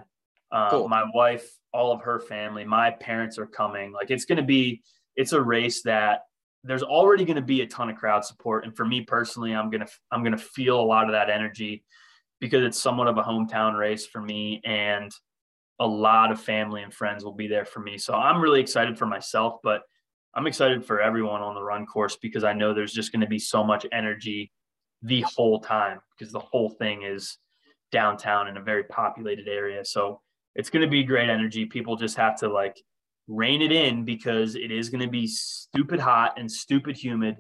Uh, 0.52 0.70
cool. 0.72 0.88
My 0.88 1.04
wife, 1.14 1.48
all 1.74 1.92
of 1.92 2.02
her 2.02 2.20
family, 2.20 2.64
my 2.64 2.92
parents 2.92 3.38
are 3.38 3.46
coming. 3.46 3.92
Like 3.92 4.10
it's 4.10 4.26
going 4.26 4.38
to 4.38 4.44
be, 4.44 4.82
it's 5.16 5.34
a 5.34 5.42
race 5.42 5.84
that 5.84 6.22
there's 6.64 6.84
already 6.84 7.26
going 7.26 7.36
to 7.36 7.42
be 7.42 7.62
a 7.62 7.68
ton 7.68 7.90
of 7.90 7.98
crowd 7.98 8.26
support, 8.26 8.66
and 8.66 8.76
for 8.76 8.86
me 8.86 9.02
personally, 9.02 9.54
I'm 9.54 9.70
gonna 9.70 9.88
I'm 10.12 10.24
gonna 10.24 10.38
feel 10.38 10.80
a 10.80 10.82
lot 10.82 11.06
of 11.06 11.12
that 11.12 11.30
energy 11.30 11.84
because 12.40 12.64
it's 12.64 12.82
somewhat 12.82 13.08
of 13.08 13.18
a 13.18 13.24
hometown 13.24 13.78
race 13.78 14.06
for 14.06 14.22
me 14.22 14.62
and 14.66 15.12
a 15.80 15.88
lot 15.88 16.32
of 16.32 16.42
family 16.42 16.84
and 16.84 16.94
friends 16.94 17.24
will 17.24 17.34
be 17.34 17.48
there 17.48 17.66
for 17.66 17.80
me. 17.80 17.98
So 17.98 18.14
I'm 18.14 18.42
really 18.42 18.60
excited 18.60 18.98
for 18.98 19.06
myself, 19.06 19.60
but 19.64 19.82
I'm 20.34 20.48
excited 20.48 20.86
for 20.86 21.02
everyone 21.02 21.42
on 21.42 21.56
the 21.56 21.64
run 21.64 21.86
course 21.86 22.18
because 22.22 22.44
I 22.44 22.54
know 22.54 22.74
there's 22.74 22.94
just 22.94 23.12
going 23.12 23.22
to 23.22 23.28
be 23.28 23.40
so 23.40 23.64
much 23.64 23.86
energy 23.92 24.52
the 25.02 25.22
whole 25.22 25.60
time 25.60 26.00
because 26.18 26.32
the 26.32 26.40
whole 26.40 26.70
thing 26.70 27.04
is 27.04 27.38
downtown 27.92 28.48
in 28.48 28.58
a 28.58 28.62
very 28.62 28.84
populated 28.84 29.48
area. 29.48 29.84
So 29.84 30.22
it's 30.56 30.70
going 30.70 30.82
to 30.82 30.90
be 30.90 31.04
great 31.04 31.30
energy. 31.30 31.66
People 31.66 31.96
just 31.96 32.18
have 32.18 32.38
to 32.40 32.50
like 32.50 32.80
rein 33.28 33.62
it 33.62 33.72
in 33.72 34.04
because 34.04 34.56
it 34.56 34.72
is 34.72 34.90
going 34.90 35.02
to 35.02 35.10
be 35.10 35.28
stupid 35.28 36.00
hot 36.00 36.34
and 36.38 36.52
stupid 36.52 36.98
humid 36.98 37.38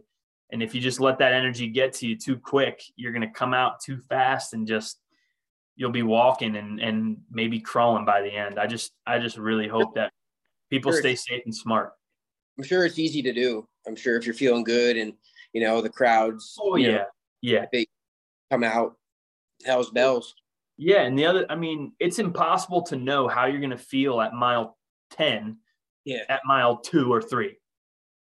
and 0.51 0.63
if 0.63 0.73
you 0.73 0.81
just 0.81 0.99
let 0.99 1.19
that 1.19 1.33
energy 1.33 1.67
get 1.67 1.93
to 1.93 2.07
you 2.07 2.17
too 2.17 2.37
quick, 2.37 2.81
you're 2.95 3.11
going 3.11 3.27
to 3.27 3.33
come 3.33 3.53
out 3.53 3.79
too 3.79 3.97
fast 3.97 4.53
and 4.53 4.67
just 4.67 4.99
you'll 5.75 5.91
be 5.91 6.03
walking 6.03 6.55
and 6.57 6.79
and 6.79 7.17
maybe 7.31 7.59
crawling 7.59 8.05
by 8.05 8.21
the 8.21 8.31
end. 8.31 8.59
I 8.59 8.67
just 8.67 8.91
I 9.05 9.19
just 9.19 9.37
really 9.37 9.67
hope 9.67 9.95
that 9.95 10.11
people 10.69 10.91
sure 10.91 11.01
stay 11.01 11.15
safe 11.15 11.43
and 11.45 11.55
smart. 11.55 11.93
I'm 12.57 12.63
sure 12.63 12.85
it's 12.85 12.99
easy 12.99 13.21
to 13.21 13.33
do. 13.33 13.67
I'm 13.87 13.95
sure 13.95 14.17
if 14.17 14.25
you're 14.25 14.35
feeling 14.35 14.63
good 14.63 14.97
and 14.97 15.13
you 15.53 15.61
know 15.61 15.81
the 15.81 15.89
crowds. 15.89 16.57
Oh 16.61 16.75
yeah, 16.75 16.91
know, 16.91 17.05
yeah. 17.41 17.65
They 17.71 17.85
come 18.51 18.63
out, 18.63 18.97
hell's 19.65 19.91
bells. 19.91 20.35
Yeah, 20.77 21.01
and 21.01 21.19
the 21.19 21.25
other, 21.25 21.45
I 21.49 21.55
mean, 21.55 21.91
it's 21.99 22.19
impossible 22.19 22.83
to 22.83 22.95
know 22.95 23.27
how 23.27 23.45
you're 23.45 23.59
going 23.59 23.69
to 23.69 23.77
feel 23.77 24.21
at 24.21 24.33
mile 24.33 24.77
ten. 25.11 25.57
Yeah. 26.05 26.23
At 26.29 26.41
mile 26.45 26.77
two 26.77 27.11
or 27.11 27.21
three. 27.21 27.58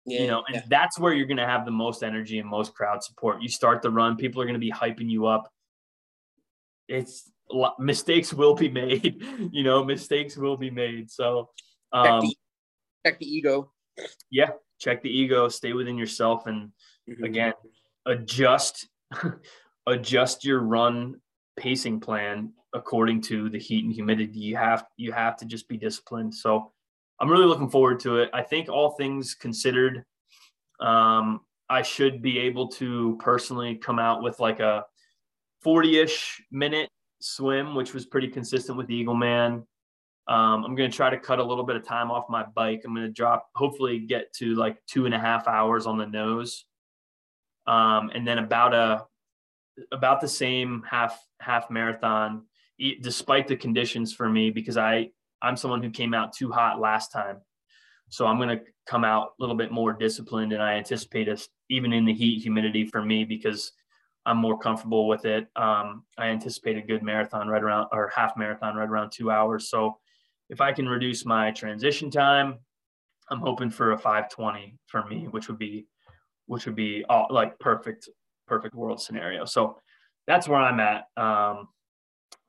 Yeah, 0.06 0.22
you 0.22 0.26
know, 0.28 0.42
and 0.46 0.56
yeah. 0.56 0.62
that's 0.68 0.98
where 0.98 1.12
you're 1.12 1.26
going 1.26 1.36
to 1.36 1.46
have 1.46 1.64
the 1.64 1.70
most 1.70 2.02
energy 2.02 2.38
and 2.38 2.48
most 2.48 2.74
crowd 2.74 3.02
support. 3.02 3.42
You 3.42 3.48
start 3.48 3.82
the 3.82 3.90
run, 3.90 4.16
people 4.16 4.40
are 4.40 4.46
going 4.46 4.54
to 4.54 4.60
be 4.60 4.72
hyping 4.72 5.10
you 5.10 5.26
up. 5.26 5.52
It's 6.88 7.30
mistakes 7.78 8.32
will 8.32 8.54
be 8.54 8.68
made. 8.82 9.22
you 9.52 9.62
know, 9.62 9.84
mistakes 9.84 10.36
will 10.36 10.56
be 10.56 10.70
made. 10.70 11.10
So, 11.10 11.50
um, 11.92 12.04
check, 12.04 12.20
the, 12.22 12.36
check 13.06 13.18
the 13.18 13.26
ego. 13.26 13.72
Yeah, 14.30 14.50
check 14.78 15.02
the 15.02 15.10
ego. 15.10 15.48
Stay 15.48 15.72
within 15.72 15.98
yourself, 15.98 16.46
and 16.46 16.70
mm-hmm. 17.08 17.24
again, 17.24 17.52
adjust 18.06 18.88
adjust 19.86 20.44
your 20.44 20.60
run 20.60 21.20
pacing 21.56 22.00
plan 22.00 22.52
according 22.72 23.20
to 23.20 23.50
the 23.50 23.58
heat 23.58 23.84
and 23.84 23.92
humidity. 23.92 24.38
You 24.38 24.56
have 24.56 24.84
you 24.96 25.12
have 25.12 25.36
to 25.38 25.44
just 25.44 25.68
be 25.68 25.76
disciplined. 25.76 26.34
So 26.34 26.72
I'm 27.20 27.28
really 27.28 27.46
looking 27.46 27.68
forward 27.68 28.00
to 28.00 28.16
it. 28.18 28.30
I 28.32 28.42
think 28.42 28.68
all 28.68 28.92
things 28.92 29.34
considered, 29.34 30.04
um, 30.80 31.40
I 31.68 31.82
should 31.82 32.22
be 32.22 32.38
able 32.38 32.68
to 32.68 33.18
personally 33.20 33.76
come 33.76 33.98
out 33.98 34.22
with 34.22 34.40
like 34.40 34.60
a 34.60 34.84
40-ish 35.64 36.42
minute 36.50 36.88
swim, 37.20 37.74
which 37.74 37.92
was 37.92 38.06
pretty 38.06 38.28
consistent 38.28 38.78
with 38.78 38.86
the 38.86 39.04
Eagleman. 39.04 39.64
Um, 40.26 40.64
I'm 40.64 40.74
going 40.74 40.90
to 40.90 40.96
try 40.96 41.10
to 41.10 41.18
cut 41.18 41.38
a 41.38 41.44
little 41.44 41.64
bit 41.64 41.76
of 41.76 41.84
time 41.84 42.10
off 42.10 42.24
my 42.30 42.44
bike. 42.54 42.82
I'm 42.84 42.94
going 42.94 43.06
to 43.06 43.12
drop, 43.12 43.48
hopefully, 43.54 43.98
get 43.98 44.32
to 44.34 44.54
like 44.54 44.78
two 44.86 45.06
and 45.06 45.14
a 45.14 45.18
half 45.18 45.46
hours 45.46 45.86
on 45.86 45.98
the 45.98 46.06
nose, 46.06 46.64
um, 47.66 48.10
and 48.14 48.26
then 48.26 48.38
about 48.38 48.72
a 48.72 49.04
about 49.92 50.20
the 50.20 50.28
same 50.28 50.82
half 50.88 51.20
half 51.40 51.70
marathon, 51.70 52.44
despite 53.00 53.48
the 53.48 53.56
conditions 53.56 54.12
for 54.12 54.28
me, 54.28 54.50
because 54.50 54.76
I 54.76 55.10
I'm 55.42 55.56
someone 55.56 55.82
who 55.82 55.90
came 55.90 56.14
out 56.14 56.32
too 56.32 56.50
hot 56.50 56.80
last 56.80 57.12
time. 57.12 57.38
So 58.08 58.26
I'm 58.26 58.38
going 58.38 58.58
to 58.58 58.64
come 58.86 59.04
out 59.04 59.28
a 59.38 59.42
little 59.42 59.56
bit 59.56 59.70
more 59.70 59.92
disciplined, 59.92 60.52
and 60.52 60.62
I 60.62 60.74
anticipate 60.74 61.28
us 61.28 61.48
even 61.68 61.92
in 61.92 62.04
the 62.04 62.12
heat, 62.12 62.42
humidity 62.42 62.84
for 62.84 63.02
me 63.02 63.24
because 63.24 63.72
I'm 64.26 64.36
more 64.36 64.58
comfortable 64.58 65.08
with 65.08 65.24
it. 65.24 65.46
Um, 65.56 66.04
I 66.18 66.26
anticipate 66.26 66.76
a 66.76 66.82
good 66.82 67.02
marathon 67.02 67.48
right 67.48 67.62
around 67.62 67.88
or 67.92 68.10
half 68.14 68.36
marathon 68.36 68.76
right 68.76 68.88
around 68.88 69.10
two 69.10 69.30
hours. 69.30 69.70
So 69.70 69.98
if 70.50 70.60
I 70.60 70.72
can 70.72 70.88
reduce 70.88 71.24
my 71.24 71.52
transition 71.52 72.10
time, 72.10 72.58
I'm 73.30 73.40
hoping 73.40 73.70
for 73.70 73.92
a 73.92 73.96
520 73.98 74.76
for 74.86 75.06
me, 75.06 75.28
which 75.30 75.48
would 75.48 75.58
be 75.58 75.86
which 76.46 76.66
would 76.66 76.74
be 76.74 77.04
all, 77.08 77.28
like 77.30 77.58
perfect 77.60 78.08
perfect 78.46 78.74
world 78.74 79.00
scenario. 79.00 79.44
So 79.44 79.78
that's 80.26 80.48
where 80.48 80.58
I'm 80.60 80.80
at. 80.80 81.04
Um, 81.16 81.68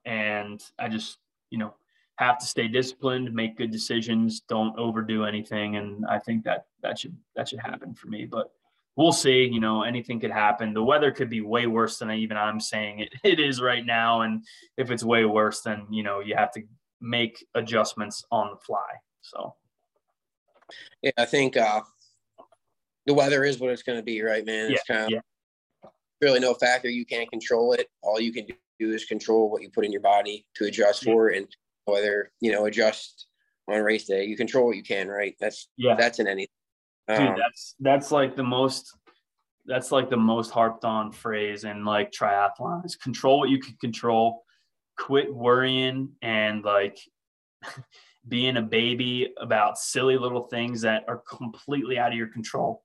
and 0.06 0.60
I 0.80 0.90
just 0.90 1.20
you 1.52 1.60
know 1.60 1.76
have 2.22 2.38
to 2.38 2.46
stay 2.46 2.68
disciplined, 2.68 3.34
make 3.34 3.58
good 3.58 3.72
decisions, 3.72 4.42
don't 4.42 4.78
overdo 4.78 5.26
anything, 5.26 5.78
and 5.78 6.06
I 6.06 6.20
think 6.20 6.44
that 6.44 6.66
that 6.84 7.00
should 7.00 7.18
that 7.36 7.50
should 7.50 7.60
happen 7.60 7.96
for 7.96 8.10
me. 8.10 8.26
But 8.26 8.52
we'll 8.96 9.12
see. 9.12 9.46
You 9.46 9.60
know, 9.60 9.82
anything 9.82 10.20
could 10.20 10.32
happen. 10.32 10.76
The 10.76 10.84
weather 10.84 11.12
could 11.12 11.32
be 11.32 11.42
way 11.42 11.66
worse 11.66 11.98
than 11.98 12.12
even 12.12 12.38
I'm 12.38 12.60
saying 12.60 13.00
it, 13.00 13.14
it 13.24 13.40
is 13.40 13.60
right 13.60 13.84
now, 13.84 14.22
and 14.22 14.46
if 14.78 14.92
it's 14.92 15.04
way 15.04 15.26
worse, 15.26 15.62
then 15.62 15.88
you 15.90 16.04
know 16.04 16.20
you 16.20 16.36
have 16.36 16.52
to 16.52 16.62
make 17.02 17.44
adjustments 17.56 18.24
on 18.32 18.52
the 18.52 18.58
fly. 18.58 18.92
So, 19.22 19.56
yeah, 21.02 21.12
I 21.18 21.26
think 21.26 21.58
uh, 21.58 21.82
the 23.08 23.16
weather 23.16 23.44
is 23.44 23.58
what 23.58 23.72
it's 23.72 23.84
going 23.84 23.98
to 23.98 24.04
be, 24.04 24.22
right, 24.22 24.46
man? 24.46 24.72
It's 24.72 24.84
yeah, 24.88 24.96
kind 24.96 25.06
of 25.06 25.12
yeah. 25.84 25.90
really 26.22 26.40
no 26.40 26.54
factor. 26.54 26.88
You 26.88 27.06
can't 27.06 27.30
control 27.32 27.74
it. 27.74 27.90
All 28.04 28.20
you 28.20 28.32
can 28.32 28.46
do 28.80 28.92
is 28.92 29.06
control 29.06 29.50
what 29.50 29.64
you 29.64 29.72
put 29.72 29.86
in 29.86 29.92
your 29.92 30.02
body 30.02 30.46
to 30.58 30.66
adjust 30.66 31.04
yeah. 31.04 31.14
for, 31.14 31.30
and 31.30 31.48
whether 31.92 32.32
you 32.40 32.52
know 32.52 32.66
adjust 32.66 33.28
on 33.68 33.82
race 33.82 34.06
day. 34.06 34.26
You 34.26 34.36
control 34.36 34.68
what 34.68 34.78
you 34.78 34.84
can, 34.84 35.08
right? 35.08 35.36
That's 35.40 35.70
yeah. 35.78 35.96
That's 35.96 36.20
in 36.20 36.28
anything. 36.28 36.48
Dude, 37.08 37.20
um, 37.20 37.36
that's 37.38 37.76
that's 37.80 38.12
like 38.12 38.36
the 38.36 38.44
most 38.44 38.96
that's 39.66 39.92
like 39.92 40.10
the 40.10 40.18
most 40.18 40.52
harped 40.52 40.86
on 40.86 41.12
phrase 41.12 41.64
in 41.64 41.86
like 41.86 42.12
triathlon 42.12 42.86
is 42.86 42.96
control 42.96 43.40
what 43.40 43.50
you 43.50 43.60
can 43.60 43.76
control, 43.80 44.44
quit 44.98 45.34
worrying 45.34 46.10
and 46.22 46.64
like 46.64 46.98
being 48.28 48.58
a 48.58 48.62
baby 48.62 49.34
about 49.40 49.78
silly 49.78 50.18
little 50.18 50.44
things 50.44 50.82
that 50.82 51.04
are 51.08 51.22
completely 51.28 51.98
out 51.98 52.12
of 52.12 52.18
your 52.18 52.28
control. 52.28 52.84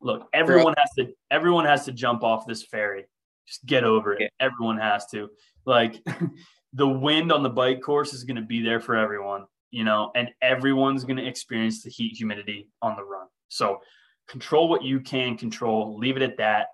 Look, 0.00 0.28
everyone 0.32 0.74
has 0.78 0.90
to 0.98 1.12
everyone 1.30 1.64
has 1.64 1.84
to 1.86 1.92
jump 1.92 2.22
off 2.22 2.46
this 2.46 2.62
ferry. 2.64 3.06
Just 3.46 3.64
get 3.64 3.84
over 3.84 4.12
it. 4.12 4.20
Yeah. 4.20 4.28
Everyone 4.40 4.78
has 4.78 5.06
to. 5.06 5.28
Like 5.64 5.96
the 6.72 6.88
wind 6.88 7.32
on 7.32 7.42
the 7.42 7.50
bike 7.50 7.80
course 7.80 8.12
is 8.12 8.24
going 8.24 8.36
to 8.36 8.42
be 8.42 8.62
there 8.62 8.80
for 8.80 8.96
everyone, 8.96 9.46
you 9.70 9.84
know, 9.84 10.10
and 10.14 10.28
everyone's 10.42 11.04
going 11.04 11.16
to 11.16 11.26
experience 11.26 11.82
the 11.82 11.90
heat 11.90 12.16
humidity 12.16 12.68
on 12.82 12.96
the 12.96 13.02
run. 13.02 13.26
So 13.48 13.80
control 14.28 14.68
what 14.68 14.82
you 14.82 15.00
can 15.00 15.36
control, 15.36 15.96
leave 15.98 16.16
it 16.16 16.22
at 16.22 16.36
that, 16.36 16.68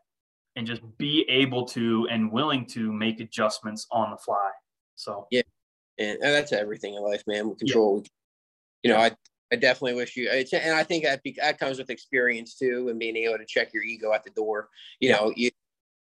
and 0.57 0.67
just 0.67 0.83
be 0.99 1.25
able 1.29 1.65
to 1.67 2.09
and 2.11 2.31
willing 2.31 2.67
to 2.67 2.93
make 2.93 3.21
adjustments 3.21 3.87
on 3.91 4.11
the 4.11 4.17
fly. 4.17 4.51
So, 4.97 5.27
yeah. 5.31 5.43
And, 5.99 6.19
that's 6.21 6.53
everything 6.53 6.95
in 6.95 7.03
life, 7.03 7.23
man. 7.27 7.49
We 7.49 7.55
control, 7.55 8.03
yeah. 8.03 8.09
you 8.83 8.91
know, 8.93 9.01
I, 9.01 9.13
I 9.53 9.57
definitely 9.57 9.95
wish 9.95 10.17
you, 10.17 10.29
and 10.29 10.75
I 10.75 10.83
think 10.83 11.05
that, 11.05 11.21
that 11.41 11.59
comes 11.59 11.79
with 11.79 11.91
experience 11.91 12.57
too, 12.57 12.89
and 12.89 12.99
being 12.99 13.17
able 13.17 13.39
to 13.39 13.45
check 13.47 13.73
your 13.73 13.85
ego 13.85 14.13
at 14.13 14.25
the 14.25 14.31
door. 14.31 14.69
You 14.99 15.13
know, 15.13 15.33
you, 15.37 15.51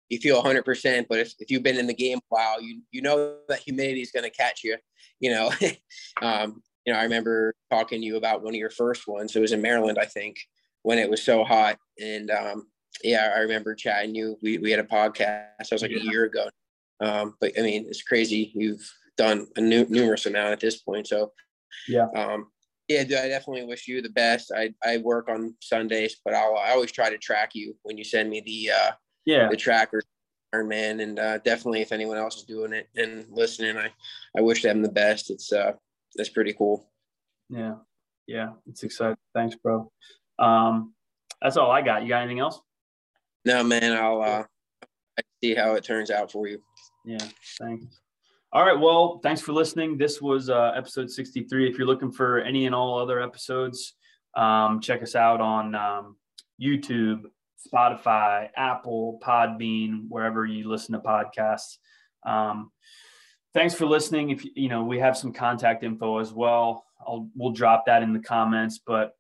you 0.09 0.19
feel 0.19 0.41
100% 0.41 1.05
but 1.07 1.19
if, 1.19 1.33
if 1.39 1.49
you've 1.49 1.63
been 1.63 1.77
in 1.77 1.87
the 1.87 1.93
game 1.93 2.17
a 2.17 2.21
while 2.29 2.61
you 2.61 2.81
you 2.91 3.01
know 3.01 3.37
that 3.47 3.59
humidity 3.59 4.01
is 4.01 4.11
going 4.11 4.23
to 4.23 4.29
catch 4.29 4.63
you 4.63 4.77
you 5.19 5.31
know? 5.31 5.51
Um, 6.21 6.61
you 6.85 6.93
know 6.93 6.99
i 6.99 7.03
remember 7.03 7.53
talking 7.69 8.01
to 8.01 8.05
you 8.05 8.17
about 8.17 8.41
one 8.41 8.53
of 8.53 8.59
your 8.59 8.69
first 8.69 9.07
ones. 9.07 9.35
It 9.35 9.39
was 9.39 9.51
in 9.51 9.61
maryland 9.61 9.97
i 9.99 10.05
think 10.05 10.37
when 10.83 10.97
it 10.97 11.09
was 11.09 11.21
so 11.21 11.43
hot. 11.43 11.77
And 12.01 12.31
um, 12.31 12.67
yeah 13.03 13.33
i 13.35 13.39
remember 13.39 13.75
chatting 13.75 14.15
you. 14.15 14.37
We, 14.41 14.57
we 14.57 14.71
had 14.71 14.79
a 14.79 14.83
podcast. 14.83 15.45
I 15.59 15.67
was 15.71 15.81
like 15.81 15.91
yeah. 15.91 15.99
a 15.99 16.11
year 16.11 16.25
ago. 16.25 16.49
Um, 17.01 17.35
but 17.39 17.53
i 17.57 17.61
mean 17.61 17.85
it's 17.87 18.03
crazy. 18.03 18.51
You've 18.55 18.89
done 19.19 19.47
a 19.57 19.61
new, 19.61 19.85
numerous 19.89 20.25
amount 20.25 20.53
at 20.53 20.61
this 20.61 20.77
point. 20.77 21.07
So 21.07 21.33
yeah. 21.87 22.07
um, 22.15 22.47
yeah, 22.87 23.03
dude, 23.03 23.19
I 23.19 23.27
definitely 23.27 23.65
wish 23.65 23.87
you 23.87 24.01
the 24.01 24.09
best. 24.09 24.51
I, 24.55 24.73
I 24.83 24.97
work 24.97 25.29
on 25.29 25.53
Sundays, 25.61 26.15
but 26.25 26.33
I'll 26.33 26.57
I 26.57 26.71
always 26.71 26.91
try 26.91 27.09
to 27.09 27.17
track 27.17 27.51
you 27.53 27.75
when 27.83 27.97
you 27.97 28.03
send 28.03 28.29
me 28.29 28.41
the 28.41 28.71
uh, 28.71 28.91
yeah. 29.29 29.47
the 29.49 29.57
tracker 29.57 30.01
man 30.53 30.99
and 31.01 31.19
uh, 31.19 31.37
definitely 31.39 31.81
if 31.81 31.91
anyone 31.91 32.17
else 32.17 32.37
is 32.37 32.43
doing 32.43 32.73
it 32.73 32.89
and 32.95 33.27
listening 33.29 33.77
i 33.77 33.91
i 34.35 34.41
wish 34.41 34.63
them 34.63 34.81
the 34.81 34.89
best. 34.89 35.29
It's 35.29 35.53
uh 35.53 35.73
that's 36.15 36.29
pretty 36.29 36.53
cool. 36.53 36.89
Yeah. 37.49 37.75
Yeah. 38.25 38.53
It's 38.67 38.81
exciting. 38.81 39.17
Thanks 39.35 39.55
bro. 39.55 39.91
Um 40.39 40.93
that's 41.41 41.55
all 41.55 41.69
i 41.69 41.81
got. 41.81 42.01
You 42.01 42.09
got 42.09 42.21
anything 42.21 42.39
else? 42.39 42.59
No 43.45 43.63
man. 43.63 43.95
I'll 43.95 44.21
uh 44.21 44.43
I 45.19 45.21
see 45.43 45.53
how 45.53 45.75
it 45.75 45.83
turns 45.83 46.09
out 46.09 46.31
for 46.31 46.47
you. 46.47 46.59
Yeah. 47.05 47.25
Thanks. 47.61 48.01
All 48.51 48.65
right. 48.65 48.79
Well 48.79 49.19
thanks 49.21 49.41
for 49.41 49.53
listening. 49.53 49.99
This 49.99 50.19
was 50.19 50.49
uh 50.49 50.71
episode 50.75 51.11
63 51.11 51.69
if 51.69 51.77
you're 51.77 51.85
looking 51.85 52.11
for 52.11 52.39
any 52.39 52.65
and 52.65 52.73
all 52.73 52.97
other 52.97 53.21
episodes 53.21 53.93
um 54.35 54.79
check 54.79 55.01
us 55.01 55.15
out 55.15 55.41
on 55.41 55.73
um 55.73 56.15
youtube 56.61 57.23
Spotify, 57.67 58.49
Apple, 58.55 59.19
Podbean, 59.23 60.05
wherever 60.07 60.45
you 60.45 60.69
listen 60.69 60.93
to 60.93 60.99
podcasts. 60.99 61.77
Um, 62.25 62.71
thanks 63.53 63.73
for 63.73 63.85
listening. 63.85 64.29
If 64.29 64.45
you 64.55 64.69
know, 64.69 64.83
we 64.83 64.99
have 64.99 65.17
some 65.17 65.33
contact 65.33 65.83
info 65.83 66.19
as 66.19 66.33
well. 66.33 66.85
I'll 67.05 67.29
we'll 67.35 67.51
drop 67.51 67.85
that 67.85 68.03
in 68.03 68.13
the 68.13 68.19
comments, 68.19 68.79
but 68.85 69.13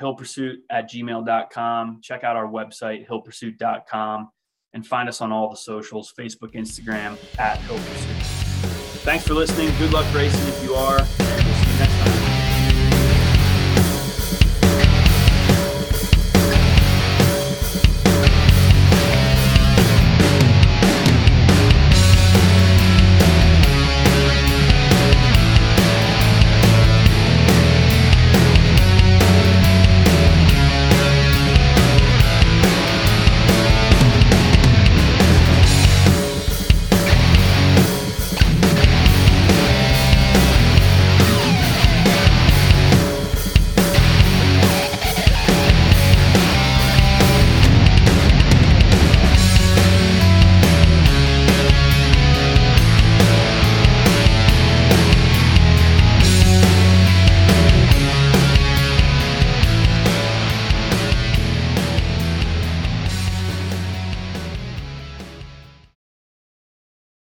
hillpursuit 0.00 0.56
at 0.70 0.90
gmail.com. 0.90 2.00
Check 2.02 2.24
out 2.24 2.36
our 2.36 2.46
website, 2.46 3.06
hillpursuit.com, 3.08 4.30
and 4.72 4.86
find 4.86 5.08
us 5.08 5.20
on 5.20 5.32
all 5.32 5.50
the 5.50 5.56
socials 5.56 6.12
Facebook, 6.18 6.54
Instagram 6.54 7.16
at 7.38 7.58
Hill 7.58 7.76
Pursuit. 7.76 8.44
Thanks 9.04 9.26
for 9.26 9.34
listening. 9.34 9.70
Good 9.78 9.92
luck 9.92 10.12
racing 10.14 10.48
if 10.48 10.64
you 10.64 10.74
are, 10.74 10.98